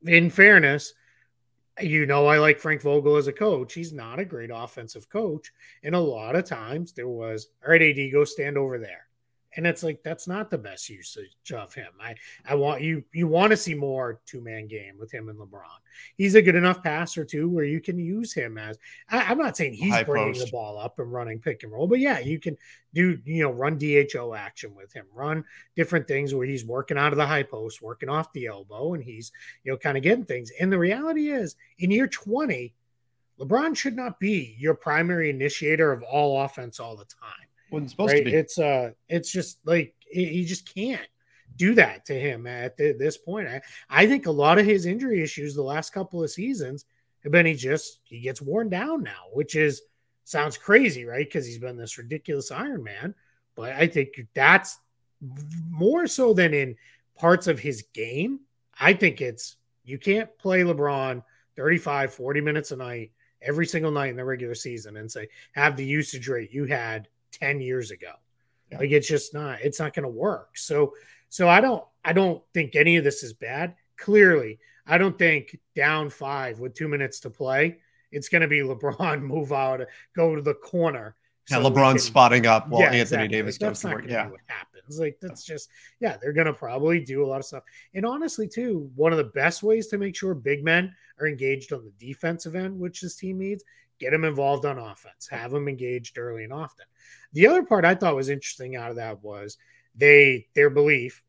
in 0.05 0.31
fairness, 0.31 0.93
you 1.81 2.07
know, 2.07 2.27
I 2.27 2.39
like 2.39 2.59
Frank 2.59 2.83
Vogel 2.83 3.17
as 3.17 3.27
a 3.27 3.33
coach. 3.33 3.75
He's 3.75 3.93
not 3.93 4.19
a 4.19 4.25
great 4.25 4.51
offensive 4.53 5.09
coach. 5.09 5.53
And 5.83 5.95
a 5.95 6.01
lot 6.01 6.37
of 6.37 6.45
times 6.45 6.93
there 6.93 7.09
was, 7.09 7.49
all 7.65 7.71
right, 7.71 7.83
AD, 7.83 8.13
go 8.13 8.25
stand 8.25 8.59
over 8.59 8.79
there. 8.79 9.08
And 9.57 9.67
it's 9.67 9.83
like 9.83 10.03
that's 10.03 10.29
not 10.29 10.51
the 10.51 10.59
best 10.59 10.89
usage 10.89 11.53
of 11.55 11.73
him. 11.73 11.89
I 12.01 12.15
I 12.47 12.55
want 12.55 12.83
you 12.83 13.03
you 13.13 13.27
want 13.27 13.51
to 13.51 13.57
see 13.57 13.75
more 13.75 14.21
two 14.27 14.43
man 14.43 14.69
game 14.69 14.99
with 14.99 15.11
him 15.11 15.29
and 15.29 15.39
LeBron. 15.39 15.63
He's 16.17 16.35
a 16.35 16.43
good 16.43 16.55
enough 16.55 16.83
passer 16.83 17.25
too, 17.25 17.49
where 17.49 17.65
you 17.65 17.81
can 17.81 17.99
use 17.99 18.33
him 18.33 18.59
as. 18.59 18.79
I, 19.09 19.33
am 19.33 19.39
not 19.39 19.57
saying 19.57 19.73
he's 19.73 19.93
High 19.93 20.03
bringing 20.05 20.35
post. 20.35 20.47
the 20.47 20.53
ball 20.53 20.79
up 20.79 20.99
and 20.99 21.11
running 21.11 21.39
pick 21.39 21.63
and 21.63 21.73
roll, 21.73 21.87
but 21.87 21.99
yeah, 21.99 22.19
you 22.19 22.39
can 22.39 22.57
do 22.93 23.19
you 23.25 23.43
know 23.43 23.51
run 23.51 23.79
DHO 23.79 24.35
action 24.35 24.75
with 24.75 24.93
him, 24.93 25.07
run 25.15 25.45
different 25.77 26.07
things 26.07 26.35
where 26.35 26.47
he's 26.47 26.65
working 26.65 26.99
out 26.99 27.13
of 27.13 27.19
the 27.19 27.27
high 27.27 27.43
post, 27.43 27.81
working 27.81 28.11
off 28.11 28.33
the 28.33 28.47
elbow, 28.47 28.95
and 28.95 29.03
he's 29.03 29.33
you 29.65 29.73
know 29.73 29.79
kind 29.79 29.97
of 29.97 30.03
getting 30.03 30.25
things. 30.25 30.53
And 30.61 30.71
the 30.71 30.79
reality 30.79 31.31
is, 31.31 31.57
in 31.79 31.91
year 31.91 32.07
20, 32.07 32.75
LeBron 33.41 33.77
should 33.77 33.97
not 33.97 34.21
be 34.21 34.57
your 34.59 34.75
primary 34.75 35.31
initiator 35.31 35.91
of 35.91 36.03
all 36.03 36.43
offense 36.43 36.81
all 36.81 36.97
the 36.97 37.07
time 37.07 37.48
wasn't 37.71 37.91
supposed 37.91 38.13
right? 38.13 38.25
to 38.25 38.31
be. 38.31 38.35
It's 38.35 38.59
uh, 38.59 38.93
it's 39.09 39.31
just 39.31 39.59
like 39.65 39.95
he 40.11 40.45
just 40.45 40.75
can't 40.75 41.07
do 41.57 41.75
that 41.75 42.07
to 42.07 42.15
him 42.19 42.47
at 42.47 42.77
this 42.77 43.17
point. 43.17 43.49
I, 43.49 43.61
I 43.91 44.07
think 44.07 44.27
a 44.27 44.31
lot 44.31 44.59
of 44.59 44.67
his 44.67 44.87
injury 44.87 45.23
issues 45.23 45.55
the 45.55 45.63
last 45.63 45.93
couple 45.93 46.23
of 46.23 46.31
seasons 46.31 46.85
have 47.25 47.33
been 47.33 47.47
he 47.47 47.55
just 47.55 48.01
he 48.05 48.21
gets 48.21 48.41
worn 48.41 48.69
down 48.69 49.03
now, 49.03 49.27
which 49.33 49.55
is 49.55 49.83
sounds 50.25 50.57
crazy, 50.57 51.05
right? 51.05 51.27
Because 51.27 51.47
he's 51.47 51.59
been 51.59 51.77
this 51.77 51.99
ridiculous 51.99 52.51
Iron 52.51 52.83
Man. 52.83 53.15
But 53.55 53.73
I 53.73 53.87
think 53.87 54.11
that's 54.35 54.79
more 55.69 56.07
so 56.07 56.33
than 56.33 56.55
in 56.55 56.77
parts 57.17 57.49
of 57.49 57.59
his 57.59 57.85
game. 57.93 58.41
I 58.79 58.93
think 58.93 59.21
it's 59.21 59.57
you 59.85 59.99
can't 59.99 60.31
play 60.39 60.63
LeBron 60.63 61.23
35, 61.57 62.15
40 62.15 62.41
minutes 62.41 62.71
a 62.71 62.77
night 62.77 63.11
every 63.43 63.67
single 63.67 63.91
night 63.91 64.11
in 64.11 64.17
the 64.17 64.25
regular 64.25 64.55
season 64.55 64.97
and 64.97 65.11
say 65.11 65.29
have 65.53 65.77
the 65.77 65.85
usage 65.85 66.29
rate 66.29 66.53
you 66.53 66.65
had 66.65 67.09
10 67.41 67.61
years 67.61 67.91
ago. 67.91 68.13
Yeah. 68.71 68.79
Like 68.79 68.91
it's 68.91 69.09
just 69.09 69.35
not, 69.35 69.61
it's 69.63 69.81
not 69.81 69.95
going 69.95 70.05
to 70.05 70.09
work. 70.09 70.57
So, 70.57 70.95
so 71.29 71.49
I 71.49 71.61
don't, 71.61 71.85
I 72.05 72.13
don't 72.13 72.43
think 72.55 72.77
any 72.77 72.97
of 72.97 73.05
this 73.05 73.23
is 73.23 73.33
bad. 73.33 73.75
Clearly, 73.97 74.59
I 74.87 74.99
don't 74.99 75.19
think 75.19 75.59
down 75.75 76.11
five 76.11 76.61
with 76.61 76.75
two 76.75 76.89
minutes 76.89 77.21
to 77.21 77.31
play, 77.31 77.79
it's 78.11 78.29
going 78.29 78.43
to 78.43 78.49
be 78.49 78.61
LeBron 78.61 79.23
move 79.23 79.53
out, 79.53 79.81
go 80.15 80.35
to 80.35 80.43
the 80.43 80.55
corner. 80.55 81.15
So 81.47 81.61
yeah, 81.61 81.69
LeBron 81.69 81.93
can, 81.93 81.99
spotting 81.99 82.47
up 82.47 82.69
while 82.69 82.83
yeah, 82.83 82.87
Anthony 82.89 83.01
exactly. 83.01 83.29
Davis 83.29 83.61
like, 83.61 83.71
goes 83.71 83.81
to 83.81 83.89
work. 83.89 84.05
Yeah, 84.07 84.29
what 84.29 84.41
happens. 84.47 85.01
Like 85.01 85.19
that's 85.21 85.45
just 85.45 85.71
yeah, 85.99 86.19
they're 86.21 86.35
gonna 86.35 86.53
probably 86.53 87.01
do 87.01 87.25
a 87.25 87.27
lot 87.27 87.39
of 87.39 87.47
stuff. 87.47 87.63
And 87.95 88.05
honestly, 88.05 88.47
too, 88.47 88.91
one 88.95 89.13
of 89.13 89.19
the 89.19 89.25
best 89.25 89.63
ways 89.63 89.87
to 89.89 89.99
make 89.99 90.15
sure 90.15 90.35
big 90.35 90.63
men 90.63 90.95
are 91.19 91.27
engaged 91.27 91.73
on 91.73 91.85
the 91.85 92.07
defensive 92.07 92.55
end, 92.55 92.79
which 92.79 93.01
this 93.01 93.17
team 93.17 93.39
needs, 93.39 93.65
get 93.99 94.11
them 94.11 94.25
involved 94.25 94.65
on 94.65 94.79
offense, 94.79 95.29
have 95.29 95.51
them 95.51 95.69
engaged 95.69 96.19
early 96.19 96.45
and 96.45 96.53
often. 96.53 96.87
The 97.33 97.47
other 97.47 97.63
part 97.63 97.85
I 97.85 97.95
thought 97.95 98.17
was 98.17 98.29
interesting 98.29 98.77
out 98.77 98.91
of 98.91 98.97
that 98.97 99.23
was 99.23 99.59
they 99.95 100.47
their 100.55 100.71
belief, 100.71 101.23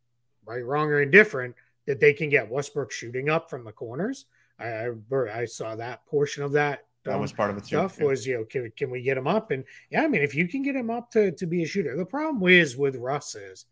right, 0.45 0.63
wrong, 0.63 0.89
or 0.89 1.01
indifferent, 1.01 1.55
that 1.86 1.99
they 1.99 2.13
can 2.13 2.29
get 2.29 2.49
Westbrook 2.49 2.91
shooting 2.91 3.29
up 3.29 3.49
from 3.49 3.63
the 3.63 3.71
corners. 3.71 4.25
I 4.60 4.89
I, 5.34 5.45
saw 5.45 5.75
that 5.75 6.05
portion 6.05 6.43
of 6.43 6.51
that. 6.53 6.86
That 7.03 7.15
um, 7.15 7.21
was 7.21 7.32
part 7.32 7.49
of 7.49 7.58
it. 7.58 7.65
Stuff 7.65 7.97
yeah. 7.99 8.05
was 8.05 8.27
you 8.27 8.38
know 8.38 8.45
can, 8.45 8.71
can 8.75 8.89
we 8.89 9.01
get 9.01 9.17
him 9.17 9.27
up 9.27 9.51
and 9.51 9.63
yeah 9.89 10.03
I 10.03 10.08
mean 10.08 10.21
if 10.21 10.36
you 10.36 10.47
can 10.47 10.62
get 10.62 10.75
him 10.75 10.89
up 10.89 11.12
to 11.12 11.32
to 11.32 11.45
be 11.45 11.63
a 11.63 11.67
shooter. 11.67 11.95
The 11.95 12.05
problem 12.05 12.47
is 12.49 12.75
with 12.75 12.97
Russ 12.97 13.36
is 13.36 13.65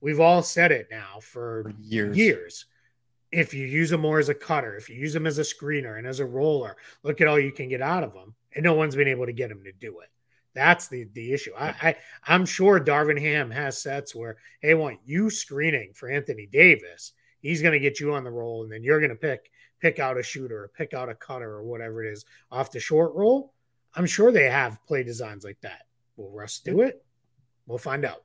we've 0.00 0.20
all 0.20 0.42
said 0.42 0.72
it 0.72 0.88
now 0.90 1.20
for, 1.20 1.62
for 1.64 1.74
years. 1.80 2.16
Years 2.16 2.66
if 3.32 3.54
you 3.54 3.66
use 3.66 3.90
them 3.90 4.00
more 4.00 4.18
as 4.18 4.28
a 4.28 4.34
cutter, 4.34 4.76
if 4.76 4.88
you 4.88 4.96
use 4.96 5.12
them 5.12 5.26
as 5.26 5.38
a 5.38 5.42
screener 5.42 5.98
and 5.98 6.06
as 6.06 6.20
a 6.20 6.26
roller, 6.26 6.76
look 7.02 7.20
at 7.20 7.28
all 7.28 7.38
you 7.38 7.52
can 7.52 7.68
get 7.68 7.80
out 7.80 8.02
of 8.02 8.12
them. 8.12 8.34
And 8.54 8.64
no 8.64 8.74
one's 8.74 8.96
been 8.96 9.08
able 9.08 9.26
to 9.26 9.32
get 9.32 9.50
him 9.50 9.62
to 9.64 9.72
do 9.72 10.00
it. 10.00 10.08
That's 10.54 10.88
the 10.88 11.04
the 11.12 11.32
issue. 11.32 11.52
I, 11.56 11.68
I 11.80 11.96
I'm 12.26 12.44
sure 12.44 12.80
Darvin 12.80 13.20
Ham 13.20 13.50
has 13.52 13.80
sets 13.80 14.14
where 14.14 14.38
hey, 14.60 14.74
want 14.74 14.98
you 15.04 15.30
screening 15.30 15.92
for 15.94 16.08
Anthony 16.08 16.46
Davis. 16.46 17.12
He's 17.40 17.62
going 17.62 17.72
to 17.72 17.78
get 17.78 18.00
you 18.00 18.12
on 18.14 18.24
the 18.24 18.30
roll, 18.30 18.64
and 18.64 18.72
then 18.72 18.82
you're 18.82 18.98
going 18.98 19.10
to 19.10 19.16
pick 19.16 19.50
pick 19.80 20.00
out 20.00 20.18
a 20.18 20.22
shooter 20.22 20.64
or 20.64 20.72
pick 20.76 20.92
out 20.92 21.08
a 21.08 21.14
cutter 21.14 21.50
or 21.52 21.62
whatever 21.62 22.04
it 22.04 22.12
is 22.12 22.24
off 22.50 22.72
the 22.72 22.80
short 22.80 23.14
roll. 23.14 23.52
I'm 23.94 24.06
sure 24.06 24.32
they 24.32 24.50
have 24.50 24.84
play 24.86 25.04
designs 25.04 25.44
like 25.44 25.60
that. 25.62 25.86
Will 26.16 26.30
Russ 26.30 26.58
do 26.58 26.80
it? 26.80 27.04
We'll 27.66 27.78
find 27.78 28.04
out. 28.04 28.24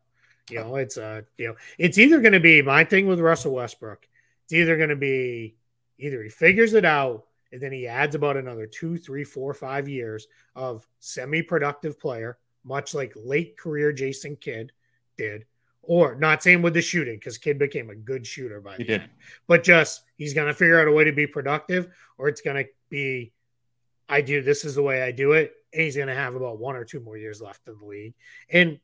You 0.50 0.60
know, 0.60 0.76
it's 0.76 0.98
uh, 0.98 1.22
you 1.38 1.48
know, 1.48 1.56
it's 1.78 1.98
either 1.98 2.22
going 2.22 2.34
to 2.34 2.40
be 2.40 2.62
my 2.62 2.84
thing 2.84 3.08
with 3.08 3.20
Russell 3.20 3.54
Westbrook. 3.54 4.08
It's 4.46 4.54
either 4.54 4.78
going 4.78 4.90
to 4.90 4.96
be 4.96 5.56
either 5.98 6.22
he 6.24 6.30
figures 6.30 6.74
it 6.74 6.86
out 6.86 7.26
and 7.52 7.62
then 7.62 7.72
he 7.72 7.88
adds 7.88 8.16
about 8.16 8.38
another 8.38 8.68
two, 8.68 8.98
three, 8.98 9.24
four, 9.24 9.54
five 9.54 9.88
years 9.88 10.28
of 10.56 10.88
semi-productive 11.00 12.00
player, 12.00 12.38
much 12.64 12.94
like 12.94 13.14
late 13.16 13.58
career 13.58 13.94
Jason 13.94 14.36
Kidd 14.36 14.72
did. 15.18 15.46
Or 15.82 16.16
not 16.16 16.42
same 16.42 16.62
with 16.64 16.74
the 16.74 16.82
shooting, 16.82 17.16
because 17.16 17.38
Kidd 17.38 17.60
became 17.60 17.92
a 17.92 17.96
good 17.96 18.26
shooter 18.26 18.60
by 18.60 18.72
he 18.72 18.78
the 18.80 18.84
did. 18.86 19.02
end. 19.02 19.12
But 19.48 19.64
just 19.64 20.04
he's 20.18 20.34
gonna 20.34 20.54
figure 20.54 20.82
out 20.82 20.88
a 20.88 20.92
way 20.92 21.04
to 21.04 21.12
be 21.12 21.28
productive, 21.28 21.88
or 22.18 22.28
it's 22.28 22.42
gonna 22.42 22.66
be 22.90 23.34
I 24.10 24.22
do 24.22 24.42
this 24.42 24.66
is 24.66 24.76
the 24.76 24.82
way 24.82 25.04
I 25.04 25.12
do 25.12 25.34
it, 25.34 25.54
and 25.72 25.84
he's 25.84 25.96
gonna 25.96 26.16
have 26.16 26.34
about 26.36 26.60
one 26.60 26.76
or 26.76 26.86
two 26.86 27.00
more 27.00 27.18
years 27.18 27.40
left 27.40 27.68
in 27.68 27.78
the 27.80 27.86
league. 27.86 28.16
And 28.50 28.80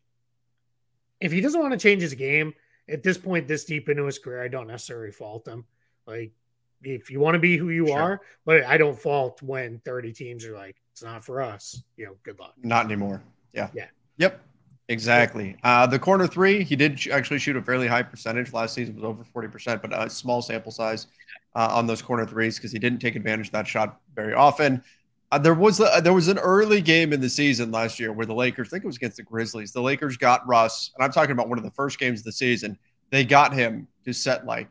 if 1.20 1.32
he 1.32 1.42
doesn't 1.42 1.60
want 1.60 1.74
to 1.74 1.80
change 1.80 2.04
his 2.04 2.14
game 2.14 2.54
at 2.92 3.04
this 3.04 3.18
point, 3.18 3.48
this 3.48 3.66
deep 3.66 3.90
into 3.90 4.06
his 4.06 4.20
career, 4.20 4.44
I 4.44 4.48
don't 4.48 4.68
necessarily 4.68 5.12
fault 5.12 5.48
him. 5.48 5.66
Like 6.06 6.32
if 6.84 7.10
you 7.12 7.20
want 7.20 7.36
to 7.36 7.40
be 7.40 7.58
who 7.58 7.70
you 7.70 7.88
Sure. 7.88 8.00
are, 8.00 8.22
but 8.46 8.64
I 8.64 8.78
don't 8.78 9.00
fault 9.00 9.42
when 9.42 9.80
30 9.86 10.14
teams 10.14 10.46
are 10.46 10.56
like, 10.56 10.76
it's 10.92 11.04
not 11.04 11.24
for 11.24 11.42
us. 11.42 11.84
You 11.96 12.06
know, 12.08 12.16
good 12.24 12.40
luck. 12.40 12.54
Not 12.62 12.86
anymore. 12.86 13.22
Yeah. 13.54 13.70
Yeah. 13.74 13.88
Yep. 14.18 14.42
Exactly. 14.90 15.56
Uh, 15.64 15.88
the 15.88 16.00
corner 16.00 16.28
three, 16.28 16.64
he 16.64 16.76
did 16.76 17.00
sh- 17.00 17.08
actually 17.10 17.40
shoot 17.40 17.56
a 17.56 17.62
fairly 17.62 17.88
high 17.88 18.04
percentage 18.04 18.52
last 18.52 18.74
season, 18.74 18.96
was 18.96 19.04
over 19.06 19.24
40%, 19.24 19.82
but 19.82 19.98
a 19.98 20.10
small 20.10 20.42
sample 20.42 20.72
size 20.72 21.08
uh, 21.56 21.70
on 21.72 21.88
those 21.88 22.02
corner 22.02 22.26
threes 22.26 22.58
because 22.58 22.72
he 22.74 22.80
didn't 22.80 23.00
take 23.00 23.16
advantage 23.16 23.48
of 23.48 23.54
that 23.54 23.68
shot 23.68 24.02
very 24.16 24.34
often. 24.34 24.84
Uh, 25.32 25.38
there 25.38 25.54
was 25.54 25.80
a, 25.80 26.02
there 26.04 26.14
was 26.14 26.28
an 26.28 26.38
early 26.40 26.82
game 26.82 27.14
in 27.14 27.22
the 27.22 27.30
season 27.30 27.72
last 27.72 28.00
year 28.00 28.12
where 28.12 28.26
the 28.26 28.34
Lakers, 28.34 28.68
I 28.68 28.72
think 28.72 28.84
it 28.84 28.88
was 28.88 28.98
against 28.98 29.18
the 29.18 29.24
Grizzlies, 29.24 29.72
the 29.72 29.82
Lakers 29.82 30.18
got 30.18 30.46
Russ, 30.48 30.92
and 30.96 31.04
I'm 31.06 31.12
talking 31.12 31.32
about 31.32 31.48
one 31.48 31.58
of 31.58 31.64
the 31.64 31.72
first 31.72 32.00
games 32.00 32.20
of 32.20 32.26
the 32.26 32.32
season. 32.34 32.78
They 33.12 33.24
got 33.24 33.54
him 33.54 33.88
to 34.06 34.14
set 34.14 34.46
like 34.46 34.68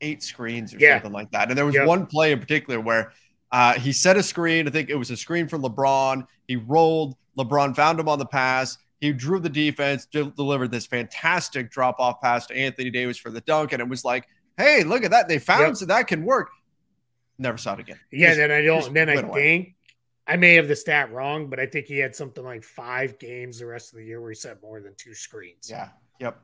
eight 0.00 0.22
screens 0.22 0.74
or 0.74 0.78
Yeah. 0.78 0.96
something 0.96 1.12
like 1.12 1.30
that. 1.32 1.48
And 1.48 1.56
there 1.58 1.66
was 1.66 1.74
Yep. 1.76 1.86
one 1.86 2.06
play 2.06 2.32
in 2.32 2.40
particular 2.40 2.80
where 2.80 3.12
uh, 3.52 3.74
he 3.74 3.92
set 3.92 4.16
a 4.16 4.22
screen. 4.22 4.66
I 4.66 4.70
think 4.70 4.90
it 4.90 4.94
was 4.96 5.10
a 5.10 5.16
screen 5.16 5.46
from 5.48 5.62
LeBron. 5.62 6.26
He 6.48 6.56
rolled. 6.56 7.16
LeBron 7.38 7.74
found 7.76 7.98
him 8.00 8.08
on 8.08 8.18
the 8.18 8.26
pass. 8.26 8.78
He 9.00 9.12
drew 9.12 9.40
the 9.40 9.48
defense, 9.48 10.06
de- 10.06 10.24
delivered 10.32 10.70
this 10.70 10.86
fantastic 10.86 11.70
drop 11.70 11.98
off 11.98 12.20
pass 12.20 12.46
to 12.46 12.56
Anthony 12.56 12.90
Davis 12.90 13.16
for 13.16 13.30
the 13.30 13.40
dunk. 13.42 13.72
And 13.72 13.80
it 13.80 13.88
was 13.88 14.04
like, 14.04 14.26
hey, 14.56 14.82
look 14.84 15.04
at 15.04 15.10
that. 15.12 15.26
They 15.28 15.38
found 15.38 15.62
Yep. 15.68 15.76
so 15.76 15.86
that 15.86 16.06
can 16.06 16.24
work. 16.24 16.50
Never 17.38 17.56
saw 17.58 17.74
it 17.74 17.80
again. 17.80 17.98
Yeah, 18.12 18.28
Just- 18.28 18.38
then 18.38 18.50
I 18.50 18.62
don't. 18.62 18.92
Then 18.94 19.08
I 19.08 19.16
think. 19.16 19.28
away. 19.28 19.74
I 20.30 20.36
may 20.36 20.54
have 20.54 20.68
the 20.68 20.76
stat 20.76 21.12
wrong, 21.12 21.48
but 21.48 21.58
I 21.58 21.66
think 21.66 21.86
he 21.86 21.98
had 21.98 22.14
something 22.14 22.44
like 22.44 22.62
five 22.62 23.18
games 23.18 23.58
the 23.58 23.66
rest 23.66 23.92
of 23.92 23.98
the 23.98 24.04
year 24.04 24.20
where 24.20 24.30
he 24.30 24.36
set 24.36 24.62
more 24.62 24.80
than 24.80 24.94
two 24.96 25.12
screens. 25.12 25.68
Yeah. 25.68 25.88
Yep. 26.20 26.38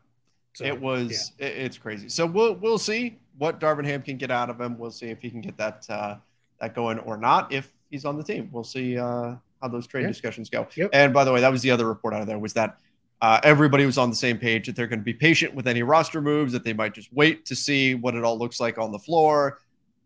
So, 0.55 0.65
it 0.65 0.81
was 0.81 1.33
it- 1.39 1.45
it's 1.45 1.79
crazy. 1.79 2.09
So 2.09 2.27
we'll 2.27 2.55
we'll 2.55 2.79
see 2.79 3.19
what 3.39 3.61
Darvin 3.61 3.85
Ham 3.85 4.03
can 4.03 4.17
get 4.17 4.31
out 4.31 4.51
of 4.51 4.61
him. 4.61 4.77
We'll 4.77 4.91
see 4.91 5.07
if 5.07 5.21
he 5.21 5.31
can 5.31 5.41
get 5.41 5.57
that 5.59 5.87
uh, 5.89 6.17
that 6.61 6.75
going 6.75 6.99
or 7.01 7.17
not. 7.17 7.53
If 7.53 7.73
he's 7.91 8.05
on 8.05 8.17
the 8.17 8.25
team, 8.25 8.49
we'll 8.51 8.65
see 8.65 8.99
uh, 8.99 9.35
how 9.63 9.69
those 9.71 9.87
trade 9.87 10.03
Yeah. 10.03 10.09
discussions 10.09 10.51
go. 10.51 10.67
Yep. 10.75 10.91
And 10.93 11.15
by 11.15 11.23
the 11.25 11.33
way, 11.33 11.41
that 11.41 11.53
was 11.53 11.63
the 11.63 11.71
other 11.71 11.87
report 11.87 12.13
out 12.15 12.23
of 12.23 12.27
there 12.27 12.39
was 12.39 12.55
that 12.55 12.79
uh, 13.23 13.39
everybody 13.45 13.87
was 13.87 13.99
on 13.99 14.11
the 14.11 14.17
same 14.17 14.37
page 14.39 14.67
that 14.67 14.75
they're 14.77 14.87
going 14.87 14.99
to 14.99 15.05
be 15.05 15.15
patient 15.15 15.55
with 15.55 15.67
any 15.69 15.83
roster 15.83 16.21
moves. 16.21 16.53
That 16.53 16.65
they 16.65 16.73
might 16.73 16.93
just 16.95 17.13
wait 17.13 17.45
to 17.47 17.55
see 17.55 17.95
what 17.95 18.15
it 18.17 18.25
all 18.25 18.37
looks 18.39 18.59
like 18.59 18.79
on 18.79 18.91
the 18.91 18.99
floor. 18.99 19.61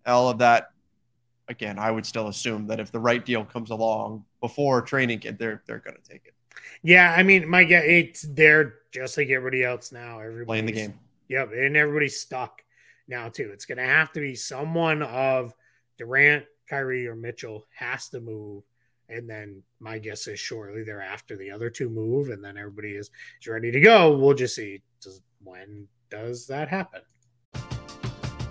All 0.05 0.29
of 0.29 0.38
that. 0.38 0.69
Again, 1.51 1.81
I 1.81 1.91
would 1.91 2.07
still 2.07 2.29
assume 2.29 2.69
that 2.69 2.79
if 2.79 2.93
the 2.93 3.01
right 3.01 3.27
deal 3.27 3.45
comes 3.45 3.71
along 3.71 4.25
before 4.41 4.81
training 4.83 5.19
camp, 5.19 5.39
they're 5.41 5.63
they're 5.67 5.81
going 5.81 5.97
to 6.01 6.09
take 6.09 6.25
it. 6.25 6.35
Yeah, 6.83 7.13
I 7.17 7.25
mean, 7.25 7.49
my 7.49 7.65
guess 7.65 7.83
it's 7.85 8.23
they're 8.23 8.75
just 8.93 9.17
like 9.19 9.29
everybody 9.31 9.65
else 9.65 9.91
now. 9.91 10.21
Everybody 10.21 10.47
Playing 10.47 10.67
the 10.67 10.73
game. 10.73 10.95
Yep, 11.29 11.51
and 11.53 11.77
everybody's 11.77 12.21
stuck 12.21 12.63
now 13.09 13.29
too. 13.29 13.51
It's 13.53 13.65
going 13.67 13.79
to 13.79 13.85
have 13.85 14.13
to 14.13 14.21
be 14.21 14.37
someone 14.37 15.03
of 15.03 15.53
Durant, 15.99 16.45
Kyrie, 16.69 17.09
or 17.09 17.17
Mitchell 17.17 17.67
has 17.77 18.09
to 18.11 18.21
move, 18.21 18.63
and 19.09 19.29
then 19.29 19.61
my 19.81 19.99
guess 19.99 20.29
is 20.29 20.39
shortly 20.39 20.85
thereafter 20.85 21.37
the 21.37 21.51
other 21.51 21.69
two 21.69 21.91
move, 21.91 22.31
and 22.31 22.45
then 22.45 22.57
everybody 22.57 22.93
is, 22.93 23.11
is 23.41 23.49
ready 23.49 23.73
to 23.73 23.81
go. 23.81 24.17
We'll 24.17 24.35
just 24.35 24.55
see 24.55 24.83
does, 25.03 25.21
when 25.43 25.89
does 26.11 26.47
that 26.47 26.69
happen. 26.69 27.03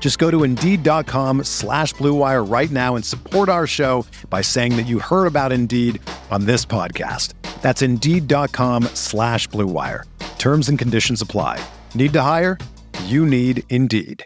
Just 0.00 0.18
go 0.18 0.32
to 0.32 0.42
Indeed.com 0.42 1.44
slash 1.44 1.92
Blue 1.92 2.14
Wire 2.14 2.42
right 2.42 2.70
now 2.72 2.96
and 2.96 3.04
support 3.04 3.48
our 3.48 3.68
show 3.68 4.04
by 4.28 4.40
saying 4.40 4.74
that 4.76 4.86
you 4.86 4.98
heard 4.98 5.26
about 5.26 5.52
Indeed 5.52 6.02
on 6.32 6.46
this 6.46 6.66
podcast. 6.66 7.34
That's 7.60 7.82
Indeed.com 7.82 8.84
slash 8.94 9.46
Blue 9.46 9.66
Wire. 9.66 10.04
Terms 10.38 10.68
and 10.68 10.78
conditions 10.78 11.22
apply. 11.22 11.62
Need 11.94 12.12
to 12.14 12.22
hire? 12.22 12.58
You 13.04 13.24
need 13.24 13.62
Indeed. 13.68 14.24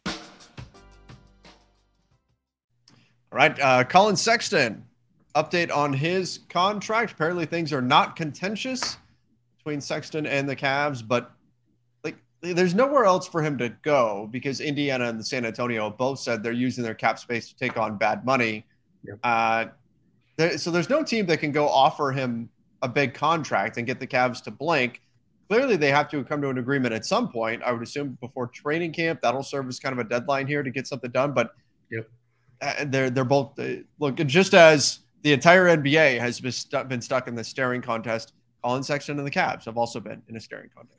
All 3.33 3.39
right, 3.39 3.59
uh, 3.59 3.83
Collin 3.83 4.15
Sexton, 4.15 4.85
update 5.35 5.75
on 5.75 5.93
his 5.93 6.39
contract. 6.49 7.11
Apparently, 7.13 7.47
things 7.47 7.73
are 7.73 7.83
not 7.83 8.15
contentious 8.15 8.97
between 9.57 9.81
Sexton 9.81 10.25
and 10.25 10.49
the 10.49 10.55
Cavs, 10.55 11.03
but 11.07 11.33
there's 12.53 12.75
nowhere 12.75 13.05
else 13.05 13.27
for 13.27 13.43
him 13.43 13.57
to 13.59 13.71
go 13.83 14.29
because 14.31 14.61
Indiana 14.61 15.09
and 15.09 15.19
the 15.19 15.25
San 15.25 15.45
Antonio 15.47 15.91
both 15.91 16.19
said 16.19 16.43
they're 16.43 16.53
using 16.53 16.85
their 16.85 16.95
cap 16.95 17.19
space 17.19 17.49
to 17.49 17.57
take 17.57 17.79
on 17.79 17.97
bad 17.97 18.25
money. 18.25 18.67
Yep. 19.05 19.19
Uh, 19.23 19.65
there, 20.37 20.59
so 20.59 20.71
there's 20.71 20.91
no 20.91 21.03
team 21.03 21.27
that 21.27 21.39
can 21.39 21.53
go 21.53 21.69
offer 21.69 22.13
him 22.13 22.49
a 22.83 22.89
big 22.89 23.15
contract 23.15 23.77
and 23.79 23.87
get 23.87 24.01
the 24.01 24.07
Cavs 24.07 24.43
to 24.45 24.51
blink. 24.51 25.01
Clearly, 25.49 25.77
they 25.77 25.91
have 25.91 26.09
to 26.11 26.25
come 26.25 26.43
to 26.43 26.49
an 26.49 26.59
agreement 26.59 26.95
at 26.95 27.05
some 27.05 27.31
point. 27.31 27.63
I 27.63 27.73
would 27.73 27.83
assume 27.83 28.19
before 28.21 28.47
training 28.49 28.93
camp. 28.93 29.21
That'll 29.23 29.43
serve 29.43 29.69
as 29.69 29.79
kind 29.79 29.93
of 29.93 30.05
a 30.05 30.09
deadline 30.09 30.47
here 30.47 30.63
to 30.63 30.71
get 30.71 30.87
something 30.87 31.11
done. 31.11 31.33
But 31.33 31.53
Yep. 31.91 32.09
uh, 32.61 32.85
they're 32.87 33.11
they're 33.11 33.25
both 33.25 33.59
uh, 33.59 33.77
look 33.99 34.17
just 34.17 34.55
as 34.55 35.01
the 35.23 35.33
entire 35.33 35.67
NBA 35.77 36.19
has 36.19 36.41
been 36.41 36.53
stuck, 36.53 36.89
been 36.89 37.01
stuck 37.01 37.29
in 37.29 37.35
the 37.35 37.45
staring 37.45 37.83
contest. 37.83 38.33
Collin 38.63 38.83
Sexton 38.83 39.19
and 39.19 39.27
the 39.27 39.31
Cavs 39.31 39.67
have 39.67 39.77
also 39.77 40.01
been 40.01 40.23
in 40.29 40.37
a 40.37 40.41
staring 40.41 40.71
contest. 40.75 40.99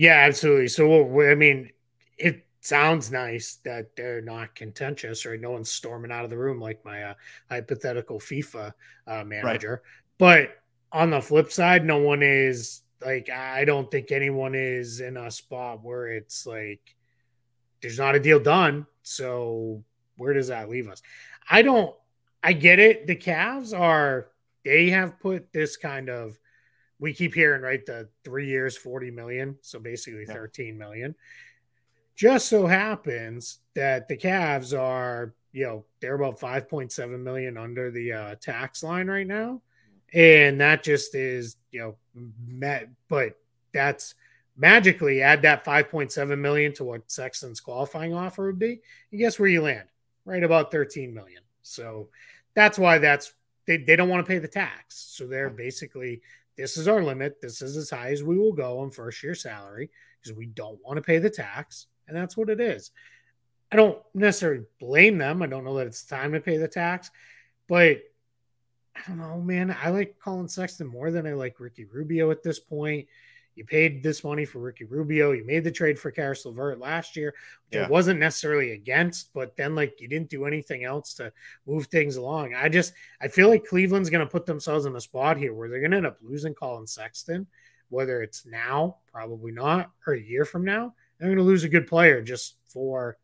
Yeah, 0.00 0.20
absolutely. 0.20 0.68
So, 0.68 1.20
I 1.20 1.34
mean, 1.34 1.72
it 2.16 2.46
sounds 2.62 3.12
nice 3.12 3.58
that 3.66 3.94
they're 3.96 4.22
not 4.22 4.54
contentious, 4.54 5.26
right? 5.26 5.38
No 5.38 5.50
one's 5.50 5.70
storming 5.70 6.10
out 6.10 6.24
of 6.24 6.30
the 6.30 6.38
room 6.38 6.58
like 6.58 6.82
my 6.86 7.02
uh, 7.02 7.14
hypothetical 7.50 8.18
FIFA 8.18 8.72
uh, 9.06 9.24
manager. 9.24 9.82
But 10.16 10.52
on 10.90 11.10
the 11.10 11.20
flip 11.20 11.52
side, 11.52 11.84
no 11.84 11.98
one 11.98 12.22
is 12.22 12.80
like, 13.04 13.28
I 13.28 13.66
don't 13.66 13.90
think 13.90 14.10
anyone 14.10 14.54
is 14.54 15.00
in 15.00 15.18
a 15.18 15.30
spot 15.30 15.84
where 15.84 16.06
it's 16.06 16.46
like, 16.46 16.80
there's 17.82 17.98
not 17.98 18.14
a 18.14 18.20
deal 18.20 18.40
done. 18.40 18.86
So, 19.02 19.84
where 20.16 20.32
does 20.32 20.48
that 20.48 20.70
leave 20.70 20.88
us? 20.88 21.02
I 21.50 21.60
don't, 21.60 21.94
I 22.42 22.54
get 22.54 22.78
it. 22.78 23.06
The 23.06 23.16
Cavs 23.16 23.78
are, 23.78 24.28
they 24.64 24.88
have 24.88 25.20
put 25.20 25.52
this 25.52 25.76
kind 25.76 26.08
of, 26.08 26.38
we 27.00 27.12
keep 27.14 27.34
hearing 27.34 27.62
right 27.62 27.84
the 27.86 28.08
three 28.24 28.46
years 28.46 28.76
40 28.76 29.10
million 29.10 29.56
so 29.62 29.78
basically 29.80 30.24
Yeah. 30.28 30.34
13 30.34 30.78
million 30.78 31.14
Just 32.14 32.48
so 32.48 32.66
happens 32.66 33.60
that 33.74 34.06
the 34.08 34.16
Cavs 34.16 34.78
are, 34.78 35.34
you 35.52 35.64
know, 35.64 35.84
they're 36.00 36.14
about 36.16 36.38
5.7 36.38 37.18
million 37.22 37.56
under 37.56 37.90
the 37.90 38.12
uh, 38.12 38.34
tax 38.40 38.82
line 38.82 39.08
right 39.08 39.26
now. 39.26 39.62
And 40.12 40.60
that 40.60 40.82
just 40.82 41.14
is, 41.14 41.56
you 41.70 41.80
know, 41.80 41.96
met, 42.46 42.88
but 43.08 43.36
that's 43.72 44.14
magically 44.56 45.22
add 45.22 45.42
that 45.42 45.64
5.7 45.64 46.38
million 46.38 46.74
to 46.74 46.84
what 46.84 47.10
Sexton's 47.10 47.60
qualifying 47.60 48.12
offer 48.12 48.46
would 48.46 48.58
be. 48.58 48.80
And 49.10 49.20
guess 49.20 49.38
where 49.38 49.48
you 49.48 49.62
land? 49.62 49.88
Right 50.26 50.44
about 50.44 50.70
13 50.70 51.14
million. 51.14 51.42
So 51.62 52.08
that's 52.54 52.78
why 52.78 52.98
that's 52.98 53.32
they, 53.66 53.78
they 53.78 53.96
don't 53.96 54.08
want 54.08 54.24
to 54.26 54.28
pay 54.30 54.38
the 54.38 54.48
tax. 54.48 54.96
So 55.16 55.26
they're 55.26 55.48
basically 55.50 56.20
this 56.60 56.76
is 56.76 56.88
our 56.88 57.02
limit. 57.02 57.40
This 57.40 57.62
is 57.62 57.76
as 57.76 57.90
high 57.90 58.10
as 58.10 58.22
we 58.22 58.38
will 58.38 58.52
go 58.52 58.80
on 58.80 58.90
first 58.90 59.22
year 59.22 59.34
salary 59.34 59.90
because 60.20 60.36
we 60.36 60.46
don't 60.46 60.78
want 60.84 60.96
to 60.96 61.02
pay 61.02 61.18
the 61.18 61.30
tax. 61.30 61.86
And 62.06 62.16
that's 62.16 62.36
what 62.36 62.50
it 62.50 62.60
is. 62.60 62.90
I 63.72 63.76
don't 63.76 63.98
necessarily 64.14 64.64
blame 64.78 65.18
them. 65.18 65.42
I 65.42 65.46
don't 65.46 65.64
know 65.64 65.76
that 65.78 65.86
it's 65.86 66.04
time 66.04 66.32
to 66.32 66.40
pay 66.40 66.56
the 66.56 66.68
tax, 66.68 67.10
but 67.68 68.00
I 68.94 69.00
don't 69.08 69.18
know, 69.18 69.40
man. 69.40 69.74
I 69.82 69.90
like 69.90 70.18
Collin 70.18 70.48
Sexton 70.48 70.88
more 70.88 71.10
than 71.10 71.26
I 71.26 71.32
like 71.34 71.60
Ricky 71.60 71.84
Rubio 71.84 72.30
at 72.30 72.42
this 72.42 72.58
point. 72.58 73.06
You 73.60 73.66
paid 73.66 74.02
this 74.02 74.24
money 74.24 74.46
for 74.46 74.58
Ricky 74.58 74.84
Rubio. 74.84 75.32
You 75.32 75.44
made 75.44 75.64
the 75.64 75.70
trade 75.70 75.98
for 75.98 76.10
Caris 76.10 76.46
LeVert 76.46 76.78
last 76.78 77.14
year, 77.14 77.34
which 77.66 77.76
yeah. 77.76 77.84
I 77.84 77.88
wasn't 77.90 78.18
necessarily 78.18 78.70
against, 78.70 79.34
but 79.34 79.54
then 79.54 79.74
like 79.74 80.00
you 80.00 80.08
didn't 80.08 80.30
do 80.30 80.46
anything 80.46 80.84
else 80.84 81.12
to 81.16 81.30
move 81.66 81.88
things 81.88 82.16
along. 82.16 82.54
I 82.54 82.70
just 82.70 82.94
I 83.20 83.28
feel 83.28 83.50
like 83.50 83.66
Cleveland's 83.66 84.08
going 84.08 84.26
to 84.26 84.32
put 84.32 84.46
themselves 84.46 84.86
in 84.86 84.96
a 84.96 85.00
spot 85.00 85.36
here 85.36 85.52
where 85.52 85.68
they're 85.68 85.80
going 85.80 85.90
to 85.90 85.98
end 85.98 86.06
up 86.06 86.16
losing 86.22 86.54
Collin 86.54 86.86
Sexton, 86.86 87.46
whether 87.90 88.22
it's 88.22 88.46
now, 88.46 88.96
probably 89.12 89.52
not, 89.52 89.90
or 90.06 90.14
a 90.14 90.22
year 90.22 90.46
from 90.46 90.64
now. 90.64 90.94
They're 91.18 91.28
going 91.28 91.36
to 91.36 91.44
lose 91.44 91.64
a 91.64 91.68
good 91.68 91.86
player 91.86 92.22
just 92.22 92.56
for 92.66 93.18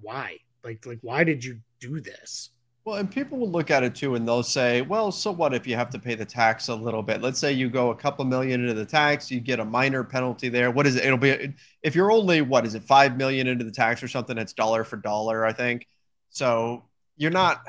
why? 0.00 0.38
Like 0.64 0.84
like 0.84 0.98
why 1.02 1.22
did 1.22 1.44
you 1.44 1.60
do 1.78 2.00
this? 2.00 2.50
Well, 2.84 2.96
and 2.96 3.10
people 3.10 3.36
will 3.36 3.50
look 3.50 3.70
at 3.70 3.82
it 3.82 3.94
too, 3.94 4.14
and 4.14 4.26
they'll 4.26 4.42
say, 4.42 4.80
"Well, 4.80 5.12
so 5.12 5.30
what 5.30 5.52
if 5.52 5.66
you 5.66 5.76
have 5.76 5.90
to 5.90 5.98
pay 5.98 6.14
the 6.14 6.24
tax 6.24 6.68
a 6.68 6.74
little 6.74 7.02
bit? 7.02 7.20
Let's 7.20 7.38
say 7.38 7.52
you 7.52 7.68
go 7.68 7.90
a 7.90 7.94
couple 7.94 8.24
million 8.24 8.62
into 8.62 8.72
the 8.72 8.86
tax, 8.86 9.30
you 9.30 9.38
get 9.38 9.60
a 9.60 9.64
minor 9.64 10.02
penalty 10.02 10.48
there. 10.48 10.70
What 10.70 10.86
is 10.86 10.96
it? 10.96 11.04
It'll 11.04 11.18
be 11.18 11.52
if 11.82 11.94
you're 11.94 12.10
only 12.10 12.40
what 12.40 12.64
is 12.64 12.74
it, 12.74 12.82
five 12.84 13.18
million 13.18 13.46
into 13.48 13.64
the 13.64 13.70
tax 13.70 14.02
or 14.02 14.08
something? 14.08 14.38
It's 14.38 14.54
dollar 14.54 14.84
for 14.84 14.96
dollar, 14.96 15.44
I 15.44 15.52
think. 15.52 15.86
So 16.30 16.84
you're 17.18 17.30
not, 17.30 17.62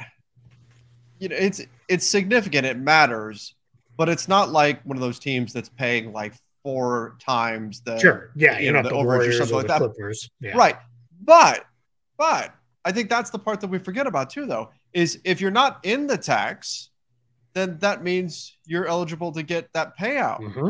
you 1.20 1.28
know, 1.28 1.36
it's 1.36 1.62
it's 1.90 2.08
significant. 2.08 2.66
It 2.66 2.78
matters, 2.78 3.54
but 3.98 4.08
it's 4.08 4.30
not 4.30 4.50
like 4.50 4.82
one 4.86 4.96
of 4.96 5.02
those 5.02 5.20
teams 5.20 5.52
that's 5.52 5.70
paying 5.70 6.14
like 6.14 6.36
four 6.64 7.18
times 7.20 7.82
the 7.82 8.00
sure, 8.00 8.32
yeah, 8.34 8.60
you 8.60 8.72
know, 8.72 8.82
the, 8.82 8.90
the 8.90 8.96
overage 8.96 9.28
or 9.28 9.34
something 9.34 9.56
or 9.56 9.58
like 9.58 9.68
that. 9.68 9.80
Clippers. 9.80 10.30
Yeah. 10.40 10.56
Right, 10.56 10.78
but 11.22 11.66
but 12.18 12.56
I 12.86 12.94
think 12.94 13.10
that's 13.10 13.30
the 13.30 13.40
part 13.40 13.60
that 13.60 13.70
we 13.70 13.78
forget 13.78 14.08
about 14.08 14.30
too, 14.30 14.46
though 14.46 14.70
is 14.94 15.20
if 15.24 15.42
you're 15.42 15.52
not 15.52 15.80
in 15.84 16.08
the 16.08 16.18
tax, 16.18 16.90
then 17.54 17.78
that 17.80 18.04
means 18.04 18.58
you're 18.66 18.88
eligible 18.88 19.32
to 19.32 19.44
get 19.44 19.72
that 19.74 19.98
payout 19.98 20.40
mm-hmm. 20.40 20.70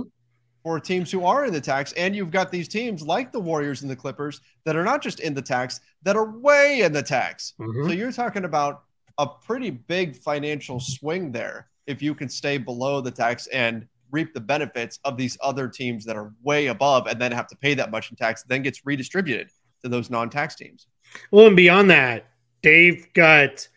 for 0.64 0.80
teams 0.80 1.12
who 1.12 1.26
are 1.26 1.46
in 1.46 1.54
the 1.54 1.62
tax. 1.62 1.94
And 1.94 2.16
you've 2.16 2.32
got 2.32 2.52
these 2.52 2.68
teams 2.68 3.04
like 3.04 3.32
the 3.32 3.40
Warriors 3.40 3.82
and 3.82 3.92
the 3.92 3.96
Clippers 3.96 4.42
that 4.66 4.76
are 4.76 4.84
not 4.84 5.02
just 5.02 5.20
in 5.20 5.34
the 5.34 5.42
tax, 5.42 5.80
that 6.04 6.16
are 6.16 6.38
way 6.40 6.82
in 6.82 6.94
the 6.94 7.04
tax. 7.04 7.54
Mm-hmm. 7.60 7.88
So 7.88 7.94
you're 7.94 8.12
talking 8.12 8.46
about 8.46 8.84
a 9.18 9.28
pretty 9.28 9.70
big 9.70 10.16
financial 10.16 10.80
swing 10.80 11.32
there 11.32 11.68
if 11.88 12.02
you 12.02 12.16
can 12.16 12.30
stay 12.30 12.58
below 12.58 13.02
the 13.02 13.12
tax 13.12 13.48
and 13.48 13.88
reap 14.12 14.34
the 14.34 14.42
benefits 14.42 15.00
of 15.04 15.18
these 15.18 15.38
other 15.42 15.68
teams 15.68 16.06
that 16.06 16.16
are 16.16 16.34
way 16.44 16.68
above 16.68 17.08
and 17.08 17.20
then 17.20 17.32
have 17.32 17.48
to 17.48 17.56
pay 17.56 17.74
that 17.74 17.92
much 17.92 18.12
in 18.12 18.18
tax, 18.18 18.44
then 18.44 18.62
gets 18.62 18.86
redistributed 18.86 19.50
to 19.84 19.90
those 19.90 20.10
non-tax 20.10 20.56
teams. 20.56 20.88
Well, 21.32 21.48
and 21.48 21.56
beyond 21.56 21.90
that, 21.92 22.28
they've 22.62 23.12
got 23.14 23.68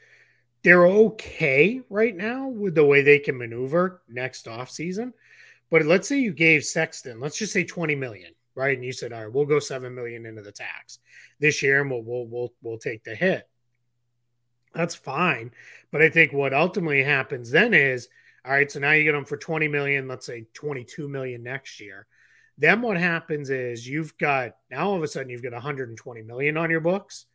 they're 0.64 0.86
okay 0.86 1.82
right 1.90 2.16
now 2.16 2.48
with 2.48 2.74
the 2.74 2.84
way 2.84 3.02
they 3.02 3.18
can 3.18 3.36
maneuver 3.36 4.02
next 4.08 4.48
off 4.48 4.70
season. 4.70 5.12
But 5.70 5.84
let's 5.84 6.08
say 6.08 6.18
you 6.18 6.32
gave 6.32 6.64
Sexton, 6.64 7.20
let's 7.20 7.38
just 7.38 7.52
say 7.52 7.64
20 7.64 7.94
million, 7.94 8.32
right? 8.54 8.74
And 8.74 8.84
you 8.84 8.92
said, 8.92 9.12
all 9.12 9.24
right, 9.24 9.32
we'll 9.32 9.44
go 9.44 9.58
7 9.58 9.94
million 9.94 10.24
into 10.26 10.42
the 10.42 10.52
tax 10.52 10.98
this 11.38 11.62
year 11.62 11.82
and 11.82 11.90
we'll 11.90 12.02
we'll 12.02 12.26
we'll, 12.26 12.52
we'll 12.62 12.78
take 12.78 13.04
the 13.04 13.14
hit. 13.14 13.46
That's 14.74 14.94
fine. 14.94 15.52
But 15.92 16.02
I 16.02 16.08
think 16.08 16.32
what 16.32 16.54
ultimately 16.54 17.04
happens 17.04 17.50
then 17.50 17.74
is, 17.74 18.08
all 18.44 18.52
right, 18.52 18.70
so 18.70 18.80
now 18.80 18.92
you 18.92 19.04
get 19.04 19.12
them 19.12 19.24
for 19.24 19.36
20 19.36 19.68
million, 19.68 20.08
let's 20.08 20.26
say 20.26 20.46
22 20.54 21.08
million 21.08 21.42
next 21.42 21.78
year. 21.78 22.06
Then 22.56 22.80
what 22.80 22.96
happens 22.96 23.50
is 23.50 23.86
you've 23.86 24.16
got 24.16 24.56
now 24.70 24.88
all 24.88 24.96
of 24.96 25.02
a 25.02 25.08
sudden 25.08 25.28
you've 25.28 25.42
got 25.42 25.52
120 25.52 26.22
million 26.22 26.56
on 26.56 26.70
your 26.70 26.80
books 26.80 27.26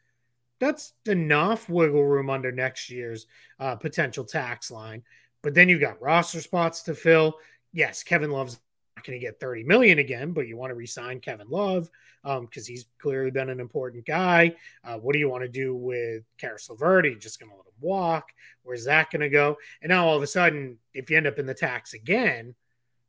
that's 0.59 0.93
enough 1.07 1.69
wiggle 1.69 2.03
room 2.03 2.29
under 2.29 2.51
next 2.51 2.89
year's 2.89 3.27
uh, 3.59 3.75
potential 3.75 4.23
tax 4.23 4.69
line. 4.69 5.03
But 5.41 5.53
then 5.53 5.69
you've 5.69 5.81
got 5.81 6.01
roster 6.01 6.41
spots 6.41 6.83
to 6.83 6.93
fill. 6.93 7.37
Yes, 7.71 8.03
Kevin 8.03 8.31
Love's 8.31 8.59
not 8.95 9.05
going 9.05 9.19
to 9.19 9.25
get 9.25 9.39
30 9.39 9.63
million 9.63 9.99
again, 9.99 10.33
but 10.33 10.47
you 10.47 10.57
want 10.57 10.71
to 10.71 10.75
resign 10.75 11.21
Kevin 11.21 11.49
Love 11.49 11.89
because 12.23 12.37
um, 12.37 12.67
he's 12.67 12.85
clearly 13.01 13.31
been 13.31 13.49
an 13.49 13.61
important 13.61 14.05
guy. 14.05 14.53
Uh, 14.83 14.97
what 14.97 15.13
do 15.13 15.19
you 15.19 15.29
want 15.29 15.43
to 15.43 15.49
do 15.49 15.73
with 15.73 16.23
Caris 16.37 16.69
LeVert? 16.69 17.05
Are 17.05 17.15
just 17.15 17.39
going 17.39 17.49
to 17.49 17.55
let 17.55 17.65
him 17.65 17.71
walk? 17.79 18.29
Where's 18.63 18.85
that 18.85 19.09
going 19.11 19.21
to 19.21 19.29
go? 19.29 19.57
And 19.81 19.89
now 19.89 20.07
all 20.07 20.17
of 20.17 20.23
a 20.23 20.27
sudden, 20.27 20.77
if 20.93 21.09
you 21.09 21.15
end 21.15 21.27
up 21.27 21.39
in 21.39 21.45
the 21.45 21.53
tax 21.53 21.93
again, 21.93 22.53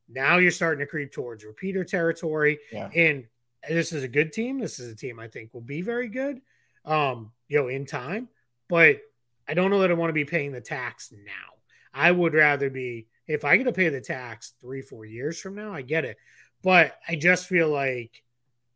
now 0.07 0.37
you're 0.37 0.51
starting 0.51 0.85
to 0.85 0.89
creep 0.89 1.11
towards 1.11 1.43
repeater 1.43 1.83
territory. 1.83 2.59
Yeah. 2.71 2.89
And 2.95 3.25
this 3.67 3.91
is 3.91 4.03
a 4.03 4.07
good 4.07 4.31
team. 4.31 4.59
This 4.59 4.79
is 4.79 4.91
a 4.91 4.95
team 4.95 5.19
I 5.19 5.27
think 5.27 5.53
will 5.53 5.61
be 5.61 5.81
very 5.81 6.07
good 6.07 6.41
um, 6.85 7.31
you 7.51 7.59
know, 7.59 7.67
in 7.67 7.85
time. 7.85 8.29
But 8.69 9.01
I 9.47 9.53
don't 9.53 9.69
know 9.69 9.81
that 9.81 9.91
I 9.91 9.95
want 9.95 10.09
to 10.09 10.13
be 10.13 10.23
paying 10.23 10.53
the 10.53 10.61
tax 10.61 11.11
now. 11.11 11.59
I 11.93 12.09
would 12.09 12.33
rather 12.33 12.69
be 12.69 13.07
if 13.27 13.43
I 13.43 13.57
get 13.57 13.65
to 13.65 13.73
pay 13.73 13.89
the 13.89 13.99
tax 13.99 14.53
three, 14.61 14.81
four 14.81 15.05
years 15.05 15.39
from 15.39 15.55
now, 15.55 15.73
I 15.73 15.81
get 15.81 16.05
it. 16.05 16.15
But 16.63 16.97
I 17.07 17.15
just 17.15 17.47
feel 17.47 17.67
like 17.67 18.23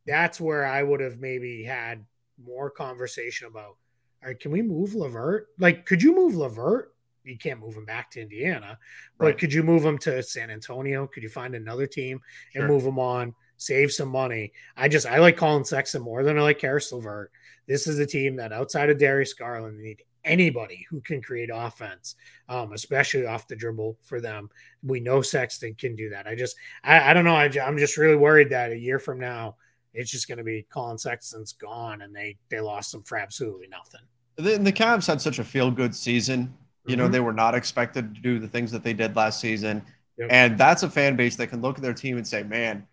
that's 0.06 0.42
where 0.42 0.66
I 0.66 0.84
would 0.84 1.00
have 1.00 1.20
maybe 1.20 1.64
had 1.64 2.04
more 2.46 2.70
conversation 2.70 3.48
about 3.48 3.78
all 4.22 4.30
right, 4.30 4.40
can 4.40 4.52
we 4.52 4.62
move 4.62 4.94
LeVert? 4.94 5.46
Like, 5.58 5.86
could 5.86 6.02
you 6.04 6.14
move 6.14 6.36
LeVert? 6.36 6.94
You 7.24 7.38
can't 7.38 7.60
move 7.60 7.76
him 7.76 7.86
back 7.86 8.12
to 8.12 8.22
Indiana, 8.22 8.78
but 9.18 9.26
right. 9.26 9.38
could 9.38 9.54
you 9.54 9.64
move 9.64 9.86
him 9.86 9.98
to 10.00 10.22
San 10.22 10.52
Antonio? 10.52 11.08
Could 11.08 11.24
you 11.24 11.30
find 11.30 11.56
another 11.56 11.88
team 11.88 12.20
and 12.54 12.64
sure. 12.64 12.68
move 12.68 12.84
him 12.84 13.00
on, 13.00 13.34
save 13.58 13.92
some 13.92 14.10
money? 14.10 14.54
I 14.76 14.88
just 14.88 15.06
I 15.06 15.20
like 15.20 15.38
Collin 15.38 15.66
Sexton 15.66 16.02
more 16.02 16.24
than 16.24 16.38
I 16.38 16.42
like 16.42 16.60
Caris 16.60 16.92
LeVert. 16.92 17.32
This 17.68 17.88
is 17.88 18.00
a 18.00 18.06
team 18.06 18.36
that 18.36 18.54
outside 18.54 18.90
of 18.90 19.00
Darius 19.00 19.34
Garland 19.34 19.80
need 19.80 20.04
anybody 20.26 20.86
who 20.90 21.00
can 21.02 21.22
create 21.22 21.50
offense, 21.54 22.16
um, 22.50 22.74
especially 22.74 23.26
off 23.26 23.48
the 23.48 23.56
dribble 23.56 23.98
for 24.02 24.20
them. 24.20 24.50
We 24.84 25.00
know 25.00 25.22
Sexton 25.22 25.76
can 25.76 25.96
do 25.96 26.10
that. 26.10 26.28
I 26.28 26.36
just, 26.36 26.58
I, 26.84 27.12
I 27.12 27.14
don't 27.14 27.26
know. 27.26 27.36
I, 27.36 27.46
am 27.46 27.78
just 27.78 27.98
really 27.98 28.16
worried 28.16 28.50
that 28.50 28.72
a 28.72 28.78
year 28.78 29.00
from 29.00 29.20
now, 29.20 29.56
it's 29.94 30.12
just 30.12 30.28
going 30.28 30.40
to 30.40 30.44
be 30.44 30.66
Collin 30.70 30.98
Sexton's 30.98 31.54
gone 31.54 32.02
and 32.02 32.14
they 32.14 32.38
they 32.50 32.60
lost 32.60 32.92
some 32.92 33.04
for 33.04 33.18
absolutely 33.18 33.68
nothing. 33.68 34.02
The, 34.36 34.58
the 34.58 34.74
Cavs 34.74 35.08
had 35.08 35.22
such 35.22 35.40
a 35.40 35.44
feel 35.44 35.72
good 35.72 35.96
season. 35.96 36.54
You 36.86 36.92
mm-hmm. 36.92 37.04
know, 37.04 37.08
they 37.08 37.22
were 37.22 37.34
not 37.34 37.56
expected 37.56 38.14
to 38.14 38.22
do 38.22 38.40
the 38.40 38.48
things 38.48 38.72
that 38.74 38.84
they 38.84 38.94
did 38.94 39.16
last 39.16 39.40
season. 39.40 39.82
Yep. 40.18 40.28
And 40.32 40.58
that's 40.58 40.84
a 40.84 40.90
fan 40.90 41.16
base 41.16 41.38
that 41.38 41.48
can 41.48 41.62
look 41.62 41.78
at 41.78 41.82
their 41.82 41.94
team 41.94 42.18
and 42.18 42.28
say, 42.28 42.44
man, 42.44 42.86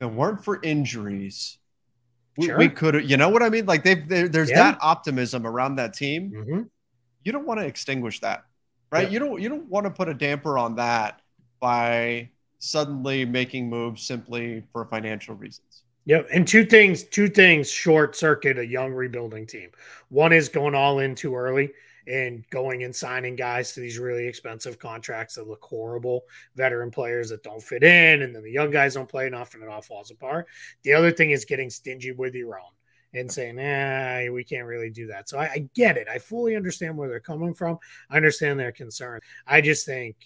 it 0.00 0.06
weren't 0.06 0.44
for 0.44 0.60
injuries, 0.62 1.58
we, 2.36 2.46
sure. 2.46 2.58
we 2.58 2.68
could, 2.68 3.08
you 3.08 3.16
know 3.16 3.28
what 3.28 3.42
I 3.42 3.48
mean? 3.48 3.66
Like 3.66 3.82
they've, 3.82 4.06
there's 4.08 4.50
yeah. 4.50 4.72
that 4.72 4.78
optimism 4.82 5.46
around 5.46 5.76
that 5.76 5.94
team. 5.94 6.32
Mm-hmm. 6.32 6.62
You 7.24 7.32
don't 7.32 7.46
want 7.46 7.60
to 7.60 7.66
extinguish 7.66 8.20
that, 8.20 8.44
right? 8.90 9.04
Yeah. 9.04 9.10
You 9.10 9.18
don't, 9.18 9.42
you 9.42 9.48
don't 9.48 9.68
want 9.68 9.84
to 9.84 9.90
put 9.90 10.08
a 10.08 10.14
damper 10.14 10.58
on 10.58 10.76
that 10.76 11.22
by 11.60 12.30
suddenly 12.58 13.24
making 13.24 13.68
moves 13.68 14.02
simply 14.02 14.62
for 14.72 14.84
financial 14.86 15.34
reasons. 15.34 15.82
Yep. 16.04 16.28
And 16.32 16.46
two 16.46 16.64
things, 16.64 17.02
two 17.02 17.28
things 17.28 17.70
short 17.70 18.14
circuit 18.14 18.58
a 18.58 18.66
young 18.66 18.92
rebuilding 18.92 19.46
team. 19.46 19.70
One 20.08 20.32
is 20.32 20.48
going 20.48 20.74
all 20.74 21.00
in 21.00 21.14
too 21.14 21.34
early 21.34 21.72
and 22.06 22.44
going 22.50 22.84
and 22.84 22.94
signing 22.94 23.36
guys 23.36 23.72
to 23.72 23.80
these 23.80 23.98
really 23.98 24.26
expensive 24.26 24.78
contracts 24.78 25.34
that 25.34 25.48
look 25.48 25.62
horrible, 25.62 26.22
veteran 26.54 26.90
players 26.90 27.30
that 27.30 27.42
don't 27.42 27.62
fit 27.62 27.82
in, 27.82 28.22
and 28.22 28.34
then 28.34 28.42
the 28.42 28.50
young 28.50 28.70
guys 28.70 28.94
don't 28.94 29.08
play 29.08 29.26
enough 29.26 29.54
and 29.54 29.62
it 29.62 29.68
all 29.68 29.82
falls 29.82 30.10
apart. 30.10 30.46
The 30.82 30.92
other 30.92 31.10
thing 31.10 31.30
is 31.30 31.44
getting 31.44 31.70
stingy 31.70 32.12
with 32.12 32.34
your 32.34 32.58
own 32.58 32.70
and 33.14 33.30
saying, 33.30 33.56
nah, 33.56 34.32
we 34.32 34.44
can't 34.44 34.66
really 34.66 34.90
do 34.90 35.06
that. 35.06 35.28
So 35.28 35.38
I, 35.38 35.44
I 35.44 35.68
get 35.74 35.96
it. 35.96 36.06
I 36.08 36.18
fully 36.18 36.54
understand 36.54 36.96
where 36.96 37.08
they're 37.08 37.20
coming 37.20 37.54
from. 37.54 37.78
I 38.10 38.16
understand 38.16 38.60
their 38.60 38.72
concern. 38.72 39.20
I 39.46 39.60
just 39.60 39.86
think 39.86 40.16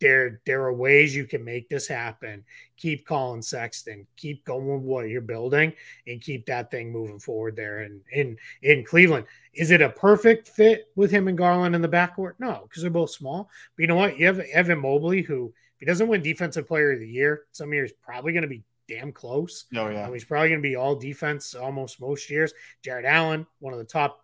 there 0.00 0.40
there 0.46 0.62
are 0.62 0.72
ways 0.72 1.14
you 1.14 1.24
can 1.24 1.44
make 1.44 1.68
this 1.68 1.86
happen. 1.88 2.44
Keep 2.76 3.06
Collin 3.06 3.42
Sexton, 3.42 4.06
keep 4.16 4.44
going 4.44 4.66
with 4.66 4.82
what 4.82 5.08
you're 5.08 5.20
building, 5.20 5.72
and 6.06 6.20
keep 6.20 6.46
that 6.46 6.70
thing 6.70 6.92
moving 6.92 7.18
forward 7.18 7.56
there. 7.56 7.80
And 7.80 8.00
in 8.12 8.36
in 8.62 8.84
Cleveland, 8.84 9.26
is 9.54 9.70
it 9.70 9.82
a 9.82 9.88
perfect 9.88 10.48
fit 10.48 10.88
with 10.96 11.10
him 11.10 11.28
and 11.28 11.38
Garland 11.38 11.74
in 11.74 11.82
the 11.82 11.88
backcourt? 11.88 12.34
No, 12.38 12.60
because 12.62 12.82
they're 12.82 12.90
both 12.90 13.10
small. 13.10 13.50
But 13.76 13.82
you 13.82 13.86
know 13.88 13.96
what? 13.96 14.18
You 14.18 14.26
have 14.26 14.40
Evan 14.40 14.80
Mobley, 14.80 15.22
who 15.22 15.52
if 15.76 15.80
he 15.80 15.86
doesn't 15.86 16.08
win 16.08 16.22
Defensive 16.22 16.66
Player 16.66 16.92
of 16.92 17.00
the 17.00 17.08
Year, 17.08 17.44
some 17.52 17.72
years 17.72 17.92
probably 18.02 18.32
going 18.32 18.42
to 18.42 18.48
be 18.48 18.64
damn 18.88 19.12
close. 19.12 19.64
Oh 19.74 19.88
yeah, 19.88 20.06
um, 20.06 20.12
he's 20.12 20.24
probably 20.24 20.48
going 20.48 20.62
to 20.62 20.68
be 20.68 20.76
all 20.76 20.94
defense 20.94 21.54
almost 21.54 22.00
most 22.00 22.30
years. 22.30 22.52
Jarrett 22.82 23.04
Allen, 23.04 23.46
one 23.58 23.72
of 23.72 23.78
the 23.78 23.84
top 23.84 24.20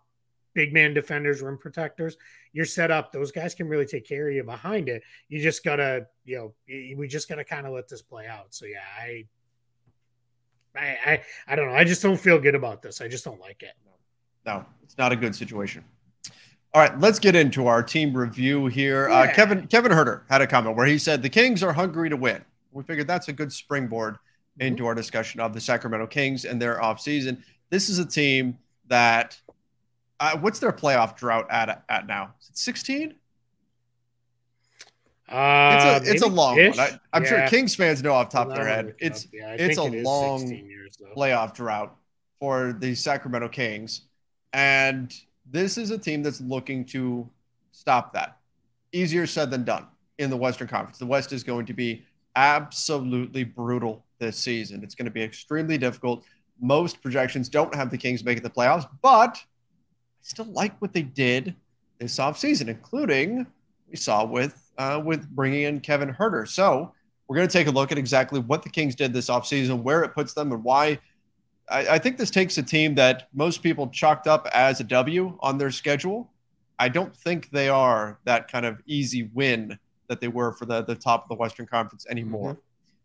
big 0.54 0.72
man 0.72 0.94
defenders, 0.94 1.42
rim 1.42 1.58
protectors. 1.58 2.16
You're 2.52 2.66
set 2.66 2.90
up; 2.90 3.12
those 3.12 3.32
guys 3.32 3.54
can 3.54 3.68
really 3.68 3.86
take 3.86 4.06
care 4.06 4.28
of 4.28 4.34
you 4.34 4.44
behind 4.44 4.88
it. 4.88 5.02
You 5.28 5.40
just 5.40 5.64
gotta, 5.64 6.06
you 6.24 6.36
know, 6.36 6.54
we 6.96 7.08
just 7.08 7.28
gotta 7.28 7.44
kind 7.44 7.66
of 7.66 7.72
let 7.72 7.88
this 7.88 8.02
play 8.02 8.26
out. 8.26 8.54
So 8.54 8.66
yeah, 8.66 8.78
I, 9.00 9.24
I, 10.76 10.96
I, 11.04 11.22
I 11.48 11.56
don't 11.56 11.68
know. 11.68 11.74
I 11.74 11.84
just 11.84 12.02
don't 12.02 12.18
feel 12.18 12.38
good 12.38 12.54
about 12.54 12.82
this. 12.82 13.00
I 13.00 13.08
just 13.08 13.24
don't 13.24 13.40
like 13.40 13.62
it. 13.62 13.72
No, 14.44 14.64
it's 14.82 14.98
not 14.98 15.12
a 15.12 15.16
good 15.16 15.34
situation. 15.34 15.84
All 16.74 16.80
right, 16.80 16.98
let's 17.00 17.18
get 17.18 17.36
into 17.36 17.66
our 17.66 17.82
team 17.82 18.16
review 18.16 18.66
here. 18.66 19.08
Uh, 19.08 19.24
yeah. 19.24 19.30
Uh, 19.30 19.34
Kevin 19.34 19.66
Kevin 19.66 19.92
Huerter 19.92 20.22
had 20.30 20.40
a 20.40 20.46
comment 20.46 20.76
where 20.76 20.86
he 20.86 20.98
said 20.98 21.22
the 21.22 21.28
Kings 21.28 21.62
are 21.62 21.72
hungry 21.72 22.08
to 22.08 22.16
win. 22.16 22.42
We 22.72 22.82
figured 22.82 23.06
that's 23.06 23.28
a 23.28 23.32
good 23.32 23.52
springboard 23.52 24.14
mm-hmm. 24.14 24.68
into 24.68 24.86
our 24.86 24.94
discussion 24.94 25.40
of 25.40 25.52
the 25.52 25.60
Sacramento 25.60 26.06
Kings 26.06 26.44
and 26.44 26.60
their 26.60 26.78
offseason. 26.78 27.42
This 27.68 27.88
is 27.88 27.98
a 27.98 28.06
team 28.06 28.58
that 28.88 29.38
uh, 30.22 30.38
what's 30.38 30.60
their 30.60 30.72
playoff 30.72 31.16
drought 31.16 31.48
at 31.50 31.84
at 31.88 32.06
now? 32.06 32.32
Is 32.40 32.50
it 32.50 32.56
16? 32.56 33.14
Uh, 35.28 35.98
it's 36.00 36.08
a 36.08 36.12
it's 36.12 36.22
a 36.22 36.28
long 36.28 36.58
ish? 36.58 36.76
one. 36.76 37.00
I, 37.12 37.16
am 37.16 37.24
yeah. 37.24 37.28
sure 37.28 37.48
Kings 37.48 37.74
fans 37.74 38.02
know 38.02 38.12
off 38.12 38.28
top 38.28 38.48
of 38.48 38.54
their 38.54 38.66
head. 38.66 38.94
It's 39.00 39.26
yeah, 39.32 39.56
it's 39.58 39.78
a 39.78 39.84
it 39.84 40.04
long 40.04 40.46
years, 40.46 40.96
playoff 41.16 41.54
drought 41.54 41.96
for 42.38 42.72
the 42.78 42.94
Sacramento 42.94 43.48
Kings, 43.48 44.02
and 44.52 45.12
this 45.50 45.76
is 45.76 45.90
a 45.90 45.98
team 45.98 46.22
that's 46.22 46.40
looking 46.40 46.84
to 46.86 47.28
stop 47.72 48.12
that. 48.12 48.36
Easier 48.92 49.26
said 49.26 49.50
than 49.50 49.64
done 49.64 49.86
in 50.18 50.30
the 50.30 50.36
Western 50.36 50.68
Conference. 50.68 50.98
The 50.98 51.06
West 51.06 51.32
is 51.32 51.42
going 51.42 51.66
to 51.66 51.72
be 51.72 52.04
absolutely 52.36 53.42
brutal 53.42 54.04
this 54.18 54.36
season. 54.36 54.84
It's 54.84 54.94
going 54.94 55.06
to 55.06 55.10
be 55.10 55.22
extremely 55.22 55.78
difficult. 55.78 56.24
Most 56.60 57.02
projections 57.02 57.48
don't 57.48 57.74
have 57.74 57.90
the 57.90 57.98
Kings 57.98 58.22
making 58.22 58.44
the 58.44 58.50
playoffs, 58.50 58.86
but 59.00 59.42
still 60.22 60.46
like 60.46 60.80
what 60.80 60.92
they 60.92 61.02
did 61.02 61.54
this 61.98 62.18
offseason, 62.18 62.68
including 62.68 63.46
we 63.88 63.96
saw 63.96 64.24
with 64.24 64.70
uh, 64.78 65.00
with 65.04 65.28
bringing 65.30 65.62
in 65.62 65.80
Kevin 65.80 66.12
Huerter. 66.12 66.48
So 66.48 66.92
we're 67.28 67.36
going 67.36 67.48
to 67.48 67.52
take 67.52 67.66
a 67.66 67.70
look 67.70 67.92
at 67.92 67.98
exactly 67.98 68.40
what 68.40 68.62
the 68.62 68.70
Kings 68.70 68.94
did 68.94 69.12
this 69.12 69.28
offseason, 69.28 69.82
where 69.82 70.02
it 70.02 70.14
puts 70.14 70.34
them, 70.34 70.52
and 70.52 70.64
why 70.64 70.98
I, 71.68 71.88
I 71.88 71.98
think 71.98 72.18
this 72.18 72.30
takes 72.30 72.58
a 72.58 72.62
team 72.62 72.94
that 72.96 73.28
most 73.32 73.62
people 73.62 73.88
chalked 73.88 74.26
up 74.26 74.48
as 74.52 74.80
a 74.80 74.84
W 74.84 75.38
on 75.40 75.58
their 75.58 75.70
schedule. 75.70 76.30
I 76.78 76.88
don't 76.88 77.14
think 77.16 77.50
they 77.50 77.68
are 77.68 78.18
that 78.24 78.50
kind 78.50 78.66
of 78.66 78.80
easy 78.86 79.30
win 79.34 79.78
that 80.08 80.20
they 80.20 80.28
were 80.28 80.52
for 80.52 80.66
the, 80.66 80.82
the 80.82 80.94
top 80.94 81.24
of 81.24 81.28
the 81.28 81.34
Western 81.36 81.66
Conference 81.66 82.06
anymore. 82.10 82.52
Mm-hmm. 82.52 82.60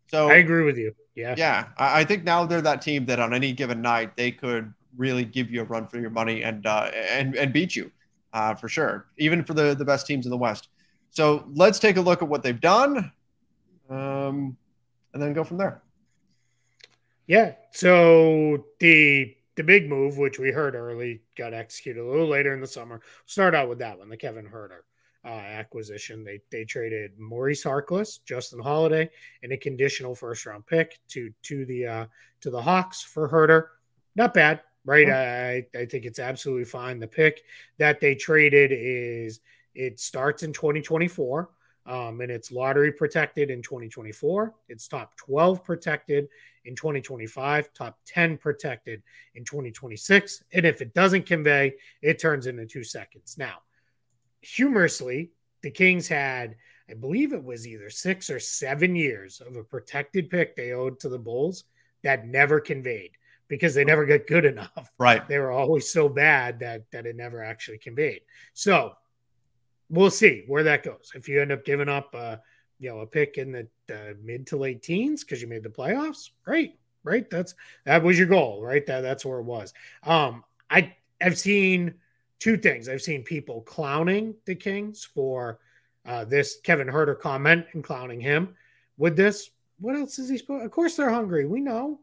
So 0.08 0.30
I 0.30 0.36
agree 0.36 0.64
with 0.64 0.78
you. 0.78 0.94
Yeah. 1.14 1.34
Yeah. 1.36 1.66
I, 1.76 2.00
I, 2.00 2.04
think 2.04 2.24
now 2.24 2.46
they're 2.46 2.62
that 2.62 2.80
team 2.80 3.04
that 3.06 3.20
on 3.20 3.34
any 3.34 3.52
given 3.52 3.82
night 3.82 4.16
they 4.16 4.30
could 4.30 4.72
really 4.96 5.24
give 5.24 5.50
you 5.50 5.60
a 5.62 5.64
run 5.64 5.86
for 5.86 5.98
your 5.98 6.10
money 6.10 6.42
and 6.42 6.66
uh, 6.66 6.90
and 6.94 7.36
and 7.36 7.52
beat 7.52 7.76
you 7.76 7.90
uh, 8.32 8.54
for 8.54 8.68
sure, 8.68 9.06
even 9.18 9.44
for 9.44 9.54
the 9.54 9.74
the 9.74 9.84
best 9.84 10.06
teams 10.06 10.26
in 10.26 10.30
the 10.30 10.36
West. 10.36 10.68
So 11.10 11.46
let's 11.54 11.78
take 11.78 11.96
a 11.96 12.00
look 12.00 12.22
at 12.22 12.28
what 12.28 12.42
they've 12.42 12.60
done, 12.60 13.10
um, 13.88 14.56
and 15.12 15.22
then 15.22 15.32
go 15.32 15.44
from 15.44 15.58
there. 15.58 15.82
Yeah. 17.26 17.54
So 17.72 18.64
the 18.80 19.34
the 19.56 19.64
big 19.64 19.88
move, 19.88 20.18
which 20.18 20.38
we 20.38 20.50
heard 20.50 20.74
early, 20.74 21.22
got 21.36 21.52
executed 21.52 22.00
a 22.00 22.08
little 22.08 22.28
later 22.28 22.54
in 22.54 22.60
the 22.60 22.66
summer. 22.66 23.00
Start 23.26 23.54
out 23.54 23.68
with 23.68 23.80
that 23.80 23.98
one, 23.98 24.08
the 24.08 24.16
Kevin 24.16 24.46
Huerter 24.46 24.82
uh, 25.24 25.28
acquisition. 25.28 26.24
They 26.24 26.40
they 26.50 26.64
traded 26.64 27.18
Maurice 27.18 27.64
Harkless, 27.64 28.20
Justin 28.24 28.60
Holiday, 28.60 29.10
and 29.42 29.52
a 29.52 29.56
conditional 29.56 30.14
first 30.14 30.46
round 30.46 30.66
pick 30.66 30.98
to 31.08 31.32
to 31.42 31.64
the 31.66 31.86
uh, 31.86 32.06
to 32.40 32.50
the 32.50 32.62
Hawks 32.62 33.02
for 33.02 33.28
Huerter. 33.28 33.68
Not 34.16 34.34
bad, 34.34 34.60
right? 34.88 35.10
I 35.10 35.66
I 35.78 35.84
think 35.84 36.06
it's 36.06 36.18
absolutely 36.18 36.64
fine. 36.64 36.98
The 36.98 37.06
pick 37.06 37.42
that 37.76 38.00
they 38.00 38.14
traded 38.14 38.72
is 38.72 39.40
it 39.74 40.00
starts 40.00 40.42
in 40.42 40.52
2024. 40.52 41.50
Um, 41.84 42.20
and 42.20 42.30
it's 42.30 42.52
lottery 42.52 42.92
protected 42.92 43.50
in 43.50 43.62
2024. 43.62 44.54
It's 44.68 44.88
top 44.88 45.16
12 45.16 45.64
protected 45.64 46.28
in 46.66 46.76
2025, 46.76 47.72
top 47.72 47.98
10 48.04 48.36
protected 48.36 49.02
in 49.34 49.44
2026. 49.44 50.44
And 50.52 50.66
if 50.66 50.82
it 50.82 50.92
doesn't 50.92 51.24
convey, 51.24 51.74
it 52.02 52.18
turns 52.18 52.46
into 52.46 52.66
two 52.66 52.84
seconds. 52.84 53.36
Now, 53.38 53.60
humorously, 54.42 55.30
the 55.62 55.70
Kings 55.70 56.08
had, 56.08 56.56
I 56.90 56.94
believe 56.94 57.32
it 57.32 57.42
was 57.42 57.66
either 57.66 57.88
six 57.88 58.28
or 58.28 58.38
seven 58.38 58.94
years 58.94 59.40
of 59.40 59.56
a 59.56 59.64
protected 59.64 60.28
pick 60.28 60.56
they 60.56 60.72
owed 60.72 61.00
to 61.00 61.08
the 61.08 61.18
Bulls 61.18 61.64
that 62.02 62.26
never 62.26 62.60
conveyed 62.60 63.12
because 63.48 63.74
they 63.74 63.84
never 63.84 64.06
got 64.06 64.26
good 64.26 64.44
enough. 64.44 64.92
Right. 64.98 65.26
They 65.26 65.38
were 65.38 65.50
always 65.50 65.90
so 65.90 66.08
bad 66.08 66.60
that 66.60 66.90
that 66.92 67.06
it 67.06 67.16
never 67.16 67.42
actually 67.42 67.78
conveyed. 67.78 68.20
So 68.54 68.92
we'll 69.90 70.10
see 70.10 70.44
where 70.46 70.62
that 70.64 70.82
goes. 70.82 71.12
If 71.14 71.28
you 71.28 71.40
end 71.40 71.52
up 71.52 71.64
giving 71.64 71.88
up, 71.88 72.14
uh, 72.14 72.36
you 72.78 72.90
know, 72.90 73.00
a 73.00 73.06
pick 73.06 73.38
in 73.38 73.52
the 73.52 73.94
uh, 73.94 74.14
mid 74.22 74.46
to 74.48 74.56
late 74.56 74.82
teens 74.82 75.24
because 75.24 75.42
you 75.42 75.48
made 75.48 75.62
the 75.62 75.68
playoffs, 75.68 76.30
great, 76.44 76.78
right? 77.04 77.28
That's 77.28 77.54
that 77.84 78.02
was 78.02 78.18
your 78.18 78.28
goal, 78.28 78.62
right? 78.62 78.86
That 78.86 79.00
that's 79.00 79.24
where 79.24 79.38
it 79.38 79.44
was. 79.44 79.72
Um, 80.02 80.44
I 80.70 80.94
have 81.20 81.38
seen 81.38 81.94
two 82.38 82.56
things. 82.56 82.88
I've 82.88 83.02
seen 83.02 83.22
people 83.22 83.62
clowning 83.62 84.34
the 84.44 84.54
Kings 84.54 85.04
for 85.04 85.58
uh, 86.06 86.24
this 86.24 86.58
Kevin 86.62 86.86
Huerter 86.88 87.18
comment 87.18 87.66
and 87.72 87.82
clowning 87.82 88.20
him 88.20 88.54
with 88.96 89.16
this. 89.16 89.50
What 89.80 89.96
else 89.96 90.18
is 90.18 90.28
he 90.28 90.38
supposed? 90.38 90.64
Of 90.64 90.70
course, 90.70 90.96
they're 90.96 91.10
hungry. 91.10 91.46
We 91.46 91.60
know. 91.60 92.00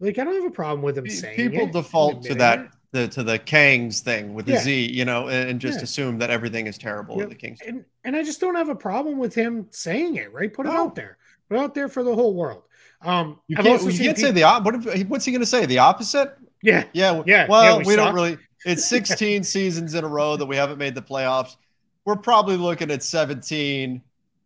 Like 0.00 0.18
I 0.18 0.24
don't 0.24 0.34
have 0.34 0.44
a 0.44 0.54
problem 0.54 0.82
with 0.82 0.98
him 0.98 1.08
saying 1.08 1.36
people 1.36 1.68
it, 1.68 1.72
default 1.72 2.22
to 2.24 2.34
that 2.36 2.68
the 2.92 3.08
to 3.08 3.22
the 3.22 3.38
Kangs 3.38 4.00
thing 4.00 4.34
with 4.34 4.46
the 4.46 4.52
yeah. 4.52 4.60
Z, 4.60 4.92
you 4.92 5.04
know, 5.04 5.28
and, 5.28 5.50
and 5.50 5.60
just 5.60 5.78
yeah. 5.78 5.84
assume 5.84 6.18
that 6.18 6.30
everything 6.30 6.66
is 6.66 6.78
terrible 6.78 7.18
yep. 7.18 7.28
the 7.28 7.34
Kings. 7.34 7.60
And 7.66 7.84
and 8.04 8.16
I 8.16 8.22
just 8.22 8.40
don't 8.40 8.54
have 8.54 8.68
a 8.68 8.74
problem 8.74 9.18
with 9.18 9.34
him 9.34 9.66
saying 9.70 10.16
it, 10.16 10.32
right? 10.32 10.52
Put 10.52 10.66
it 10.66 10.72
out 10.72 10.94
there. 10.94 11.18
Put 11.48 11.56
it 11.56 11.60
out 11.60 11.74
there 11.74 11.88
for 11.88 12.02
the 12.02 12.14
whole 12.14 12.34
world. 12.34 12.62
Um 13.02 13.40
you 13.46 13.56
can't, 13.56 13.82
you 13.82 13.98
can't 13.98 14.18
say 14.18 14.30
the 14.30 14.42
what 14.62 14.74
if, 14.74 15.08
what's 15.08 15.24
he 15.24 15.32
gonna 15.32 15.46
say? 15.46 15.66
The 15.66 15.78
opposite? 15.78 16.36
Yeah. 16.62 16.84
Yeah. 16.92 17.22
Yeah. 17.26 17.46
Well, 17.48 17.64
yeah, 17.64 17.78
we, 17.78 17.84
we 17.84 17.96
don't 17.96 18.14
really 18.14 18.38
it's 18.66 18.86
16 18.86 19.44
seasons 19.44 19.94
in 19.94 20.04
a 20.04 20.08
row 20.08 20.36
that 20.36 20.46
we 20.46 20.56
haven't 20.56 20.78
made 20.78 20.94
the 20.94 21.02
playoffs. 21.02 21.56
We're 22.04 22.16
probably 22.16 22.56
looking 22.56 22.90
at 22.90 23.02
17, 23.02 24.00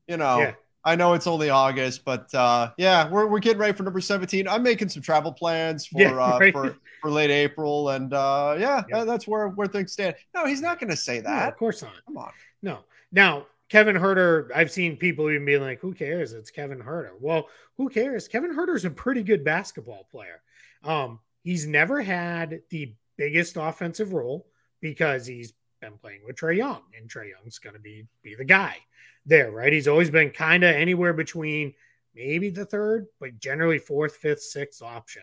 you 0.08 0.16
know. 0.16 0.52
I 0.84 0.96
know 0.96 1.12
it's 1.12 1.26
only 1.26 1.50
August, 1.50 2.04
but 2.04 2.34
uh, 2.34 2.70
yeah, 2.78 3.08
we're, 3.08 3.26
we're 3.26 3.40
getting 3.40 3.58
ready 3.58 3.76
for 3.76 3.82
number 3.82 4.00
17. 4.00 4.48
I'm 4.48 4.62
making 4.62 4.88
some 4.88 5.02
travel 5.02 5.32
plans 5.32 5.86
for 5.86 6.00
yeah, 6.00 6.12
uh, 6.12 6.38
right. 6.38 6.52
for, 6.52 6.76
for 7.02 7.10
late 7.10 7.30
April, 7.30 7.90
and 7.90 8.12
uh, 8.14 8.56
yeah, 8.58 8.82
yep. 8.88 9.06
that's 9.06 9.26
where 9.26 9.48
where 9.48 9.66
things 9.66 9.92
stand. 9.92 10.14
No, 10.34 10.46
he's 10.46 10.62
not 10.62 10.80
going 10.80 10.90
to 10.90 10.96
say 10.96 11.20
that. 11.20 11.42
No, 11.42 11.48
of 11.48 11.56
course 11.56 11.82
not. 11.82 11.92
Come 12.06 12.16
on. 12.16 12.32
No. 12.62 12.80
Now, 13.12 13.46
Kevin 13.68 13.96
Huerter, 13.96 14.48
I've 14.54 14.70
seen 14.70 14.96
people 14.96 15.30
even 15.30 15.44
be 15.44 15.58
like, 15.58 15.80
"Who 15.80 15.92
cares? 15.92 16.32
It's 16.32 16.50
Kevin 16.50 16.78
Huerter." 16.78 17.12
Well, 17.20 17.48
who 17.76 17.90
cares? 17.90 18.26
Kevin 18.26 18.54
Huerter 18.54 18.76
is 18.76 18.86
a 18.86 18.90
pretty 18.90 19.22
good 19.22 19.44
basketball 19.44 20.08
player. 20.10 20.40
Um, 20.82 21.20
he's 21.42 21.66
never 21.66 22.00
had 22.00 22.62
the 22.70 22.94
biggest 23.18 23.58
offensive 23.58 24.14
role 24.14 24.46
because 24.80 25.26
he's 25.26 25.52
been 25.80 25.98
playing 25.98 26.20
with 26.26 26.36
Trae 26.36 26.56
Young, 26.56 26.82
and 26.96 27.08
Trae 27.08 27.30
Young's 27.30 27.58
going 27.58 27.74
to 27.74 27.80
be 27.80 28.06
be 28.22 28.34
the 28.34 28.44
guy 28.44 28.76
there, 29.26 29.50
right? 29.50 29.72
He's 29.72 29.88
always 29.88 30.10
been 30.10 30.30
kind 30.30 30.64
of 30.64 30.74
anywhere 30.74 31.12
between 31.12 31.74
maybe 32.14 32.50
the 32.50 32.64
third, 32.64 33.06
but 33.18 33.38
generally 33.38 33.78
fourth, 33.78 34.16
fifth, 34.16 34.42
sixth 34.42 34.82
option 34.82 35.22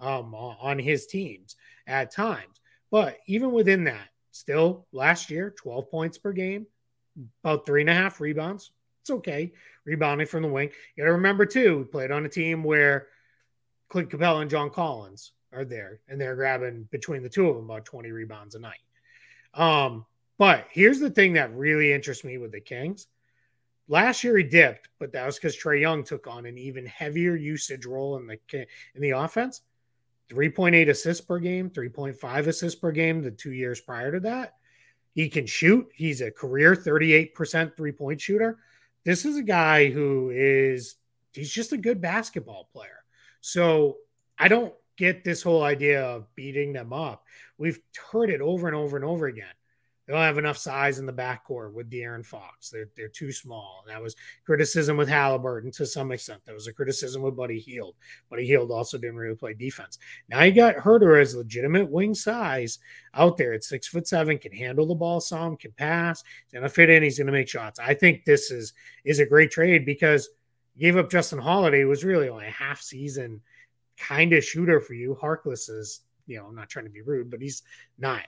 um, 0.00 0.34
on 0.34 0.78
his 0.78 1.06
teams 1.06 1.56
at 1.86 2.12
times. 2.12 2.60
But 2.90 3.18
even 3.26 3.52
within 3.52 3.84
that, 3.84 4.08
still 4.30 4.86
last 4.92 5.30
year, 5.30 5.54
12 5.56 5.90
points 5.90 6.18
per 6.18 6.32
game, 6.32 6.66
about 7.42 7.66
three 7.66 7.80
and 7.80 7.90
a 7.90 7.94
half 7.94 8.20
rebounds. 8.20 8.70
It's 9.02 9.10
okay. 9.10 9.52
Rebounding 9.84 10.26
from 10.26 10.42
the 10.42 10.48
wing. 10.48 10.70
You 10.96 11.02
got 11.02 11.06
to 11.06 11.12
remember, 11.12 11.46
too, 11.46 11.78
we 11.78 11.84
played 11.84 12.10
on 12.10 12.24
a 12.24 12.28
team 12.28 12.62
where 12.62 13.08
Clint 13.88 14.10
Capela 14.10 14.42
and 14.42 14.50
John 14.50 14.70
Collins 14.70 15.32
are 15.52 15.64
there, 15.64 16.00
and 16.08 16.20
they're 16.20 16.36
grabbing 16.36 16.88
between 16.90 17.22
the 17.22 17.28
two 17.28 17.48
of 17.48 17.56
them 17.56 17.64
about 17.64 17.84
20 17.84 18.10
rebounds 18.10 18.54
a 18.54 18.58
night. 18.58 18.78
Um, 19.54 20.06
but 20.38 20.66
here's 20.70 21.00
the 21.00 21.10
thing 21.10 21.32
that 21.34 21.54
really 21.54 21.92
interests 21.92 22.24
me 22.24 22.38
with 22.38 22.52
the 22.52 22.60
Kings 22.60 23.08
Last 23.90 24.22
year 24.22 24.36
he 24.36 24.44
dipped, 24.44 24.90
but 24.98 25.12
that 25.12 25.24
was 25.24 25.36
because 25.36 25.56
Trae 25.56 25.80
Young 25.80 26.04
took 26.04 26.26
on 26.26 26.44
an 26.44 26.58
even 26.58 26.84
heavier 26.84 27.34
usage 27.34 27.86
role 27.86 28.18
in 28.18 28.26
the 28.26 28.38
in 28.94 29.00
the 29.00 29.10
offense. 29.10 29.62
3.8 30.30 30.90
assists 30.90 31.24
per 31.24 31.38
game, 31.38 31.70
3.5 31.70 32.46
assists 32.46 32.78
per 32.78 32.92
game 32.92 33.22
the 33.22 33.30
two 33.30 33.52
years 33.52 33.80
prior 33.80 34.12
to 34.12 34.20
that. 34.20 34.56
He 35.14 35.30
can 35.30 35.46
shoot. 35.46 35.88
He's 35.94 36.20
a 36.20 36.30
career 36.30 36.76
38% 36.76 37.74
three 37.74 37.92
point 37.92 38.20
shooter. 38.20 38.58
This 39.04 39.24
is 39.24 39.38
a 39.38 39.42
guy 39.42 39.88
who 39.88 40.30
is, 40.34 40.96
he's 41.32 41.50
just 41.50 41.72
a 41.72 41.78
good 41.78 42.02
basketball 42.02 42.68
player. 42.70 43.04
So 43.40 43.96
I 44.38 44.48
don't 44.48 44.74
get 44.98 45.24
this 45.24 45.42
whole 45.42 45.62
idea 45.62 46.04
of 46.04 46.26
beating 46.34 46.72
them 46.72 46.92
up. 46.92 47.24
We've 47.56 47.78
heard 48.12 48.28
it 48.30 48.42
over 48.42 48.66
and 48.66 48.76
over 48.76 48.96
and 48.96 49.04
over 49.04 49.26
again. 49.26 49.46
They 50.06 50.14
don't 50.14 50.22
have 50.22 50.38
enough 50.38 50.56
size 50.56 50.98
in 50.98 51.04
the 51.04 51.12
backcourt 51.12 51.74
with 51.74 51.90
De'Aaron 51.90 52.24
Fox. 52.24 52.70
They're 52.70 52.88
they're 52.96 53.08
too 53.08 53.30
small. 53.30 53.84
That 53.86 54.02
was 54.02 54.16
criticism 54.46 54.96
with 54.96 55.06
Halliburton 55.06 55.70
to 55.72 55.84
some 55.84 56.12
extent. 56.12 56.40
That 56.46 56.54
was 56.54 56.66
a 56.66 56.72
criticism 56.72 57.20
with 57.20 57.36
Buddy 57.36 57.58
Hield. 57.58 57.94
Buddy 58.30 58.46
Hield 58.46 58.70
also 58.70 58.96
didn't 58.96 59.18
really 59.18 59.36
play 59.36 59.52
defense. 59.52 59.98
Now 60.30 60.42
you 60.44 60.52
got 60.52 60.76
Huerter 60.76 61.20
as 61.20 61.36
legitimate 61.36 61.90
wing 61.90 62.14
size 62.14 62.78
out 63.12 63.36
there 63.36 63.52
at 63.52 63.64
six 63.64 63.86
foot 63.86 64.08
seven, 64.08 64.38
can 64.38 64.52
handle 64.52 64.86
the 64.86 64.94
ball 64.94 65.20
some, 65.20 65.58
can 65.58 65.72
pass, 65.72 66.24
he's 66.46 66.54
gonna 66.54 66.70
fit 66.70 66.88
in, 66.88 67.02
he's 67.02 67.18
gonna 67.18 67.30
make 67.30 67.48
shots. 67.48 67.78
I 67.78 67.92
think 67.92 68.24
this 68.24 68.50
is 68.50 68.72
is 69.04 69.18
a 69.18 69.26
great 69.26 69.50
trade 69.50 69.84
because 69.84 70.30
gave 70.78 70.96
up 70.96 71.10
Justin 71.10 71.38
Holiday, 71.38 71.84
was 71.84 72.02
really 72.02 72.30
only 72.30 72.46
a 72.46 72.50
half 72.50 72.80
season 72.80 73.42
kind 73.98 74.32
of 74.32 74.44
shooter 74.44 74.80
for 74.80 74.94
you. 74.94 75.18
Harkless 75.20 75.68
is, 75.68 76.00
you 76.26 76.38
know, 76.38 76.46
I'm 76.46 76.54
not 76.54 76.68
trying 76.68 76.84
to 76.86 76.90
be 76.90 77.02
rude, 77.02 77.30
but 77.30 77.40
he's 77.40 77.62
not 77.98 78.22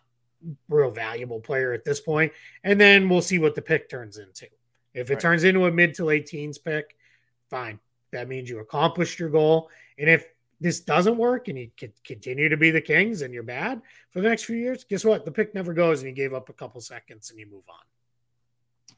real 0.69 0.91
valuable 0.91 1.41
player 1.41 1.73
at 1.73 1.85
this 1.85 2.01
point. 2.01 2.33
And 2.65 2.81
then 2.81 3.09
we'll 3.09 3.23
see 3.23 3.39
what 3.39 3.55
the 3.55 3.63
pick 3.63 3.89
turns 3.89 4.19
into. 4.19 4.47
If 4.95 5.11
it 5.11 5.15
right. 5.15 5.21
turns 5.21 5.45
into 5.45 5.67
a 5.67 5.71
mid 5.71 5.95
to 5.95 6.05
late 6.05 6.27
teens 6.27 6.59
pick, 6.59 6.97
fine. 7.49 7.79
That 8.13 8.29
means 8.29 8.49
you 8.49 8.59
accomplished 8.59 9.19
your 9.19 9.29
goal. 9.29 9.71
And 9.99 10.09
if 10.09 10.27
this 10.61 10.81
doesn't 10.81 11.17
work 11.17 11.49
and 11.49 11.59
you 11.59 11.71
continue 12.05 12.49
to 12.49 12.57
be 12.57 12.71
the 12.71 12.81
Kings 12.81 13.23
and 13.23 13.33
you're 13.33 13.43
bad 13.43 13.81
for 14.11 14.21
the 14.21 14.29
next 14.29 14.45
few 14.45 14.57
years, 14.57 14.85
guess 14.85 15.05
what? 15.05 15.25
The 15.25 15.31
pick 15.31 15.55
never 15.55 15.73
goes 15.73 16.01
and 16.01 16.09
you 16.09 16.15
gave 16.15 16.35
up 16.35 16.49
a 16.49 16.53
couple 16.53 16.81
seconds 16.81 17.31
and 17.31 17.39
you 17.39 17.47
move 17.47 17.65
on. 17.69 18.97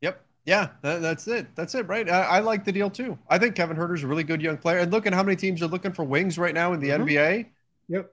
Yep. 0.00 0.24
Yeah, 0.46 0.68
that, 0.82 1.02
that's 1.02 1.26
it. 1.26 1.48
That's 1.56 1.74
it, 1.74 1.86
right? 1.88 2.08
I, 2.08 2.22
I, 2.22 2.38
like 2.38 2.64
the 2.64 2.70
deal 2.72 2.88
too. 2.88 3.18
I 3.28 3.36
think 3.36 3.56
Kevin 3.56 3.76
Huerter's 3.76 4.04
a 4.04 4.06
really 4.06 4.22
good 4.22 4.40
young 4.40 4.56
player. 4.56 4.78
And 4.78 4.92
look 4.92 5.04
at 5.04 5.12
how 5.12 5.24
many 5.24 5.36
teams 5.36 5.60
are 5.60 5.66
looking 5.66 5.92
for 5.92 6.04
wings 6.04 6.38
right 6.38 6.54
now 6.54 6.72
in 6.72 6.78
the 6.80 6.90
mm-hmm. 6.90 7.04
NBA. 7.04 7.46
Yep 7.88 8.12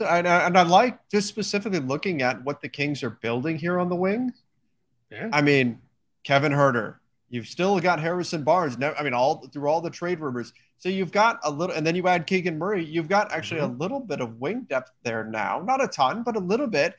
and 0.00 0.28
I, 0.28 0.46
and 0.46 0.58
I 0.58 0.62
like 0.62 0.98
just 1.08 1.28
specifically 1.28 1.80
looking 1.80 2.22
at 2.22 2.42
what 2.44 2.60
the 2.60 2.68
Kings 2.68 3.02
are 3.02 3.10
building 3.10 3.56
here 3.56 3.78
on 3.78 3.88
the 3.88 3.96
wings. 3.96 4.42
Yeah. 5.10 5.28
I 5.32 5.42
mean, 5.42 5.80
Kevin 6.24 6.52
Huerter. 6.52 6.96
You've 7.28 7.46
still 7.46 7.80
got 7.80 8.00
Harrison 8.00 8.44
Barnes. 8.44 8.76
Now, 8.76 8.92
I 8.98 9.02
mean, 9.02 9.14
all 9.14 9.46
through 9.48 9.68
all 9.68 9.80
the 9.80 9.90
trade 9.90 10.20
rumors. 10.20 10.52
So 10.76 10.88
you've 10.88 11.12
got 11.12 11.40
a 11.44 11.50
little, 11.50 11.74
and 11.74 11.86
then 11.86 11.94
you 11.94 12.06
add 12.06 12.26
Keegan 12.26 12.58
Murray. 12.58 12.84
You've 12.84 13.08
got 13.08 13.32
actually 13.32 13.60
mm-hmm. 13.62 13.74
a 13.74 13.78
little 13.78 14.00
bit 14.00 14.20
of 14.20 14.40
wing 14.40 14.66
depth 14.68 14.92
there 15.02 15.24
now. 15.24 15.62
Not 15.64 15.82
a 15.82 15.88
ton, 15.88 16.22
but 16.24 16.36
a 16.36 16.40
little 16.40 16.66
bit. 16.66 16.94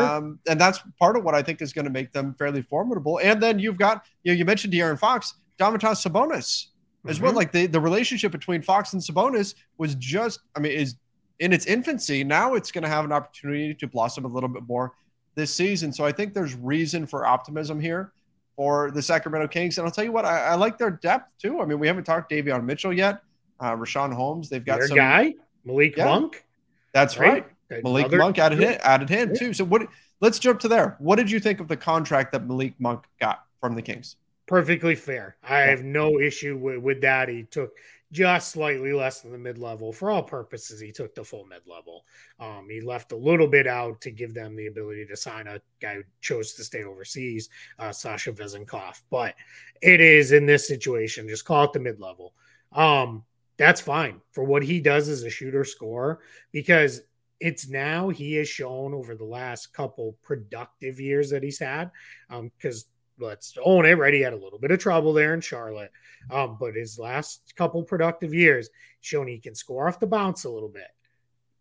Um, 0.00 0.38
and 0.48 0.60
that's 0.60 0.80
part 0.98 1.16
of 1.16 1.24
what 1.24 1.34
I 1.34 1.42
think 1.42 1.62
is 1.62 1.72
going 1.72 1.84
to 1.84 1.90
make 1.90 2.12
them 2.12 2.34
fairly 2.38 2.62
formidable. 2.62 3.20
And 3.22 3.42
then 3.42 3.58
you've 3.58 3.78
got, 3.78 4.04
you 4.22 4.32
know, 4.32 4.38
you 4.38 4.44
mentioned 4.44 4.72
De'Aaron 4.72 4.98
Fox, 4.98 5.34
Domantas 5.58 6.06
Sabonis 6.06 6.66
as 7.06 7.16
mm-hmm. 7.16 7.24
well. 7.24 7.32
Like 7.32 7.52
the, 7.52 7.66
the 7.66 7.80
relationship 7.80 8.32
between 8.32 8.62
Fox 8.62 8.92
and 8.92 9.02
Sabonis 9.02 9.54
was 9.78 9.94
just, 9.96 10.40
I 10.54 10.60
mean, 10.60 10.72
is 10.72 10.96
in 11.38 11.52
its 11.52 11.66
infancy. 11.66 12.24
Now 12.24 12.54
it's 12.54 12.72
going 12.72 12.84
to 12.84 12.88
have 12.88 13.04
an 13.04 13.12
opportunity 13.12 13.74
to 13.74 13.86
blossom 13.86 14.24
a 14.24 14.28
little 14.28 14.48
bit 14.48 14.62
more 14.66 14.92
this 15.34 15.54
season. 15.54 15.92
So 15.92 16.04
I 16.04 16.12
think 16.12 16.34
there's 16.34 16.54
reason 16.54 17.06
for 17.06 17.26
optimism 17.26 17.78
here 17.78 18.12
for 18.56 18.90
the 18.90 19.02
Sacramento 19.02 19.48
Kings. 19.48 19.76
And 19.76 19.86
I'll 19.86 19.92
tell 19.92 20.04
you 20.04 20.12
what, 20.12 20.24
I, 20.24 20.38
I 20.40 20.54
like 20.54 20.78
their 20.78 20.90
depth 20.90 21.36
too. 21.38 21.60
I 21.60 21.66
mean, 21.66 21.78
we 21.78 21.86
haven't 21.86 22.04
talked 22.04 22.30
Davion 22.30 22.64
Mitchell 22.64 22.92
yet. 22.92 23.20
Uh, 23.60 23.76
Richaun 23.76 24.12
Holmes, 24.12 24.48
they've 24.48 24.64
got 24.64 24.78
Your 24.78 24.88
some 24.88 24.96
guy, 24.96 25.34
Malik 25.64 25.96
yeah, 25.96 26.06
Monk. 26.06 26.44
That's 26.92 27.18
right. 27.18 27.32
right. 27.32 27.46
Malik 27.70 28.06
Another, 28.06 28.18
Monk 28.18 28.38
added 28.38 28.60
him, 28.60 28.78
added 28.82 29.08
him 29.08 29.30
yeah. 29.30 29.38
too. 29.38 29.52
So 29.52 29.64
what? 29.64 29.88
Let's 30.20 30.38
jump 30.38 30.60
to 30.60 30.68
there. 30.68 30.96
What 30.98 31.16
did 31.16 31.30
you 31.30 31.40
think 31.40 31.60
of 31.60 31.68
the 31.68 31.76
contract 31.76 32.32
that 32.32 32.46
Malik 32.46 32.74
Monk 32.78 33.04
got 33.20 33.44
from 33.60 33.74
the 33.74 33.82
Kings? 33.82 34.16
Perfectly 34.46 34.94
fair. 34.94 35.36
I 35.42 35.58
have 35.60 35.82
no 35.82 36.20
issue 36.20 36.56
with, 36.56 36.78
with 36.78 37.00
that. 37.02 37.28
He 37.28 37.42
took 37.42 37.72
just 38.12 38.52
slightly 38.52 38.92
less 38.92 39.20
than 39.20 39.32
the 39.32 39.38
mid 39.38 39.58
level. 39.58 39.92
For 39.92 40.10
all 40.10 40.22
purposes, 40.22 40.80
he 40.80 40.92
took 40.92 41.14
the 41.14 41.24
full 41.24 41.44
mid 41.44 41.62
level. 41.66 42.04
Um, 42.38 42.68
he 42.70 42.80
left 42.80 43.12
a 43.12 43.16
little 43.16 43.48
bit 43.48 43.66
out 43.66 44.00
to 44.02 44.10
give 44.10 44.32
them 44.32 44.54
the 44.54 44.68
ability 44.68 45.06
to 45.06 45.16
sign 45.16 45.48
a 45.48 45.60
guy 45.80 45.96
who 45.96 46.02
chose 46.20 46.54
to 46.54 46.64
stay 46.64 46.84
overseas, 46.84 47.50
uh, 47.78 47.92
Sasha 47.92 48.32
Vezenkov. 48.32 49.02
But 49.10 49.34
it 49.82 50.00
is 50.00 50.32
in 50.32 50.46
this 50.46 50.68
situation, 50.68 51.28
just 51.28 51.44
call 51.44 51.64
it 51.64 51.72
the 51.72 51.80
mid 51.80 52.00
level. 52.00 52.32
Um, 52.72 53.24
that's 53.56 53.80
fine 53.80 54.20
for 54.30 54.44
what 54.44 54.62
he 54.62 54.80
does 54.80 55.08
as 55.08 55.22
a 55.22 55.30
shooter 55.30 55.64
scorer 55.64 56.20
because 56.52 57.02
it's 57.40 57.68
now 57.68 58.08
he 58.08 58.34
has 58.34 58.48
shown 58.48 58.94
over 58.94 59.14
the 59.14 59.24
last 59.24 59.72
couple 59.72 60.16
productive 60.22 61.00
years 61.00 61.30
that 61.30 61.42
he's 61.42 61.58
had. 61.58 61.90
Um, 62.30 62.50
because 62.56 62.84
um, 63.20 63.26
let's 63.26 63.56
own 63.64 63.86
it, 63.86 63.94
right? 63.94 64.14
He 64.14 64.20
had 64.20 64.32
a 64.32 64.36
little 64.38 64.58
bit 64.58 64.70
of 64.70 64.78
trouble 64.78 65.12
there 65.12 65.34
in 65.34 65.40
Charlotte. 65.40 65.92
Um, 66.30 66.56
but 66.58 66.74
his 66.74 66.98
last 66.98 67.54
couple 67.56 67.82
productive 67.82 68.34
years 68.34 68.68
shown 69.00 69.28
he 69.28 69.38
can 69.38 69.54
score 69.54 69.88
off 69.88 70.00
the 70.00 70.06
bounce 70.06 70.44
a 70.44 70.50
little 70.50 70.68
bit. 70.68 70.88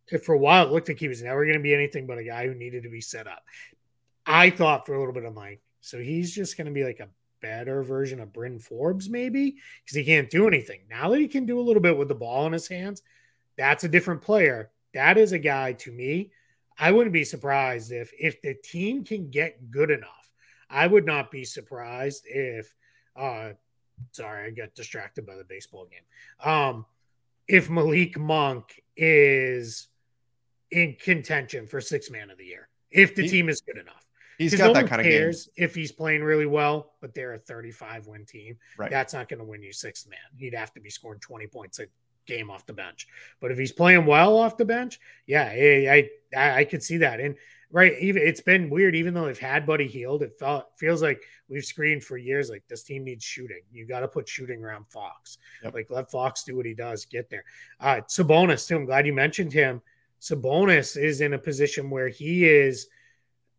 If 0.08 0.24
for 0.24 0.36
a 0.36 0.40
while 0.40 0.68
it 0.68 0.72
looked 0.72 0.88
like 0.88 1.00
he 1.00 1.08
was 1.08 1.24
never 1.24 1.46
going 1.46 1.58
to 1.58 1.64
be 1.64 1.74
anything 1.74 2.06
but 2.06 2.18
a 2.18 2.24
guy 2.24 2.48
who 2.48 2.54
needed 2.54 2.84
to 2.84 2.90
be 2.90 3.02
set 3.02 3.28
up. 3.28 3.44
I 4.26 4.50
thought 4.50 4.86
for 4.86 4.96
a 4.96 5.00
little 5.00 5.14
bit 5.14 5.26
of 5.26 5.34
Mike. 5.34 5.62
So 5.82 6.00
he's 6.00 6.34
just 6.34 6.58
going 6.58 6.66
to 6.66 6.74
be 6.74 6.84
like 6.84 7.00
a 7.00 7.10
better 7.42 7.84
version 7.84 8.20
of 8.20 8.34
Bryn 8.34 8.58
Forbes, 8.60 9.08
maybe, 9.08 9.58
because 9.84 9.96
he 9.96 10.04
can't 10.04 10.30
do 10.30 10.48
anything. 10.48 10.82
Now 10.90 11.10
that 11.10 11.20
he 11.20 11.28
can 11.28 11.46
do 11.46 11.60
a 11.60 11.62
little 11.62 11.82
bit 11.82 11.96
with 11.96 12.08
the 12.08 12.16
ball 12.16 12.48
in 12.48 12.54
his 12.54 12.68
hands, 12.68 13.04
that's 13.56 13.84
a 13.84 13.90
different 13.90 14.22
player. 14.22 14.72
That 14.96 15.18
is 15.18 15.32
a 15.32 15.40
guy 15.40 15.74
to 15.74 15.92
me. 15.92 16.32
I 16.78 16.92
wouldn't 16.92 17.14
be 17.14 17.24
surprised 17.24 17.92
if 17.92 18.12
if 18.20 18.42
the 18.42 18.56
team 18.56 19.06
can 19.06 19.30
get 19.30 19.70
good 19.70 19.92
enough 19.92 20.26
I 20.70 20.88
would 20.88 21.06
not 21.06 21.32
be 21.32 21.46
surprised 21.46 22.26
if, 22.26 22.74
uh, 23.16 23.52
sorry, 24.12 24.48
I 24.48 24.50
got 24.50 24.74
distracted 24.76 25.26
by 25.26 25.36
the 25.36 25.44
baseball 25.44 25.88
game. 25.88 26.52
Um, 26.52 26.86
if 27.48 27.70
Malik 27.70 28.18
Monk 28.18 28.82
is 28.98 29.88
in 30.72 30.96
contention 31.00 31.68
for 31.68 31.80
six 31.80 32.10
man 32.10 32.30
of 32.30 32.38
the 32.38 32.46
year, 32.46 32.68
if 32.92 33.16
the 33.16 33.24
he, 33.24 33.30
team 33.30 33.50
is 33.50 33.62
good 33.62 33.78
enough. 33.78 34.06
He's 34.38 34.54
got 34.56 34.68
no 34.68 34.74
that 34.74 34.88
kind 34.88 35.00
of 35.00 35.08
game. 35.08 35.32
If 35.56 35.76
he's 35.76 35.94
playing 35.94 36.24
really 36.24 36.46
well, 36.46 36.94
but 37.00 37.14
they're 37.14 37.36
a 37.36 37.40
35 37.40 38.08
win 38.08 38.26
team, 38.26 38.58
right. 38.78 38.92
that's 38.92 39.14
not 39.14 39.30
going 39.30 39.40
to 39.40 39.46
win 39.46 39.64
you 39.64 39.72
six 39.72 40.06
man. 40.08 40.18
He'd 40.38 40.56
have 40.56 40.74
to 40.74 40.82
be 40.82 40.90
scoring 40.90 41.20
20 41.22 41.48
points 41.48 41.80
a 41.80 41.86
game 42.26 42.50
off 42.50 42.66
the 42.66 42.74
bench. 42.74 43.08
But 43.40 43.52
if 43.52 43.58
he's 43.58 43.72
playing 43.72 44.06
well 44.06 44.38
off 44.38 44.58
the 44.58 44.66
bench, 44.66 45.00
yeah, 45.26 45.44
I 45.44 46.10
I, 46.36 46.60
I 46.60 46.64
could 46.66 46.84
see 46.84 46.98
that. 46.98 47.20
And 47.20 47.36
right? 47.72 47.94
Even 48.00 48.22
it's 48.22 48.42
been 48.42 48.70
weird, 48.70 48.96
even 48.96 49.14
though 49.14 49.26
they've 49.26 49.38
had 49.38 49.66
Buddy 49.66 49.88
Hield, 49.88 50.24
It 50.24 50.40
felt 50.40 50.68
feels 50.78 51.02
like 51.02 51.22
we've 51.50 51.66
screened 51.66 52.04
for 52.04 52.18
years. 52.18 52.50
Like 52.50 52.64
this 52.68 52.84
team 52.84 53.04
needs 53.04 53.24
shooting. 53.24 53.62
You 53.72 53.86
got 53.86 54.00
to 54.00 54.08
put 54.08 54.30
shooting 54.30 54.64
around 54.64 54.86
Fox. 54.88 55.38
Yep. 55.64 55.74
Like 55.74 55.88
let 55.90 56.10
Fox 56.10 56.44
do 56.44 56.56
what 56.56 56.66
he 56.66 56.74
does. 56.74 57.06
Get 57.06 57.30
there. 57.30 57.44
Uh, 57.80 58.02
Sabonis 58.08 58.68
too. 58.68 58.78
I'm 58.78 58.86
glad 58.86 59.06
you 59.06 59.14
mentioned 59.14 59.52
him. 59.52 59.82
Sabonis 60.22 60.96
is 60.96 61.22
in 61.22 61.34
a 61.34 61.38
position 61.38 61.90
where 61.90 62.08
he 62.08 62.46
is 62.46 62.88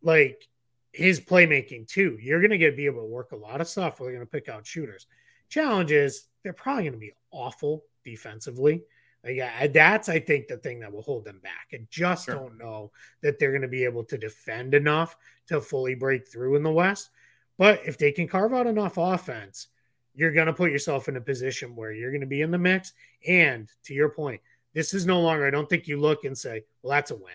like 0.03 0.49
his 0.93 1.21
playmaking 1.21 1.87
too. 1.87 2.17
You're 2.21 2.41
going 2.41 2.51
to 2.51 2.59
get 2.59 2.77
be 2.77 2.87
able 2.87 3.03
to 3.03 3.07
work 3.07 3.33
a 3.33 3.37
lot 3.37 3.61
of 3.61 3.69
stuff. 3.69 4.01
We're 4.01 4.13
going 4.13 4.21
to 4.21 4.27
pick 4.27 4.49
out 4.49 4.67
shooters. 4.67 5.07
Challenge 5.49 5.93
is 5.93 6.25
they're 6.43 6.53
probably 6.53 6.85
going 6.85 6.93
to 6.93 6.99
be 6.99 7.15
awful 7.31 7.85
defensively. 8.05 8.83
Uh, 9.27 9.31
yeah, 9.31 9.67
that's 9.67 10.09
I 10.09 10.21
think 10.21 10.49
the 10.49 10.57
thing 10.59 10.81
that 10.81 10.93
will 10.93 11.03
hold 11.03 11.25
them 11.25 11.41
back. 11.43 11.69
I 11.73 11.87
just 11.91 12.27
sure. 12.27 12.35
don't 12.35 12.59
know 12.59 12.93
that 13.23 13.39
they're 13.39 13.51
going 13.51 13.63
to 13.63 13.69
be 13.69 13.85
able 13.85 14.05
to 14.05 14.19
defend 14.19 14.75
enough 14.75 15.17
to 15.49 15.61
fully 15.61 15.95
break 15.95 16.29
through 16.29 16.57
in 16.57 16.63
the 16.63 16.71
West. 16.71 17.11
But 17.59 17.81
if 17.87 17.99
they 17.99 18.13
can 18.13 18.29
carve 18.29 18.53
out 18.53 18.67
enough 18.67 18.99
offense, 18.99 19.69
you're 20.15 20.33
going 20.33 20.47
to 20.47 20.53
put 20.53 20.73
yourself 20.73 21.09
in 21.09 21.17
a 21.17 21.21
position 21.21 21.77
where 21.77 21.93
you're 21.93 22.11
going 22.11 22.21
to 22.21 22.27
be 22.27 22.43
in 22.43 22.51
the 22.51 22.59
mix. 22.59 22.93
And 23.27 23.69
to 23.85 23.95
your 23.95 24.09
point, 24.09 24.41
this 24.75 24.95
is 24.95 25.07
no 25.07 25.21
longer. 25.21 25.47
I 25.47 25.51
don't 25.51 25.69
think 25.69 25.89
you 25.89 25.99
look 25.99 26.25
and 26.25 26.37
say, 26.37 26.65
"Well, 26.83 26.93
that's 26.93 27.11
a 27.11 27.17
win." 27.17 27.35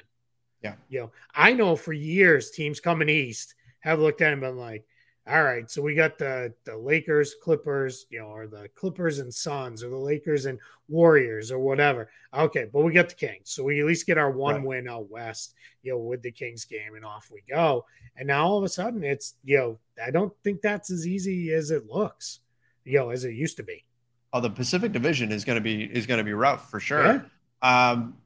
Yeah, 0.64 0.76
you 0.90 1.00
know, 1.00 1.12
I 1.34 1.54
know 1.54 1.76
for 1.76 1.94
years 1.94 2.52
teams 2.52 2.80
coming 2.80 3.10
east 3.10 3.56
have 3.80 4.00
looked 4.00 4.22
at 4.22 4.32
and 4.32 4.42
been 4.42 4.58
like, 4.58 4.86
all 5.28 5.44
right, 5.44 5.70
so 5.70 5.84
we 5.84 5.94
got 5.94 6.18
the 6.18 6.52
the 6.66 6.76
Lakers, 6.76 7.36
Clippers, 7.44 8.08
you 8.10 8.20
know, 8.20 8.26
or 8.26 8.48
the 8.48 8.68
Clippers 8.76 9.20
and 9.20 9.32
Suns, 9.32 9.84
or 9.84 9.90
the 9.90 9.98
Lakers 9.98 10.48
and 10.48 10.60
Warriors, 10.88 11.52
or 11.52 11.60
whatever. 11.60 12.10
Okay, 12.34 12.68
but 12.74 12.82
we 12.82 12.92
got 12.92 13.10
the 13.10 13.16
Kings, 13.16 13.52
so 13.52 13.64
we 13.64 13.80
at 13.80 13.86
least 13.86 14.08
get 14.08 14.18
our 14.18 14.32
one 14.32 14.56
right. 14.56 14.66
win 14.66 14.90
out 14.90 15.12
west, 15.12 15.54
you 15.84 15.92
know, 15.92 16.00
with 16.00 16.24
the 16.24 16.32
Kings 16.32 16.66
game, 16.66 16.96
and 16.96 17.06
off 17.06 17.30
we 17.32 17.44
go. 17.48 17.86
And 18.18 18.28
now 18.28 18.46
all 18.46 18.58
of 18.58 18.64
a 18.64 18.70
sudden, 18.70 19.04
it's 19.04 19.36
you 19.44 19.58
know, 19.58 19.80
I 20.04 20.10
don't 20.10 20.34
think 20.44 20.62
that's 20.62 20.90
as 20.90 21.06
easy 21.06 21.54
as 21.54 21.70
it 21.70 21.86
looks, 21.88 22.40
you 22.84 22.98
know, 22.98 23.12
as 23.12 23.24
it 23.24 23.36
used 23.36 23.58
to 23.58 23.64
be. 23.64 23.86
Oh, 24.34 24.42
the 24.42 24.50
Pacific 24.50 24.92
Division 24.92 25.32
is 25.32 25.46
going 25.46 25.58
to 25.58 25.62
be 25.62 25.84
is 25.84 26.08
going 26.08 26.18
to 26.18 26.24
be 26.24 26.34
rough 26.34 26.72
for 26.72 26.80
sure. 26.80 27.30
Yeah. 27.64 27.92
Um, 27.92 28.18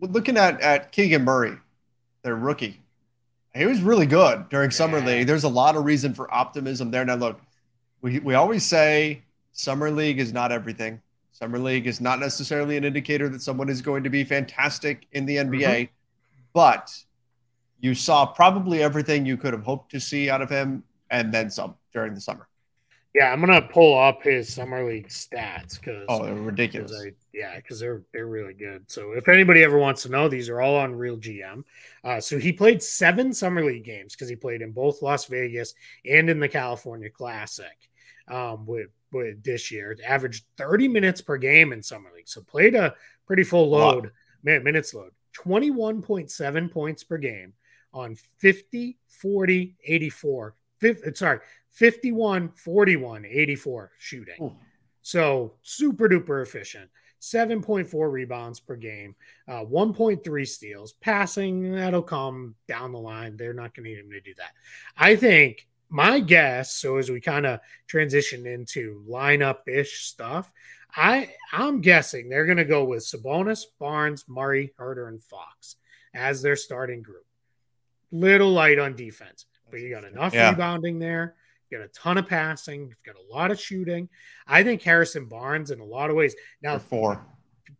looking 0.00 0.36
at 0.36 0.60
at 0.60 0.90
Keegan 0.90 1.24
Murray, 1.24 1.56
their 2.24 2.34
rookie, 2.34 2.81
he 3.54 3.66
was 3.66 3.82
really 3.82 4.06
good 4.06 4.48
during 4.48 4.70
summer 4.70 5.00
league. 5.00 5.26
There's 5.26 5.44
a 5.44 5.48
lot 5.48 5.76
of 5.76 5.84
reason 5.84 6.14
for 6.14 6.32
optimism 6.32 6.90
there. 6.90 7.04
Now, 7.04 7.16
look, 7.16 7.40
we, 8.00 8.18
we 8.20 8.34
always 8.34 8.64
say 8.64 9.22
summer 9.52 9.90
league 9.90 10.18
is 10.18 10.32
not 10.32 10.52
everything. 10.52 11.00
Summer 11.32 11.58
league 11.58 11.86
is 11.86 12.00
not 12.00 12.20
necessarily 12.20 12.76
an 12.76 12.84
indicator 12.84 13.28
that 13.28 13.42
someone 13.42 13.68
is 13.68 13.82
going 13.82 14.04
to 14.04 14.10
be 14.10 14.24
fantastic 14.24 15.06
in 15.12 15.26
the 15.26 15.36
NBA, 15.36 15.60
mm-hmm. 15.60 15.92
but 16.52 16.96
you 17.80 17.94
saw 17.94 18.24
probably 18.24 18.82
everything 18.82 19.26
you 19.26 19.36
could 19.36 19.52
have 19.52 19.64
hoped 19.64 19.90
to 19.90 20.00
see 20.00 20.30
out 20.30 20.40
of 20.40 20.48
him 20.48 20.84
and 21.10 21.32
then 21.32 21.50
some 21.50 21.74
during 21.92 22.14
the 22.14 22.20
summer. 22.20 22.48
Yeah, 23.14 23.30
I'm 23.30 23.40
gonna 23.40 23.60
pull 23.60 23.98
up 23.98 24.22
his 24.22 24.52
summer 24.52 24.88
league 24.88 25.08
stats 25.08 25.78
because 25.78 26.06
oh, 26.08 26.24
they're 26.24 26.34
ridiculous. 26.34 26.92
I, 26.92 27.12
yeah, 27.32 27.56
because 27.56 27.80
they're 27.80 28.02
they're 28.12 28.26
really 28.26 28.52
good. 28.52 28.90
So 28.90 29.12
if 29.12 29.28
anybody 29.28 29.62
ever 29.62 29.78
wants 29.78 30.02
to 30.02 30.10
know, 30.10 30.28
these 30.28 30.48
are 30.48 30.60
all 30.60 30.76
on 30.76 30.94
Real 30.94 31.16
GM. 31.16 31.64
Uh, 32.04 32.20
so 32.20 32.38
he 32.38 32.52
played 32.52 32.82
seven 32.82 33.32
summer 33.32 33.64
league 33.64 33.84
games 33.84 34.14
because 34.14 34.28
he 34.28 34.36
played 34.36 34.60
in 34.60 34.72
both 34.72 35.02
Las 35.02 35.26
Vegas 35.26 35.74
and 36.04 36.28
in 36.28 36.40
the 36.40 36.48
California 36.48 37.10
Classic. 37.10 37.76
Um, 38.28 38.66
with 38.66 38.90
with 39.12 39.42
this 39.42 39.70
year, 39.70 39.96
averaged 40.06 40.44
30 40.56 40.88
minutes 40.88 41.20
per 41.20 41.36
game 41.36 41.72
in 41.72 41.82
summer 41.82 42.10
league, 42.14 42.28
so 42.28 42.40
played 42.40 42.74
a 42.74 42.94
pretty 43.26 43.42
full 43.42 43.68
load, 43.68 44.10
wow. 44.44 44.60
minutes 44.60 44.94
load, 44.94 45.10
21.7 45.36 46.70
points 46.70 47.04
per 47.04 47.18
game 47.18 47.52
on 47.92 48.16
50, 48.38 48.98
40, 49.08 49.76
84. 49.84 50.54
50, 50.78 51.14
sorry, 51.14 51.40
51, 51.70 52.50
41, 52.50 53.24
84 53.24 53.92
shooting. 53.98 54.34
Ooh. 54.40 54.56
So 55.02 55.54
super 55.62 56.08
duper 56.08 56.42
efficient. 56.42 56.88
7.4 57.22 58.10
rebounds 58.10 58.58
per 58.58 58.74
game, 58.74 59.14
uh, 59.46 59.64
1.3 59.64 60.48
steals, 60.48 60.94
passing, 60.94 61.72
that'll 61.72 62.02
come 62.02 62.56
down 62.66 62.90
the 62.90 62.98
line. 62.98 63.36
They're 63.36 63.54
not 63.54 63.74
going 63.74 63.84
to 63.84 63.90
need 63.90 64.00
him 64.00 64.10
to 64.10 64.20
do 64.20 64.34
that. 64.38 64.50
I 64.96 65.14
think 65.14 65.68
my 65.88 66.18
guess, 66.18 66.74
so 66.74 66.96
as 66.96 67.10
we 67.10 67.20
kind 67.20 67.46
of 67.46 67.60
transition 67.86 68.44
into 68.46 69.04
lineup 69.08 69.68
ish 69.68 70.06
stuff, 70.06 70.50
I 70.96 71.30
I'm 71.52 71.80
guessing 71.80 72.28
they're 72.28 72.44
going 72.44 72.58
to 72.58 72.64
go 72.64 72.84
with 72.84 73.04
Sabonis, 73.04 73.64
Barnes, 73.78 74.24
Murray, 74.28 74.72
Huerter, 74.78 75.08
and 75.08 75.22
Fox 75.22 75.76
as 76.12 76.42
their 76.42 76.56
starting 76.56 77.02
group. 77.02 77.24
Little 78.10 78.50
light 78.50 78.80
on 78.80 78.96
defense, 78.96 79.46
but 79.70 79.80
you 79.80 79.90
got 79.90 80.04
enough 80.04 80.34
yeah. 80.34 80.50
rebounding 80.50 80.98
there. 80.98 81.36
Got 81.72 81.80
a 81.80 81.88
ton 81.88 82.18
of 82.18 82.28
passing. 82.28 82.88
You've 82.88 83.02
got 83.02 83.16
a 83.16 83.34
lot 83.34 83.50
of 83.50 83.58
shooting. 83.58 84.10
I 84.46 84.62
think 84.62 84.82
Harrison 84.82 85.24
Barnes 85.24 85.70
in 85.70 85.80
a 85.80 85.84
lot 85.84 86.10
of 86.10 86.16
ways. 86.16 86.36
Now, 86.62 86.78
four. 86.78 87.26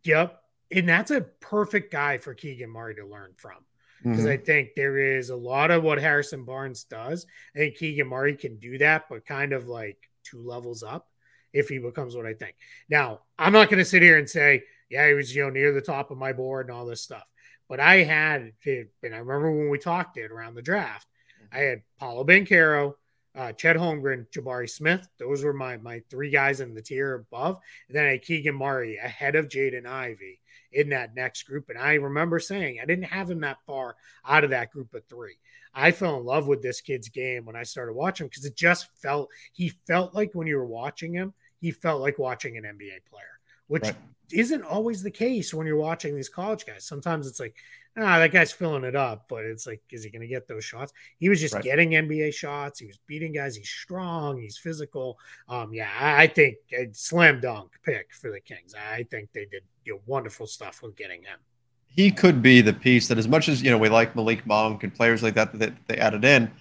Yep. 0.03 0.41
And 0.71 0.89
that's 0.89 1.11
a 1.11 1.21
perfect 1.21 1.91
guy 1.91 2.17
for 2.17 2.33
Keegan 2.33 2.71
Murray 2.71 2.95
to 2.95 3.05
learn 3.05 3.33
from. 3.37 3.57
Because 4.01 4.21
mm-hmm. 4.21 4.29
I 4.29 4.37
think 4.37 4.69
there 4.75 4.97
is 4.97 5.29
a 5.29 5.35
lot 5.35 5.69
of 5.69 5.83
what 5.83 6.01
Harrison 6.01 6.43
Barnes 6.43 6.85
does. 6.85 7.27
I 7.55 7.59
think 7.59 7.77
Keegan 7.77 8.07
Murray 8.07 8.35
can 8.35 8.57
do 8.57 8.79
that, 8.79 9.05
but 9.09 9.25
kind 9.27 9.53
of 9.53 9.67
like 9.67 9.97
two 10.23 10.41
levels 10.41 10.81
up 10.81 11.07
if 11.53 11.69
he 11.69 11.77
becomes 11.77 12.15
what 12.15 12.25
I 12.25 12.33
think. 12.33 12.55
Now, 12.89 13.19
I'm 13.37 13.53
not 13.53 13.69
going 13.69 13.77
to 13.77 13.85
sit 13.85 14.01
here 14.01 14.17
and 14.17 14.27
say, 14.27 14.63
yeah, 14.89 15.07
he 15.07 15.13
was, 15.13 15.35
you 15.35 15.43
know, 15.43 15.51
near 15.51 15.71
the 15.71 15.81
top 15.81 16.09
of 16.09 16.17
my 16.17 16.33
board 16.33 16.67
and 16.67 16.75
all 16.75 16.85
this 16.85 17.01
stuff. 17.01 17.23
But 17.69 17.79
I 17.79 17.97
had, 18.03 18.51
and 18.65 18.89
I 19.03 19.19
remember 19.19 19.51
when 19.51 19.69
we 19.69 19.77
talked 19.77 20.17
it 20.17 20.31
around 20.31 20.55
the 20.55 20.61
draft, 20.63 21.07
I 21.51 21.59
had 21.59 21.83
Paolo 21.99 22.23
Banchero, 22.25 22.95
uh, 23.35 23.51
Chet 23.53 23.75
Holmgren, 23.75 24.27
Jabari 24.31 24.69
Smith. 24.69 25.07
Those 25.17 25.43
were 25.43 25.53
my 25.53 25.77
my 25.77 26.01
three 26.09 26.29
guys 26.29 26.59
in 26.59 26.73
the 26.73 26.81
tier 26.81 27.15
above. 27.15 27.59
And 27.87 27.97
then 27.97 28.05
I 28.05 28.11
had 28.11 28.21
Keegan 28.21 28.55
Murray 28.55 28.97
ahead 28.97 29.35
of 29.35 29.47
Jaden 29.47 29.85
Ivey 29.85 30.39
in 30.71 30.89
that 30.89 31.15
next 31.15 31.43
group. 31.43 31.69
And 31.69 31.77
I 31.77 31.95
remember 31.95 32.39
saying 32.39 32.79
I 32.81 32.85
didn't 32.85 33.05
have 33.05 33.29
him 33.29 33.41
that 33.41 33.57
far 33.65 33.95
out 34.27 34.43
of 34.43 34.51
that 34.51 34.71
group 34.71 34.93
of 34.93 35.05
three. 35.05 35.37
I 35.73 35.91
fell 35.91 36.17
in 36.17 36.25
love 36.25 36.47
with 36.47 36.61
this 36.61 36.81
kid's 36.81 37.09
game 37.09 37.45
when 37.45 37.55
I 37.55 37.63
started 37.63 37.93
watching 37.93 38.25
him 38.25 38.29
because 38.29 38.45
it 38.45 38.55
just 38.55 38.87
felt 39.01 39.29
he 39.53 39.69
felt 39.87 40.13
like 40.13 40.31
when 40.33 40.47
you 40.47 40.57
were 40.57 40.65
watching 40.65 41.13
him, 41.13 41.33
he 41.59 41.71
felt 41.71 42.01
like 42.01 42.19
watching 42.19 42.57
an 42.57 42.63
NBA 42.63 43.05
player, 43.09 43.39
which 43.67 43.83
right. 43.83 43.95
Isn't 44.31 44.63
always 44.63 45.03
the 45.03 45.11
case 45.11 45.53
when 45.53 45.67
you're 45.67 45.77
watching 45.77 46.15
these 46.15 46.29
college 46.29 46.65
guys. 46.65 46.85
Sometimes 46.85 47.27
it's 47.27 47.39
like, 47.39 47.55
ah, 47.97 48.19
that 48.19 48.31
guy's 48.31 48.51
filling 48.51 48.83
it 48.83 48.95
up, 48.95 49.25
but 49.29 49.45
it's 49.45 49.67
like, 49.67 49.81
is 49.91 50.03
he 50.03 50.09
going 50.09 50.21
to 50.21 50.27
get 50.27 50.47
those 50.47 50.63
shots? 50.63 50.93
He 51.19 51.29
was 51.29 51.39
just 51.39 51.53
right. 51.53 51.63
getting 51.63 51.91
NBA 51.91 52.33
shots. 52.33 52.79
He 52.79 52.87
was 52.87 52.99
beating 53.07 53.33
guys. 53.33 53.55
He's 53.55 53.69
strong. 53.69 54.39
He's 54.39 54.57
physical. 54.57 55.17
Um, 55.47 55.73
yeah, 55.73 55.89
I, 55.99 56.27
think 56.27 56.57
a 56.71 56.89
slam 56.93 57.41
dunk 57.41 57.71
pick 57.83 58.13
for 58.13 58.31
the 58.31 58.39
Kings. 58.39 58.73
I 58.73 59.03
think 59.03 59.29
they 59.33 59.45
did 59.45 59.63
you 59.85 59.93
know, 59.93 59.99
wonderful 60.05 60.47
stuff 60.47 60.81
with 60.81 60.95
getting 60.95 61.21
him. 61.21 61.39
He 61.87 62.09
could 62.09 62.41
be 62.41 62.61
the 62.61 62.73
piece 62.73 63.07
that, 63.09 63.19
as 63.19 63.27
much 63.27 63.47
as 63.47 63.61
you 63.61 63.69
know, 63.69 63.77
we 63.77 63.89
like 63.89 64.15
Malik 64.15 64.45
Monk 64.47 64.83
and 64.83 64.93
players 64.93 65.21
like 65.21 65.35
that 65.35 65.57
that 65.59 65.73
they 65.87 65.97
added 65.97 66.25
in. 66.25 66.51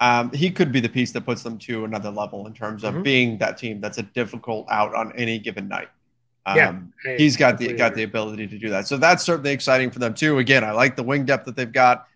Um, 0.00 0.32
he 0.32 0.50
could 0.50 0.72
be 0.72 0.80
the 0.80 0.88
piece 0.88 1.12
that 1.12 1.26
puts 1.26 1.42
them 1.42 1.58
to 1.58 1.84
another 1.84 2.10
level 2.10 2.46
in 2.46 2.54
terms 2.54 2.84
of 2.84 2.94
mm-hmm. 2.94 3.02
being 3.02 3.38
that 3.38 3.58
team 3.58 3.80
that's 3.80 3.98
a 3.98 4.02
difficult 4.02 4.66
out 4.70 4.94
on 4.94 5.12
any 5.16 5.38
given 5.38 5.68
night. 5.68 5.88
Um, 6.50 6.92
yeah, 7.04 7.16
he's 7.16 7.36
got 7.36 7.58
the 7.58 7.72
got 7.74 7.94
the 7.94 8.02
ability 8.02 8.46
to 8.46 8.58
do 8.58 8.70
that. 8.70 8.86
So 8.86 8.96
that's 8.96 9.24
certainly 9.24 9.52
exciting 9.52 9.90
for 9.90 9.98
them 9.98 10.14
too. 10.14 10.38
Again, 10.38 10.64
I 10.64 10.72
like 10.72 10.96
the 10.96 11.02
wing 11.02 11.24
depth 11.24 11.46
that 11.46 11.56
they've 11.56 11.70
got. 11.70 12.06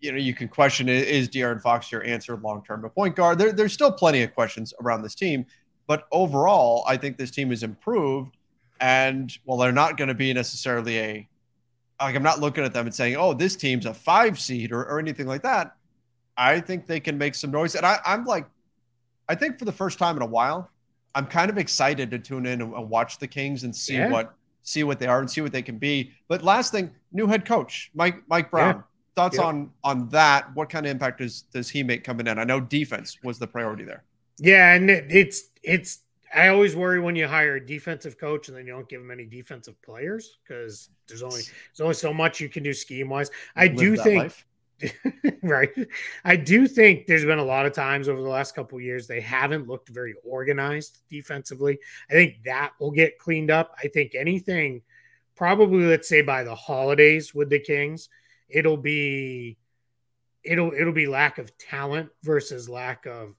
You 0.00 0.12
know, 0.12 0.18
you 0.18 0.34
can 0.34 0.48
question 0.48 0.88
is 0.88 1.28
De'Aaron 1.28 1.62
Fox 1.62 1.90
your 1.90 2.04
answer 2.04 2.36
long 2.36 2.62
term 2.64 2.84
a 2.84 2.90
point 2.90 3.16
guard? 3.16 3.38
There, 3.38 3.52
there's 3.52 3.72
still 3.72 3.92
plenty 3.92 4.22
of 4.22 4.34
questions 4.34 4.74
around 4.82 5.02
this 5.02 5.14
team, 5.14 5.46
but 5.86 6.06
overall, 6.12 6.84
I 6.86 6.96
think 6.96 7.16
this 7.16 7.30
team 7.30 7.52
is 7.52 7.62
improved. 7.62 8.36
And 8.80 9.36
well, 9.46 9.56
they're 9.56 9.72
not 9.72 9.96
going 9.96 10.08
to 10.08 10.14
be 10.14 10.32
necessarily 10.34 10.98
a 10.98 11.28
like 12.00 12.16
I'm 12.16 12.22
not 12.22 12.40
looking 12.40 12.64
at 12.64 12.72
them 12.72 12.86
and 12.86 12.94
saying, 12.94 13.16
oh, 13.16 13.32
this 13.32 13.56
team's 13.56 13.86
a 13.86 13.94
five 13.94 14.38
seed 14.38 14.72
or, 14.72 14.82
or 14.82 14.98
anything 14.98 15.26
like 15.26 15.42
that. 15.42 15.76
I 16.36 16.60
think 16.60 16.86
they 16.86 17.00
can 17.00 17.16
make 17.16 17.34
some 17.34 17.50
noise. 17.50 17.74
And 17.74 17.86
I, 17.86 17.98
I'm 18.04 18.24
like, 18.24 18.46
I 19.28 19.34
think 19.34 19.58
for 19.58 19.64
the 19.64 19.72
first 19.72 19.98
time 19.98 20.16
in 20.16 20.22
a 20.22 20.26
while, 20.26 20.70
I'm 21.14 21.26
kind 21.26 21.50
of 21.50 21.58
excited 21.58 22.10
to 22.10 22.18
tune 22.18 22.46
in 22.46 22.60
and, 22.60 22.90
watch 22.90 23.18
the 23.18 23.26
Kings 23.26 23.64
and 23.64 23.74
see 23.74 23.94
yeah. 23.94 24.10
what 24.10 24.34
see 24.62 24.82
what 24.82 24.98
they 24.98 25.06
are 25.06 25.20
and 25.20 25.30
see 25.30 25.40
what 25.40 25.52
they 25.52 25.62
can 25.62 25.78
be. 25.78 26.12
But 26.26 26.42
last 26.42 26.72
thing, 26.72 26.90
new 27.12 27.26
head 27.26 27.44
coach 27.44 27.90
Mike 27.94 28.22
Mike 28.28 28.50
Brown. 28.50 28.76
Yeah. 28.76 28.82
Thoughts 29.14 29.36
yeah. 29.38 29.44
on 29.44 29.70
on 29.84 30.08
that? 30.08 30.54
What 30.54 30.68
kind 30.68 30.86
of 30.86 30.90
impact 30.90 31.18
does 31.18 31.42
does 31.42 31.70
he 31.70 31.82
make 31.82 32.02
coming 32.02 32.26
in? 32.26 32.38
I 32.38 32.44
know 32.44 32.60
defense 32.60 33.18
was 33.22 33.38
the 33.38 33.46
priority 33.46 33.84
there. 33.84 34.02
Yeah, 34.38 34.74
and 34.74 34.90
it's 34.90 35.50
it's. 35.62 36.00
I 36.34 36.48
always 36.48 36.74
worry 36.74 36.98
when 36.98 37.14
you 37.14 37.28
hire 37.28 37.54
a 37.54 37.64
defensive 37.64 38.18
coach 38.18 38.48
and 38.48 38.56
then 38.56 38.66
you 38.66 38.72
don't 38.72 38.88
give 38.88 39.00
them 39.00 39.12
any 39.12 39.24
defensive 39.24 39.80
players 39.82 40.38
because 40.42 40.88
there's 41.06 41.22
only 41.22 41.42
there's 41.42 41.80
only 41.80 41.94
so 41.94 42.12
much 42.12 42.40
you 42.40 42.48
can 42.48 42.64
do 42.64 42.72
scheme 42.72 43.08
wise. 43.08 43.30
I 43.54 43.68
do 43.68 43.96
think. 43.96 44.24
Life 44.24 44.44
right. 45.42 45.70
I 46.24 46.36
do 46.36 46.66
think 46.66 47.06
there's 47.06 47.24
been 47.24 47.38
a 47.38 47.44
lot 47.44 47.66
of 47.66 47.72
times 47.72 48.08
over 48.08 48.20
the 48.20 48.28
last 48.28 48.54
couple 48.54 48.80
years 48.80 49.06
they 49.06 49.20
haven't 49.20 49.68
looked 49.68 49.88
very 49.88 50.14
organized 50.24 51.00
defensively. 51.08 51.78
I 52.10 52.12
think 52.12 52.42
that 52.44 52.72
will 52.80 52.90
get 52.90 53.18
cleaned 53.18 53.50
up. 53.50 53.74
I 53.82 53.88
think 53.88 54.14
anything 54.14 54.82
probably 55.36 55.84
let's 55.84 56.08
say 56.08 56.22
by 56.22 56.44
the 56.44 56.54
holidays 56.54 57.34
with 57.34 57.50
the 57.50 57.58
Kings, 57.58 58.08
it'll 58.48 58.76
be 58.76 59.58
it'll 60.42 60.72
it'll 60.72 60.92
be 60.92 61.06
lack 61.06 61.38
of 61.38 61.56
talent 61.58 62.10
versus 62.22 62.68
lack 62.68 63.06
of 63.06 63.34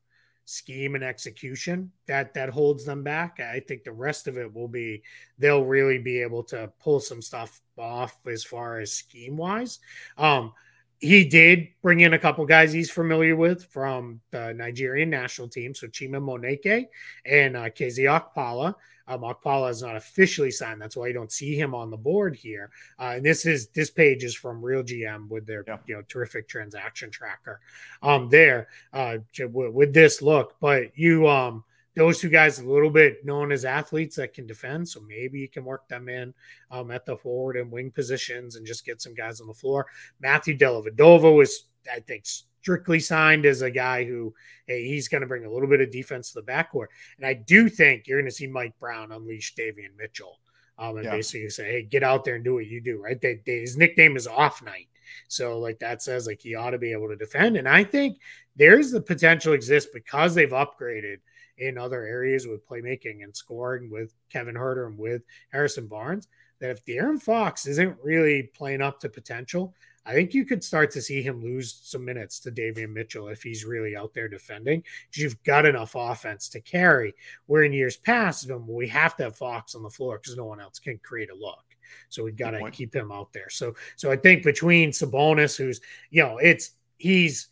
scheme 0.45 0.93
and 0.93 1.03
execution 1.03 1.91
that 2.07 2.33
that 2.35 2.49
holds 2.49 2.85
them 2.85 3.03
back. 3.03 3.39
I 3.39 3.59
think 3.59 3.83
the 3.83 3.91
rest 3.91 4.27
of 4.27 4.37
it 4.37 4.53
will 4.53 4.67
be 4.67 5.03
they'll 5.37 5.65
really 5.65 5.97
be 5.97 6.21
able 6.21 6.43
to 6.45 6.71
pull 6.79 6.99
some 6.99 7.21
stuff 7.21 7.61
off 7.77 8.17
as 8.27 8.43
far 8.43 8.79
as 8.79 8.93
scheme 8.93 9.37
wise. 9.37 9.79
Um, 10.17 10.53
he 10.99 11.25
did 11.25 11.67
bring 11.81 11.99
in 11.99 12.13
a 12.13 12.19
couple 12.19 12.45
guys 12.45 12.71
he's 12.71 12.89
familiar 12.89 13.35
with 13.35 13.65
from 13.65 14.21
the 14.31 14.53
Nigerian 14.53 15.09
national 15.09 15.47
team. 15.47 15.73
So 15.73 15.87
Chima 15.87 16.21
Moneke 16.21 16.87
and 17.25 17.57
uh, 17.57 17.69
KZ 17.69 17.99
Okpala. 17.99 18.75
Um, 19.07 19.21
Okpala 19.21 19.69
is 19.69 19.83
not 19.83 19.95
officially 19.95 20.49
signed. 20.49 20.81
That's 20.81 20.97
why 20.97 21.07
you 21.07 21.13
don't 21.13 21.31
see 21.31 21.55
him 21.55 21.75
on 21.75 21.91
the 21.91 21.97
board 21.97 22.35
here. 22.35 22.71
Uh, 22.99 23.13
and 23.15 23.25
this 23.25 23.45
is 23.45 23.67
this 23.67 23.91
page 23.91 24.23
is 24.23 24.33
from 24.33 24.63
Real 24.63 24.81
GM 24.81 25.27
with 25.29 25.45
their 25.45 25.63
yeah. 25.67 25.77
you 25.85 25.95
know 25.95 26.01
terrific 26.07 26.47
transaction 26.47 27.11
tracker. 27.11 27.59
Um, 28.01 28.29
there 28.29 28.69
uh, 28.93 29.17
with, 29.39 29.73
with 29.73 29.93
this 29.93 30.23
look, 30.23 30.55
but 30.59 30.97
you 30.97 31.27
um 31.27 31.63
those 31.95 32.19
two 32.19 32.29
guys 32.29 32.59
a 32.59 32.67
little 32.67 32.89
bit 32.89 33.25
known 33.25 33.51
as 33.51 33.63
athletes 33.63 34.17
that 34.17 34.33
can 34.33 34.45
defend. 34.45 34.87
So 34.87 34.99
maybe 35.01 35.39
you 35.39 35.47
can 35.47 35.63
work 35.63 35.87
them 35.87 36.09
in 36.09 36.33
um, 36.69 36.91
at 36.91 37.05
the 37.05 37.17
forward 37.17 37.55
and 37.55 37.71
wing 37.71 37.89
positions 37.91 38.55
and 38.55 38.65
just 38.65 38.85
get 38.85 39.01
some 39.01 39.13
guys 39.13 39.39
on 39.41 39.47
the 39.47 39.53
floor. 39.53 39.87
Matthew 40.19 40.57
Dellavedova 40.57 41.33
was, 41.35 41.65
I 41.91 42.01
think, 42.01 42.25
strictly 42.25 42.99
signed 42.99 43.45
as 43.45 43.61
a 43.61 43.71
guy 43.71 44.03
who 44.03 44.33
hey, 44.67 44.85
he's 44.87 45.07
going 45.07 45.21
to 45.21 45.27
bring 45.27 45.45
a 45.45 45.51
little 45.51 45.69
bit 45.69 45.81
of 45.81 45.91
defense 45.91 46.31
to 46.31 46.41
the 46.41 46.51
backcourt. 46.51 46.87
And 47.17 47.25
I 47.25 47.33
do 47.33 47.69
think 47.69 48.07
you're 48.07 48.19
going 48.19 48.29
to 48.29 48.35
see 48.35 48.47
Mike 48.47 48.77
Brown 48.79 49.11
unleash 49.11 49.55
Davion 49.55 49.95
Mitchell 49.97 50.39
um, 50.77 50.97
and 50.97 51.05
yeah. 51.05 51.11
basically 51.11 51.49
say, 51.49 51.71
hey, 51.71 51.83
get 51.83 52.03
out 52.03 52.25
there 52.25 52.35
and 52.35 52.43
do 52.43 52.55
what 52.55 52.67
you 52.67 52.81
do, 52.81 53.01
right? 53.01 53.21
They, 53.21 53.39
they, 53.45 53.59
his 53.59 53.77
nickname 53.77 54.17
is 54.17 54.27
Off 54.27 54.61
Night. 54.61 54.87
So, 55.27 55.59
like 55.59 55.79
that 55.79 56.01
says, 56.01 56.27
like 56.27 56.41
he 56.41 56.55
ought 56.55 56.71
to 56.71 56.77
be 56.77 56.91
able 56.91 57.07
to 57.07 57.15
defend. 57.15 57.55
And 57.55 57.69
I 57.69 57.83
think 57.85 58.17
there's 58.57 58.91
the 58.91 58.99
potential 58.99 59.53
exists 59.53 59.89
because 59.93 60.35
they've 60.35 60.49
upgraded– 60.49 61.19
in 61.57 61.77
other 61.77 62.03
areas 62.03 62.47
with 62.47 62.67
playmaking 62.67 63.23
and 63.23 63.35
scoring 63.35 63.89
with 63.89 64.13
Kevin 64.29 64.55
Huerter 64.55 64.87
and 64.87 64.97
with 64.97 65.23
Harrison 65.51 65.87
Barnes, 65.87 66.27
that 66.59 66.69
if 66.69 66.85
De'Aaron 66.85 67.21
Fox 67.21 67.65
isn't 67.67 67.97
really 68.03 68.43
playing 68.43 68.81
up 68.81 68.99
to 69.01 69.09
potential, 69.09 69.73
I 70.05 70.13
think 70.13 70.33
you 70.33 70.45
could 70.45 70.63
start 70.63 70.91
to 70.91 71.01
see 71.01 71.21
him 71.21 71.41
lose 71.41 71.79
some 71.83 72.05
minutes 72.05 72.39
to 72.41 72.51
Davion 72.51 72.93
Mitchell 72.93 73.29
if 73.29 73.41
he's 73.41 73.65
really 73.65 73.95
out 73.95 74.13
there 74.13 74.27
defending. 74.27 74.83
Because 75.09 75.23
you've 75.23 75.43
got 75.43 75.65
enough 75.65 75.95
offense 75.95 76.47
to 76.49 76.61
carry. 76.61 77.15
Where 77.47 77.63
in 77.63 77.73
years 77.73 77.97
past, 77.97 78.49
we 78.67 78.87
have 78.87 79.17
to 79.17 79.23
have 79.23 79.37
Fox 79.37 79.73
on 79.73 79.81
the 79.81 79.89
floor 79.89 80.19
because 80.19 80.37
no 80.37 80.45
one 80.45 80.61
else 80.61 80.77
can 80.77 80.99
create 80.99 81.31
a 81.31 81.35
look. 81.35 81.63
So 82.09 82.23
we've 82.23 82.35
got 82.35 82.51
to 82.51 82.71
keep 82.71 82.95
him 82.95 83.11
out 83.11 83.33
there. 83.33 83.49
So 83.49 83.75
so 83.95 84.11
I 84.11 84.15
think 84.15 84.43
between 84.43 84.91
Sabonis, 84.91 85.57
who's 85.57 85.81
you 86.11 86.21
know, 86.21 86.37
it's 86.37 86.71
he's 86.97 87.47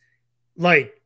like 0.55 1.01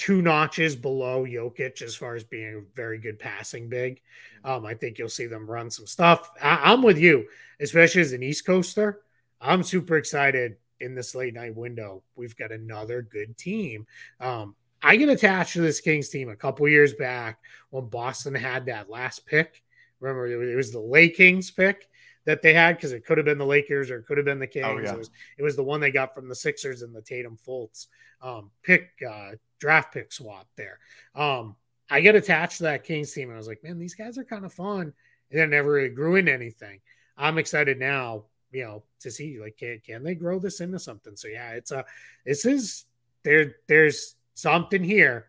two 0.00 0.22
notches 0.22 0.74
below 0.74 1.26
Jokic 1.26 1.82
as 1.82 1.94
far 1.94 2.14
as 2.14 2.24
being 2.24 2.54
a 2.54 2.74
very 2.74 2.96
good 2.96 3.18
passing 3.18 3.68
big. 3.68 4.00
Um, 4.42 4.64
I 4.64 4.72
think 4.72 4.98
you'll 4.98 5.10
see 5.10 5.26
them 5.26 5.48
run 5.48 5.70
some 5.70 5.86
stuff. 5.86 6.30
I, 6.42 6.72
am 6.72 6.82
with 6.82 6.96
you, 6.96 7.26
especially 7.60 8.00
as 8.00 8.14
an 8.14 8.22
East 8.22 8.46
Coaster. 8.46 9.02
I'm 9.42 9.62
super 9.62 9.98
excited 9.98 10.56
in 10.80 10.94
this 10.94 11.14
late 11.14 11.34
night 11.34 11.54
window. 11.54 12.02
We've 12.16 12.34
got 12.34 12.50
another 12.50 13.02
good 13.02 13.36
team. 13.36 13.86
Um, 14.20 14.56
I 14.82 14.96
get 14.96 15.10
attached 15.10 15.52
to 15.52 15.60
this 15.60 15.82
Kings 15.82 16.08
team 16.08 16.30
a 16.30 16.36
couple 16.36 16.66
years 16.66 16.94
back 16.94 17.38
when 17.68 17.90
Boston 17.90 18.34
had 18.34 18.64
that 18.66 18.88
last 18.88 19.26
pick. 19.26 19.62
Remember, 20.00 20.26
it 20.28 20.56
was 20.56 20.72
the 20.72 20.80
Lay 20.80 21.10
Kings 21.10 21.50
pick 21.50 21.90
that 22.30 22.42
they 22.42 22.54
had 22.54 22.76
because 22.76 22.92
it 22.92 23.04
could 23.04 23.18
have 23.18 23.24
been 23.24 23.38
the 23.38 23.46
Lakers 23.46 23.90
or 23.90 23.98
it 23.98 24.06
could 24.06 24.16
have 24.16 24.24
been 24.24 24.38
the 24.38 24.46
oh, 24.46 24.48
Kings. 24.48 24.66
Oh, 24.66 24.78
yeah. 24.78 24.92
it, 24.92 24.98
was, 24.98 25.10
it 25.38 25.42
was 25.42 25.56
the 25.56 25.64
one 25.64 25.80
they 25.80 25.90
got 25.90 26.14
from 26.14 26.28
the 26.28 26.34
Sixers 26.34 26.82
and 26.82 26.94
the 26.94 27.02
Tatum 27.02 27.36
Fultz 27.36 27.88
um, 28.22 28.50
pick 28.62 28.90
uh, 29.08 29.32
draft 29.58 29.92
pick 29.92 30.12
swap 30.12 30.46
there. 30.56 30.78
Um, 31.14 31.56
I 31.90 32.00
get 32.00 32.14
attached 32.14 32.58
to 32.58 32.62
that 32.64 32.84
Kings 32.84 33.12
team 33.12 33.28
and 33.28 33.34
I 33.34 33.38
was 33.38 33.48
like, 33.48 33.64
man, 33.64 33.78
these 33.78 33.96
guys 33.96 34.16
are 34.16 34.24
kind 34.24 34.44
of 34.44 34.52
fun. 34.52 34.92
And 35.30 35.40
then 35.40 35.50
never 35.50 35.72
really 35.72 35.88
grew 35.88 36.16
into 36.16 36.32
anything. 36.32 36.80
I'm 37.16 37.38
excited 37.38 37.78
now, 37.78 38.24
you 38.52 38.64
know, 38.64 38.84
to 39.00 39.10
see 39.10 39.40
like 39.40 39.56
can 39.56 39.80
can 39.84 40.04
they 40.04 40.14
grow 40.14 40.38
this 40.38 40.60
into 40.60 40.78
something? 40.78 41.16
So 41.16 41.28
yeah, 41.28 41.50
it's 41.50 41.72
a 41.72 41.84
this 42.24 42.44
is 42.44 42.84
there 43.24 43.56
there's 43.66 44.14
something 44.34 44.82
here. 44.82 45.26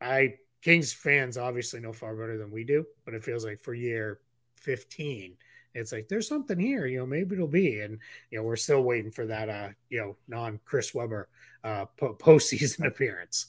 I 0.00 0.34
Kings 0.62 0.92
fans 0.92 1.38
obviously 1.38 1.80
know 1.80 1.92
far 1.92 2.14
better 2.14 2.38
than 2.38 2.50
we 2.50 2.64
do, 2.64 2.84
but 3.04 3.14
it 3.14 3.24
feels 3.24 3.44
like 3.44 3.60
for 3.60 3.74
year 3.74 4.20
15, 4.64 5.36
it's 5.74 5.92
like 5.92 6.08
there's 6.08 6.28
something 6.28 6.58
here, 6.58 6.86
you 6.86 6.98
know, 6.98 7.06
maybe 7.06 7.34
it'll 7.34 7.48
be. 7.48 7.80
And 7.80 7.98
you 8.30 8.38
know, 8.38 8.44
we're 8.44 8.56
still 8.56 8.82
waiting 8.82 9.10
for 9.10 9.26
that 9.26 9.48
uh, 9.48 9.68
you 9.90 10.00
know, 10.00 10.16
non 10.28 10.60
Chris 10.64 10.94
Webber 10.94 11.28
uh 11.62 11.86
po- 11.96 12.14
postseason 12.14 12.86
appearance. 12.86 13.46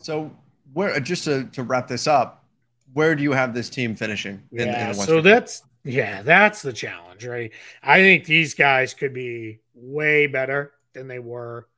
So 0.00 0.30
where 0.72 0.98
just 1.00 1.24
to, 1.24 1.44
to 1.52 1.62
wrap 1.62 1.88
this 1.88 2.06
up, 2.06 2.44
where 2.92 3.14
do 3.14 3.22
you 3.22 3.32
have 3.32 3.54
this 3.54 3.68
team 3.70 3.94
finishing? 3.94 4.42
In, 4.52 4.68
yeah, 4.68 4.88
in 4.88 4.94
so 4.94 5.20
that's 5.20 5.62
yeah, 5.84 6.22
that's 6.22 6.62
the 6.62 6.72
challenge, 6.72 7.24
right? 7.24 7.52
I 7.82 7.98
think 7.98 8.24
these 8.24 8.54
guys 8.54 8.94
could 8.94 9.14
be 9.14 9.60
way 9.74 10.26
better 10.26 10.72
than 10.92 11.08
they 11.08 11.18
were. 11.18 11.68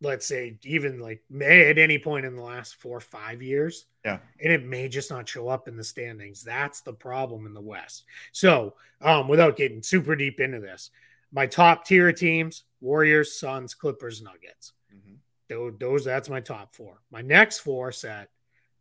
Let's 0.00 0.26
say 0.26 0.58
even 0.62 1.00
like 1.00 1.22
at 1.40 1.78
any 1.78 1.98
point 1.98 2.24
in 2.24 2.36
the 2.36 2.42
last 2.42 2.76
four 2.76 2.98
or 2.98 3.00
five 3.00 3.42
years. 3.42 3.86
Yeah. 4.08 4.18
And 4.42 4.52
it 4.52 4.64
may 4.64 4.88
just 4.88 5.10
not 5.10 5.28
show 5.28 5.48
up 5.48 5.68
in 5.68 5.76
the 5.76 5.84
standings. 5.84 6.42
That's 6.42 6.80
the 6.80 6.92
problem 6.92 7.46
in 7.46 7.54
the 7.54 7.60
West. 7.60 8.04
So, 8.32 8.74
um, 9.00 9.28
without 9.28 9.56
getting 9.56 9.82
super 9.82 10.16
deep 10.16 10.40
into 10.40 10.60
this, 10.60 10.90
my 11.32 11.46
top 11.46 11.84
tier 11.84 12.12
teams 12.12 12.64
Warriors, 12.80 13.38
Suns, 13.38 13.74
Clippers, 13.74 14.22
Nuggets. 14.22 14.72
Mm-hmm. 14.94 15.76
Those, 15.78 16.04
that's 16.04 16.28
my 16.28 16.40
top 16.40 16.74
four. 16.74 17.02
My 17.10 17.20
next 17.22 17.58
four 17.58 17.92
set 17.92 18.30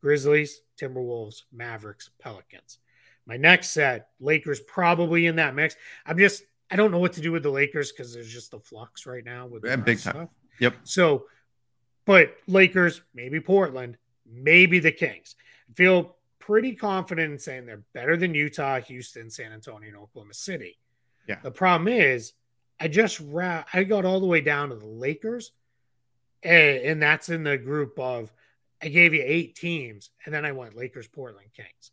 Grizzlies, 0.02 0.62
Timberwolves, 0.80 1.44
Mavericks, 1.52 2.10
Pelicans. 2.20 2.80
My 3.26 3.36
next 3.38 3.72
set, 3.72 4.10
Lakers 4.20 4.62
probably 4.62 5.26
in 5.26 5.36
that 5.38 5.56
mix. 5.56 5.76
I'm 6.06 6.18
just, 6.18 6.44
I 6.72 6.76
don't 6.76 6.92
know 6.92 7.00
what 7.00 7.14
to 7.14 7.22
do 7.22 7.32
with 7.32 7.44
the 7.44 7.50
Lakers 7.50 7.92
because 7.92 8.14
there's 8.14 8.32
just 8.32 8.52
the 8.52 8.60
flux 8.60 9.06
right 9.06 9.26
now 9.26 9.48
with 9.48 9.66
yeah, 9.66 9.76
big 9.76 10.00
time. 10.00 10.30
Yep. 10.60 10.76
So, 10.84 11.26
but 12.06 12.36
Lakers, 12.48 13.02
maybe 13.14 13.42
Portland, 13.42 13.98
maybe 14.32 14.80
the 14.80 14.92
Kings. 14.92 15.36
I 15.70 15.74
feel 15.74 16.16
pretty 16.40 16.74
confident 16.74 17.34
in 17.34 17.40
saying 17.40 17.66
they're 17.66 17.84
better 17.94 18.16
than 18.16 18.34
Utah, 18.34 18.80
Houston, 18.82 19.30
San 19.30 19.52
Antonio, 19.52 19.90
and 19.90 19.98
Oklahoma 19.98 20.34
City. 20.34 20.78
Yeah. 21.28 21.40
The 21.44 21.52
problem 21.52 21.88
is, 21.88 22.34
I 22.80 22.88
just 22.88 23.20
ra- 23.20 23.66
I 23.74 23.84
got 23.84 24.06
all 24.06 24.20
the 24.20 24.28
way 24.28 24.42
down 24.42 24.70
to 24.70 24.76
the 24.76 24.86
Lakers, 24.86 25.52
and, 26.44 26.78
and 26.78 27.02
that's 27.02 27.30
in 27.30 27.44
the 27.44 27.58
group 27.58 28.00
of 28.00 28.32
I 28.82 28.90
gave 28.90 29.14
you 29.14 29.24
eight 29.26 29.56
teams, 29.56 30.12
and 30.26 30.34
then 30.34 30.46
I 30.46 30.52
went 30.52 30.76
Lakers, 30.76 31.08
Portland, 31.08 31.50
Kings. 31.56 31.92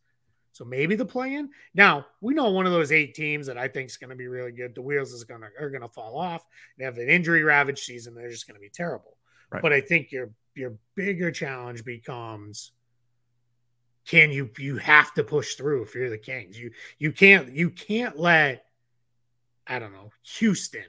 So 0.52 0.64
maybe 0.64 0.94
the 0.94 1.04
plan. 1.04 1.50
Now 1.74 2.06
we 2.20 2.32
know 2.32 2.50
one 2.50 2.66
of 2.66 2.72
those 2.72 2.92
eight 2.92 3.14
teams 3.14 3.48
that 3.48 3.58
I 3.58 3.66
think 3.66 3.90
is 3.90 3.96
going 3.96 4.10
to 4.10 4.16
be 4.16 4.28
really 4.28 4.52
good. 4.52 4.74
The 4.74 4.82
wheels 4.82 5.12
is 5.12 5.24
going 5.24 5.40
to 5.40 5.48
are 5.58 5.70
going 5.70 5.82
to 5.82 5.88
fall 5.88 6.16
off. 6.16 6.46
They 6.78 6.84
have 6.84 6.96
an 6.98 7.08
injury 7.08 7.42
ravaged 7.42 7.82
season. 7.82 8.14
They're 8.14 8.30
just 8.30 8.46
going 8.46 8.54
to 8.54 8.60
be 8.60 8.68
terrible. 8.68 9.16
Right. 9.50 9.60
But 9.60 9.72
I 9.72 9.80
think 9.80 10.12
your 10.12 10.30
your 10.54 10.74
bigger 10.94 11.30
challenge 11.30 11.84
becomes 11.84 12.72
can 14.06 14.30
you 14.30 14.50
you 14.58 14.76
have 14.76 15.14
to 15.14 15.24
push 15.24 15.54
through 15.54 15.82
if 15.82 15.94
you're 15.94 16.10
the 16.10 16.18
Kings. 16.18 16.58
You 16.58 16.70
you 16.98 17.12
can't 17.12 17.52
you 17.52 17.70
can't 17.70 18.18
let 18.18 18.66
I 19.66 19.78
don't 19.78 19.92
know 19.92 20.10
Houston 20.36 20.84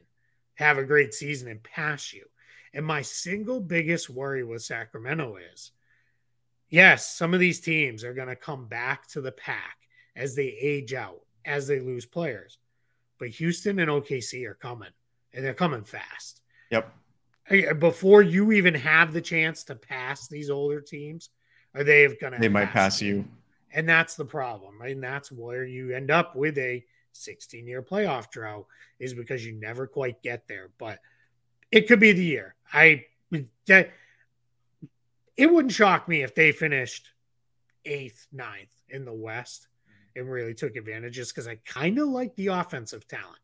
have 0.55 0.77
a 0.77 0.83
great 0.83 1.13
season 1.13 1.49
and 1.49 1.63
pass 1.63 2.13
you. 2.13 2.25
And 2.73 2.85
my 2.85 3.01
single 3.01 3.61
biggest 3.61 4.09
worry 4.09 4.43
with 4.43 4.63
Sacramento 4.63 5.37
is 5.53 5.71
yes, 6.69 7.15
some 7.15 7.33
of 7.33 7.39
these 7.39 7.61
teams 7.61 8.03
are 8.03 8.13
going 8.13 8.27
to 8.27 8.35
come 8.35 8.67
back 8.67 9.07
to 9.07 9.21
the 9.21 9.31
pack 9.31 9.77
as 10.15 10.35
they 10.35 10.47
age 10.47 10.93
out, 10.93 11.21
as 11.45 11.67
they 11.67 11.79
lose 11.79 12.05
players. 12.05 12.57
But 13.17 13.29
Houston 13.29 13.79
and 13.79 13.89
OKC 13.89 14.45
are 14.45 14.55
coming, 14.55 14.89
and 15.33 15.43
they're 15.43 15.53
coming 15.53 15.83
fast. 15.83 16.41
Yep. 16.71 16.93
Uh, 17.49 17.73
before 17.73 18.21
you 18.21 18.51
even 18.51 18.73
have 18.73 19.13
the 19.13 19.21
chance 19.21 19.63
to 19.65 19.75
pass 19.75 20.27
these 20.27 20.49
older 20.49 20.81
teams, 20.81 21.29
are 21.73 21.83
they 21.83 22.07
going 22.07 22.33
to? 22.33 22.39
They 22.39 22.49
might 22.49 22.71
pass 22.71 23.01
you. 23.01 23.15
you. 23.15 23.25
And 23.73 23.87
that's 23.87 24.15
the 24.15 24.25
problem. 24.25 24.81
And 24.81 25.03
that's 25.03 25.31
where 25.31 25.65
you 25.65 25.91
end 25.91 26.09
up 26.09 26.35
with 26.35 26.57
a 26.57 26.83
16 27.11 27.67
year 27.67 27.81
playoff 27.81 28.31
drought, 28.31 28.65
is 28.99 29.13
because 29.13 29.45
you 29.45 29.53
never 29.53 29.85
quite 29.85 30.21
get 30.21 30.47
there. 30.47 30.69
But 30.77 30.99
it 31.71 31.87
could 31.87 31.99
be 31.99 32.13
the 32.13 32.23
year. 32.23 32.55
I 32.73 33.05
that 33.67 33.91
it 35.37 35.51
wouldn't 35.51 35.73
shock 35.73 36.07
me 36.07 36.23
if 36.23 36.33
they 36.33 36.51
finished 36.51 37.09
eighth, 37.83 38.27
ninth 38.31 38.73
in 38.89 39.05
the 39.05 39.13
West 39.13 39.67
and 40.15 40.29
really 40.29 40.53
took 40.53 40.75
advantage 40.75 41.15
just 41.15 41.33
because 41.33 41.47
I 41.47 41.55
kind 41.65 41.99
of 41.99 42.07
like 42.07 42.35
the 42.35 42.47
offensive 42.47 43.07
talent. 43.07 43.39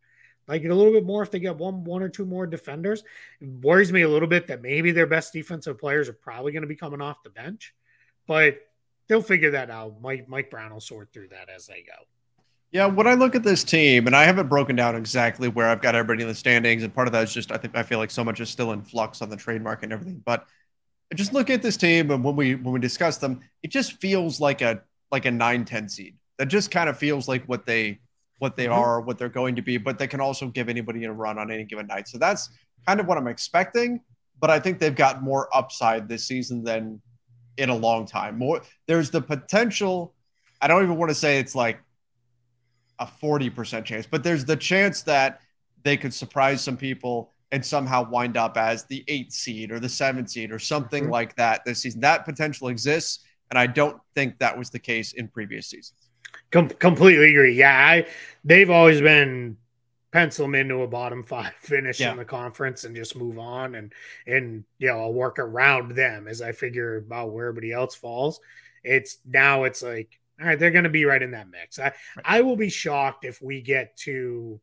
Like 0.47 0.63
a 0.63 0.73
little 0.73 0.91
bit 0.91 1.05
more 1.05 1.23
if 1.23 1.31
they 1.31 1.39
get 1.39 1.57
one 1.57 1.83
one 1.83 2.01
or 2.01 2.09
two 2.09 2.25
more 2.25 2.45
defenders. 2.45 3.03
It 3.39 3.47
worries 3.47 3.91
me 3.91 4.01
a 4.01 4.09
little 4.09 4.27
bit 4.27 4.47
that 4.47 4.61
maybe 4.61 4.91
their 4.91 5.07
best 5.07 5.33
defensive 5.33 5.79
players 5.79 6.09
are 6.09 6.13
probably 6.13 6.51
going 6.51 6.63
to 6.63 6.67
be 6.67 6.75
coming 6.75 7.01
off 7.01 7.23
the 7.23 7.29
bench, 7.29 7.73
but 8.27 8.57
they'll 9.07 9.21
figure 9.21 9.51
that 9.51 9.69
out. 9.69 10.01
Mike 10.01 10.27
Mike 10.27 10.49
Brown 10.49 10.73
will 10.73 10.79
sort 10.79 11.13
through 11.13 11.29
that 11.29 11.49
as 11.49 11.67
they 11.67 11.83
go. 11.83 12.05
Yeah, 12.71 12.85
when 12.85 13.05
I 13.05 13.15
look 13.15 13.35
at 13.35 13.43
this 13.43 13.65
team, 13.65 14.07
and 14.07 14.15
I 14.15 14.23
haven't 14.23 14.47
broken 14.47 14.77
down 14.77 14.95
exactly 14.95 15.49
where 15.49 15.67
I've 15.67 15.81
got 15.81 15.93
everybody 15.93 16.23
in 16.23 16.29
the 16.29 16.35
standings, 16.35 16.83
and 16.83 16.93
part 16.93 17.07
of 17.07 17.11
that 17.11 17.23
is 17.23 17.33
just 17.33 17.51
I 17.51 17.57
think 17.57 17.75
I 17.75 17.83
feel 17.83 17.99
like 17.99 18.11
so 18.11 18.23
much 18.23 18.39
is 18.39 18.49
still 18.49 18.71
in 18.71 18.81
flux 18.81 19.21
on 19.21 19.29
the 19.29 19.35
trade 19.35 19.61
market 19.61 19.85
and 19.85 19.93
everything. 19.93 20.21
But 20.25 20.47
just 21.15 21.33
look 21.33 21.49
at 21.49 21.61
this 21.61 21.77
team 21.77 22.11
and 22.11 22.23
when 22.23 22.35
we 22.35 22.55
when 22.55 22.73
we 22.73 22.79
discuss 22.79 23.17
them, 23.17 23.41
it 23.63 23.69
just 23.69 23.99
feels 23.99 24.39
like 24.39 24.61
a 24.61 24.81
like 25.11 25.25
a 25.25 25.29
9-10 25.29 25.91
seed. 25.91 26.15
That 26.37 26.47
just 26.47 26.71
kind 26.71 26.89
of 26.89 26.97
feels 26.97 27.27
like 27.27 27.43
what 27.45 27.65
they 27.65 27.99
what 28.41 28.55
they 28.55 28.65
mm-hmm. 28.65 28.73
are, 28.73 29.01
what 29.01 29.19
they're 29.19 29.29
going 29.29 29.55
to 29.55 29.61
be, 29.61 29.77
but 29.77 29.99
they 29.99 30.07
can 30.07 30.19
also 30.19 30.47
give 30.47 30.67
anybody 30.67 31.03
a 31.03 31.11
run 31.11 31.37
on 31.37 31.51
any 31.51 31.63
given 31.63 31.85
night. 31.85 32.07
So 32.07 32.17
that's 32.17 32.49
kind 32.87 32.99
of 32.99 33.05
what 33.05 33.17
I'm 33.19 33.27
expecting. 33.27 34.01
But 34.39 34.49
I 34.49 34.59
think 34.59 34.79
they've 34.79 34.95
got 34.95 35.21
more 35.21 35.47
upside 35.55 36.09
this 36.09 36.25
season 36.25 36.63
than 36.63 36.99
in 37.57 37.69
a 37.69 37.75
long 37.75 38.07
time. 38.07 38.39
More 38.39 38.61
there's 38.87 39.11
the 39.11 39.21
potential. 39.21 40.15
I 40.59 40.67
don't 40.67 40.81
even 40.81 40.97
want 40.97 41.09
to 41.09 41.15
say 41.15 41.37
it's 41.37 41.53
like 41.53 41.79
a 42.97 43.05
40% 43.05 43.85
chance, 43.85 44.07
but 44.09 44.23
there's 44.23 44.43
the 44.43 44.55
chance 44.55 45.03
that 45.03 45.41
they 45.83 45.95
could 45.95 46.13
surprise 46.13 46.61
some 46.63 46.77
people 46.77 47.31
and 47.51 47.63
somehow 47.63 48.09
wind 48.09 48.37
up 48.37 48.57
as 48.57 48.85
the 48.85 49.03
eighth 49.07 49.33
seed 49.33 49.71
or 49.71 49.79
the 49.79 49.89
seventh 49.89 50.31
seed 50.31 50.51
or 50.51 50.57
something 50.57 51.03
mm-hmm. 51.03 51.11
like 51.11 51.35
that 51.35 51.63
this 51.63 51.83
season. 51.83 52.01
That 52.01 52.25
potential 52.25 52.69
exists, 52.69 53.23
and 53.51 53.59
I 53.59 53.67
don't 53.67 53.99
think 54.15 54.39
that 54.39 54.57
was 54.57 54.71
the 54.71 54.79
case 54.79 55.13
in 55.13 55.27
previous 55.27 55.67
seasons. 55.67 56.10
Com- 56.51 56.69
completely 56.69 57.29
agree. 57.31 57.53
Yeah, 57.53 57.75
I, 57.75 58.07
they've 58.43 58.69
always 58.69 59.01
been 59.01 59.57
pencil 60.11 60.45
them 60.45 60.55
into 60.55 60.81
a 60.81 60.87
bottom 60.87 61.23
five 61.23 61.53
finish 61.59 61.99
yeah. 61.99 62.11
in 62.11 62.17
the 62.17 62.25
conference 62.25 62.83
and 62.83 62.95
just 62.95 63.15
move 63.15 63.39
on 63.39 63.75
and 63.75 63.93
and 64.27 64.65
you 64.77 64.87
know 64.87 64.99
I'll 64.99 65.13
work 65.13 65.39
around 65.39 65.95
them 65.95 66.27
as 66.27 66.41
I 66.41 66.51
figure 66.51 66.97
about 66.97 67.31
where 67.31 67.47
everybody 67.47 67.71
else 67.71 67.95
falls. 67.95 68.39
It's 68.83 69.17
now 69.25 69.63
it's 69.63 69.81
like 69.81 70.19
all 70.39 70.47
right, 70.47 70.59
they're 70.59 70.71
going 70.71 70.85
to 70.85 70.89
be 70.89 71.05
right 71.05 71.21
in 71.21 71.31
that 71.31 71.49
mix. 71.49 71.79
I 71.79 71.83
right. 71.83 71.93
I 72.25 72.41
will 72.41 72.55
be 72.55 72.69
shocked 72.69 73.25
if 73.25 73.41
we 73.41 73.61
get 73.61 73.95
to 73.97 74.59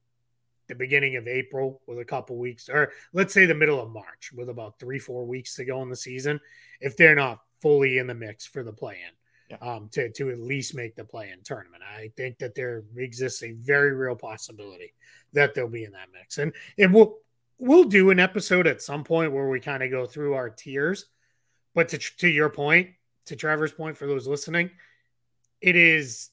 the 0.68 0.74
beginning 0.74 1.16
of 1.16 1.26
April 1.26 1.80
with 1.86 1.99
a 1.99 2.05
couple 2.05 2.36
weeks, 2.36 2.68
or 2.68 2.93
let's 3.12 3.32
say 3.32 3.47
the 3.47 3.55
middle 3.55 3.80
of 3.80 3.91
March 3.91 4.32
with 4.34 4.49
about 4.49 4.78
three, 4.78 4.99
four 4.99 5.24
weeks 5.24 5.55
to 5.55 5.64
go 5.64 5.82
in 5.82 5.89
the 5.89 5.97
season, 5.97 6.41
if 6.80 6.97
they're 6.97 7.14
not 7.14 7.41
fully 7.62 7.99
in 7.99 8.07
the 8.07 8.14
mix 8.14 8.45
for 8.45 8.62
the 8.62 8.72
play 8.72 8.99
in, 9.07 9.14
yeah. 9.51 9.57
um, 9.61 9.88
to, 9.92 10.11
to 10.11 10.30
at 10.30 10.38
least 10.38 10.74
make 10.74 10.96
the 10.96 11.05
play 11.05 11.30
in 11.30 11.42
tournament. 11.42 11.82
I 11.82 12.11
think 12.16 12.38
that 12.38 12.55
there 12.55 12.84
exists 12.96 13.42
a 13.42 13.53
very 13.53 13.94
real 13.94 14.16
possibility 14.16 14.94
that 15.32 15.55
they'll 15.55 15.68
be 15.68 15.84
in 15.84 15.92
that 15.92 16.09
mix. 16.12 16.38
And, 16.38 16.53
and 16.78 16.92
we'll, 16.92 17.16
we'll 17.59 17.84
do 17.84 18.11
an 18.11 18.20
episode 18.20 18.66
at 18.66 18.82
some 18.82 19.05
point 19.05 19.32
where 19.32 19.49
we 19.49 19.61
kind 19.61 19.82
of 19.82 19.90
go 19.90 20.07
through 20.07 20.34
our 20.34 20.51
tiers. 20.51 21.07
But 21.74 21.88
to, 21.90 21.99
to 21.99 22.28
your 22.28 22.49
point, 22.49 22.90
to 23.26 23.36
Trevor's 23.36 23.72
point 23.72 23.96
for 23.96 24.07
those 24.07 24.26
listening, 24.26 24.70
it 25.61 25.76
is 25.76 26.30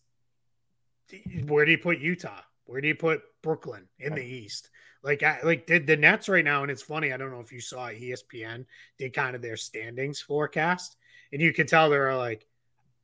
where 1.46 1.66
do 1.66 1.72
you 1.72 1.78
put 1.78 2.00
Utah? 2.00 2.42
Where 2.66 2.82
do 2.82 2.88
you 2.88 2.96
put 2.96 3.22
Brooklyn 3.42 3.88
in 4.00 4.14
right. 4.14 4.22
the 4.22 4.26
East? 4.26 4.70
Like 5.04 5.22
I 5.22 5.40
like 5.44 5.68
did 5.68 5.86
the 5.86 5.98
Nets 5.98 6.28
right 6.28 6.44
now, 6.44 6.64
and 6.64 6.72
it's 6.72 6.82
funny. 6.82 7.14
I 7.14 7.18
don't 7.18 7.32
know 7.32 7.40
if 7.40 7.52
you 7.52 7.62
saw 7.62 7.90
ESPN 7.90 8.66
did 8.98 9.14
kind 9.14 9.36
of 9.36 9.42
their 9.42 9.58
standings 9.58 10.20
forecast, 10.20 10.98
and 11.32 11.42
you 11.42 11.54
could 11.54 11.68
tell 11.68 11.90
they're 11.90 12.16
like, 12.16 12.48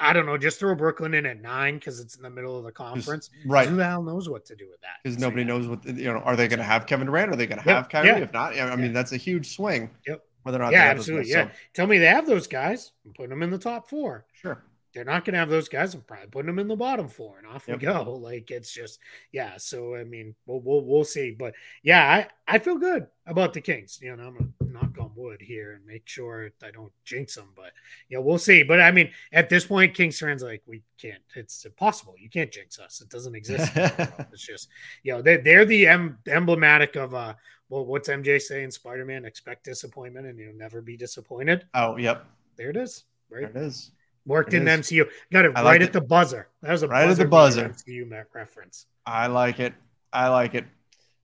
I 0.02 0.14
don't 0.14 0.26
know, 0.26 0.38
just 0.38 0.60
throw 0.60 0.74
Brooklyn 0.76 1.14
in 1.14 1.26
at 1.26 1.42
nine 1.42 1.76
because 1.76 2.00
it's 2.00 2.16
in 2.16 2.24
the 2.24 2.30
middle 2.30 2.58
of 2.58 2.64
the 2.64 2.72
conference. 2.72 3.30
Just, 3.30 3.46
right. 3.46 3.70
Who 3.70 3.76
the 3.76 3.86
hell 3.86 4.04
knows 4.04 4.28
what 4.28 4.46
to 4.46 4.56
do 4.56 4.68
with 4.70 4.82
that? 4.82 4.98
Because 5.04 5.20
nobody 5.20 5.44
knows 5.44 5.68
what 5.68 5.86
you 5.86 6.12
know. 6.12 6.20
Are 6.20 6.36
they 6.36 6.48
going 6.48 6.60
to 6.60 6.66
have 6.66 6.86
Kevin 6.88 7.08
Durant? 7.08 7.32
Are 7.32 7.36
they 7.36 7.48
going 7.48 7.62
to 7.62 7.68
yep. 7.68 7.76
have 7.76 7.90
Kyrie? 7.90 8.08
Yeah. 8.08 8.18
If 8.18 8.34
not, 8.34 8.58
I 8.58 8.76
mean 8.76 8.94
that's 8.94 9.12
a 9.12 9.18
huge 9.18 9.56
swing. 9.56 9.90
Yep. 10.08 10.26
Whether 10.44 10.58
or 10.58 10.64
not 10.64 10.74
yeah, 10.74 10.86
absolutely. 10.86 11.30
Yeah. 11.30 11.46
So. 11.46 11.52
Tell 11.74 11.88
me 11.88 12.00
they 12.00 12.08
have 12.08 12.26
those 12.26 12.48
guys 12.48 12.92
and 13.06 13.14
put 13.14 13.30
them 13.30 13.44
in 13.44 13.52
the 13.52 13.60
top 13.60 13.90
four. 13.90 14.26
Sure 14.34 14.64
they're 14.94 15.06
not 15.06 15.24
going 15.24 15.34
to 15.34 15.40
have 15.40 15.50
those 15.50 15.70
guys. 15.70 15.94
I'm 15.94 16.02
probably 16.02 16.28
putting 16.28 16.48
them 16.48 16.60
in 16.60 16.68
the 16.68 16.76
bottom 16.76 17.08
four, 17.08 17.38
and 17.38 17.48
off 17.48 17.66
yep. 17.68 17.80
we 17.80 17.86
go. 17.86 18.18
Like 18.22 18.52
it's 18.52 18.72
just, 18.72 19.00
yeah. 19.32 19.58
So 19.58 19.96
I 19.96 20.04
mean, 20.04 20.36
we'll 20.46 20.60
we'll, 20.62 20.84
we'll 20.86 21.04
see, 21.04 21.32
but 21.32 21.54
yeah, 21.82 22.28
I, 22.48 22.56
I 22.56 22.60
feel 22.60 22.78
good 22.78 23.08
about 23.26 23.54
the 23.54 23.62
Kings. 23.62 24.00
You 24.02 24.16
know, 24.16 24.24
I'm 24.24 24.34
gonna 24.34 24.72
knock 24.72 24.98
on 25.00 25.12
wood 25.16 25.42
here 25.42 25.74
and 25.74 25.86
make 25.86 26.08
sure 26.08 26.52
I 26.64 26.72
don't 26.72 26.92
jinx 27.04 27.36
them, 27.36 27.50
but 27.56 27.72
yeah, 28.10 28.20
we'll 28.20 28.38
see. 28.38 28.64
But 28.64 28.80
I 28.80 28.92
mean, 28.92 29.12
at 29.32 29.50
this 29.50 29.66
point, 29.66 29.96
Kings 29.96 30.20
fans 30.20 30.44
like 30.44 30.62
we 30.66 30.84
can't. 31.00 31.22
It's 31.36 31.66
impossible. 31.66 32.16
You 32.18 32.30
can't 32.30 32.52
jinx 32.52 32.80
us. 32.80 33.02
It 33.02 33.10
doesn't 33.10 33.36
exist. 33.36 33.72
it's 33.76 34.46
just, 34.46 34.70
you 35.04 35.14
know, 35.14 35.22
they're 35.22 35.42
they're 35.42 35.66
the 35.66 35.88
em- 35.88 36.20
emblematic 36.28 36.96
of 36.96 37.14
uh. 37.14 37.34
Well, 37.70 37.86
what's 37.86 38.10
MJ 38.10 38.42
saying? 38.42 38.72
Spider 38.72 39.06
Man 39.06 39.24
expect 39.24 39.64
disappointment, 39.64 40.28
and 40.28 40.38
you'll 40.38 40.54
never 40.54 40.82
be 40.82 40.98
disappointed. 40.98 41.66
Oh, 41.74 41.96
yep. 41.96 42.26
There 42.58 42.70
it 42.70 42.76
is. 42.76 43.06
Right. 43.30 43.52
There 43.54 43.64
it 43.64 43.68
is. 43.68 43.92
Worked 44.26 44.54
in 44.54 44.66
the 44.66 44.72
MCU. 44.72 45.10
Got 45.32 45.46
it 45.46 45.52
I 45.56 45.64
right 45.64 45.82
at 45.82 45.90
it. 45.90 45.94
the 45.94 46.02
buzzer. 46.02 46.48
That 46.62 46.72
was 46.72 46.84
a 46.84 46.88
right 46.88 47.08
buzzer 47.08 47.22
at 47.22 47.26
the 47.26 47.30
buzzer. 47.30 47.70
MCU 47.70 48.26
reference. 48.34 48.86
I 49.06 49.28
like 49.28 49.60
it. 49.60 49.74
I 50.14 50.28
like 50.28 50.54
it. 50.54 50.66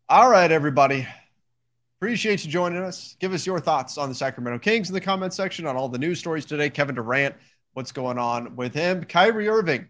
All 0.09 0.29
right, 0.29 0.51
everybody. 0.51 1.07
Appreciate 1.99 2.43
you 2.45 2.51
joining 2.51 2.81
us. 2.81 3.15
Give 3.19 3.33
us 3.33 3.45
your 3.45 3.59
thoughts 3.59 3.97
on 3.97 4.09
the 4.09 4.15
Sacramento 4.15 4.59
Kings 4.59 4.89
in 4.89 4.93
the 4.93 5.01
comment 5.01 5.33
section 5.33 5.67
on 5.67 5.75
all 5.75 5.89
the 5.89 5.97
news 5.97 6.19
stories 6.19 6.45
today. 6.45 6.69
Kevin 6.69 6.95
Durant, 6.95 7.35
what's 7.73 7.91
going 7.91 8.17
on 8.17 8.55
with 8.55 8.73
him? 8.73 9.03
Kyrie 9.03 9.47
Irving 9.47 9.89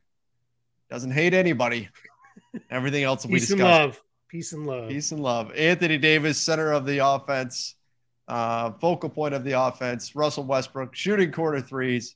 doesn't 0.90 1.12
hate 1.12 1.34
anybody. 1.34 1.90
Everything 2.70 3.04
else 3.04 3.26
we 3.26 3.40
discussed. 3.40 3.50
Peace 3.50 3.62
and 3.62 3.64
love. 3.70 4.02
Peace 4.30 4.54
and 4.54 4.68
love. 4.68 4.90
Peace 4.90 5.12
and 5.12 5.22
love. 5.22 5.52
Anthony 5.54 5.98
Davis, 5.98 6.38
center 6.38 6.72
of 6.72 6.86
the 6.86 7.06
offense, 7.06 7.76
uh, 8.28 8.72
focal 8.82 9.10
point 9.10 9.34
of 9.34 9.44
the 9.44 9.54
offense. 9.62 10.16
Russell 10.16 10.46
Westbrook 10.46 10.96
shooting 10.96 11.32
quarter 11.32 11.62
threes 11.62 12.16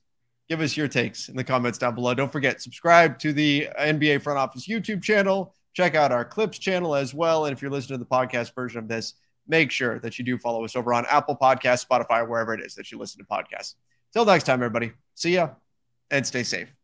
give 0.51 0.59
us 0.59 0.75
your 0.75 0.89
takes 0.89 1.29
in 1.29 1.37
the 1.37 1.45
comments 1.45 1.77
down 1.77 1.95
below. 1.95 2.13
Don't 2.13 2.29
forget, 2.29 2.61
subscribe 2.61 3.17
to 3.19 3.31
the 3.31 3.69
NBA 3.79 4.21
Front 4.21 4.37
Office 4.37 4.67
YouTube 4.67 5.01
channel. 5.01 5.55
Check 5.73 5.95
out 5.95 6.11
our 6.11 6.25
Clips 6.25 6.59
channel 6.59 6.93
as 6.93 7.13
well. 7.13 7.45
And 7.45 7.53
if 7.53 7.61
you're 7.61 7.71
listening 7.71 7.99
to 7.99 8.03
the 8.03 8.09
podcast 8.09 8.53
version 8.53 8.79
of 8.79 8.89
this, 8.89 9.13
make 9.47 9.71
sure 9.71 9.99
that 9.99 10.19
you 10.19 10.25
do 10.25 10.37
follow 10.37 10.65
us 10.65 10.75
over 10.75 10.93
on 10.93 11.05
Apple 11.05 11.37
Podcasts, 11.37 11.87
Spotify, 11.87 12.27
wherever 12.27 12.53
it 12.53 12.59
is 12.59 12.75
that 12.75 12.91
you 12.91 12.97
listen 12.97 13.19
to 13.19 13.25
podcasts. 13.25 13.75
Till 14.11 14.25
next 14.25 14.43
time, 14.43 14.55
everybody. 14.55 14.91
See 15.15 15.35
ya 15.35 15.51
and 16.09 16.27
stay 16.27 16.43
safe. 16.43 16.80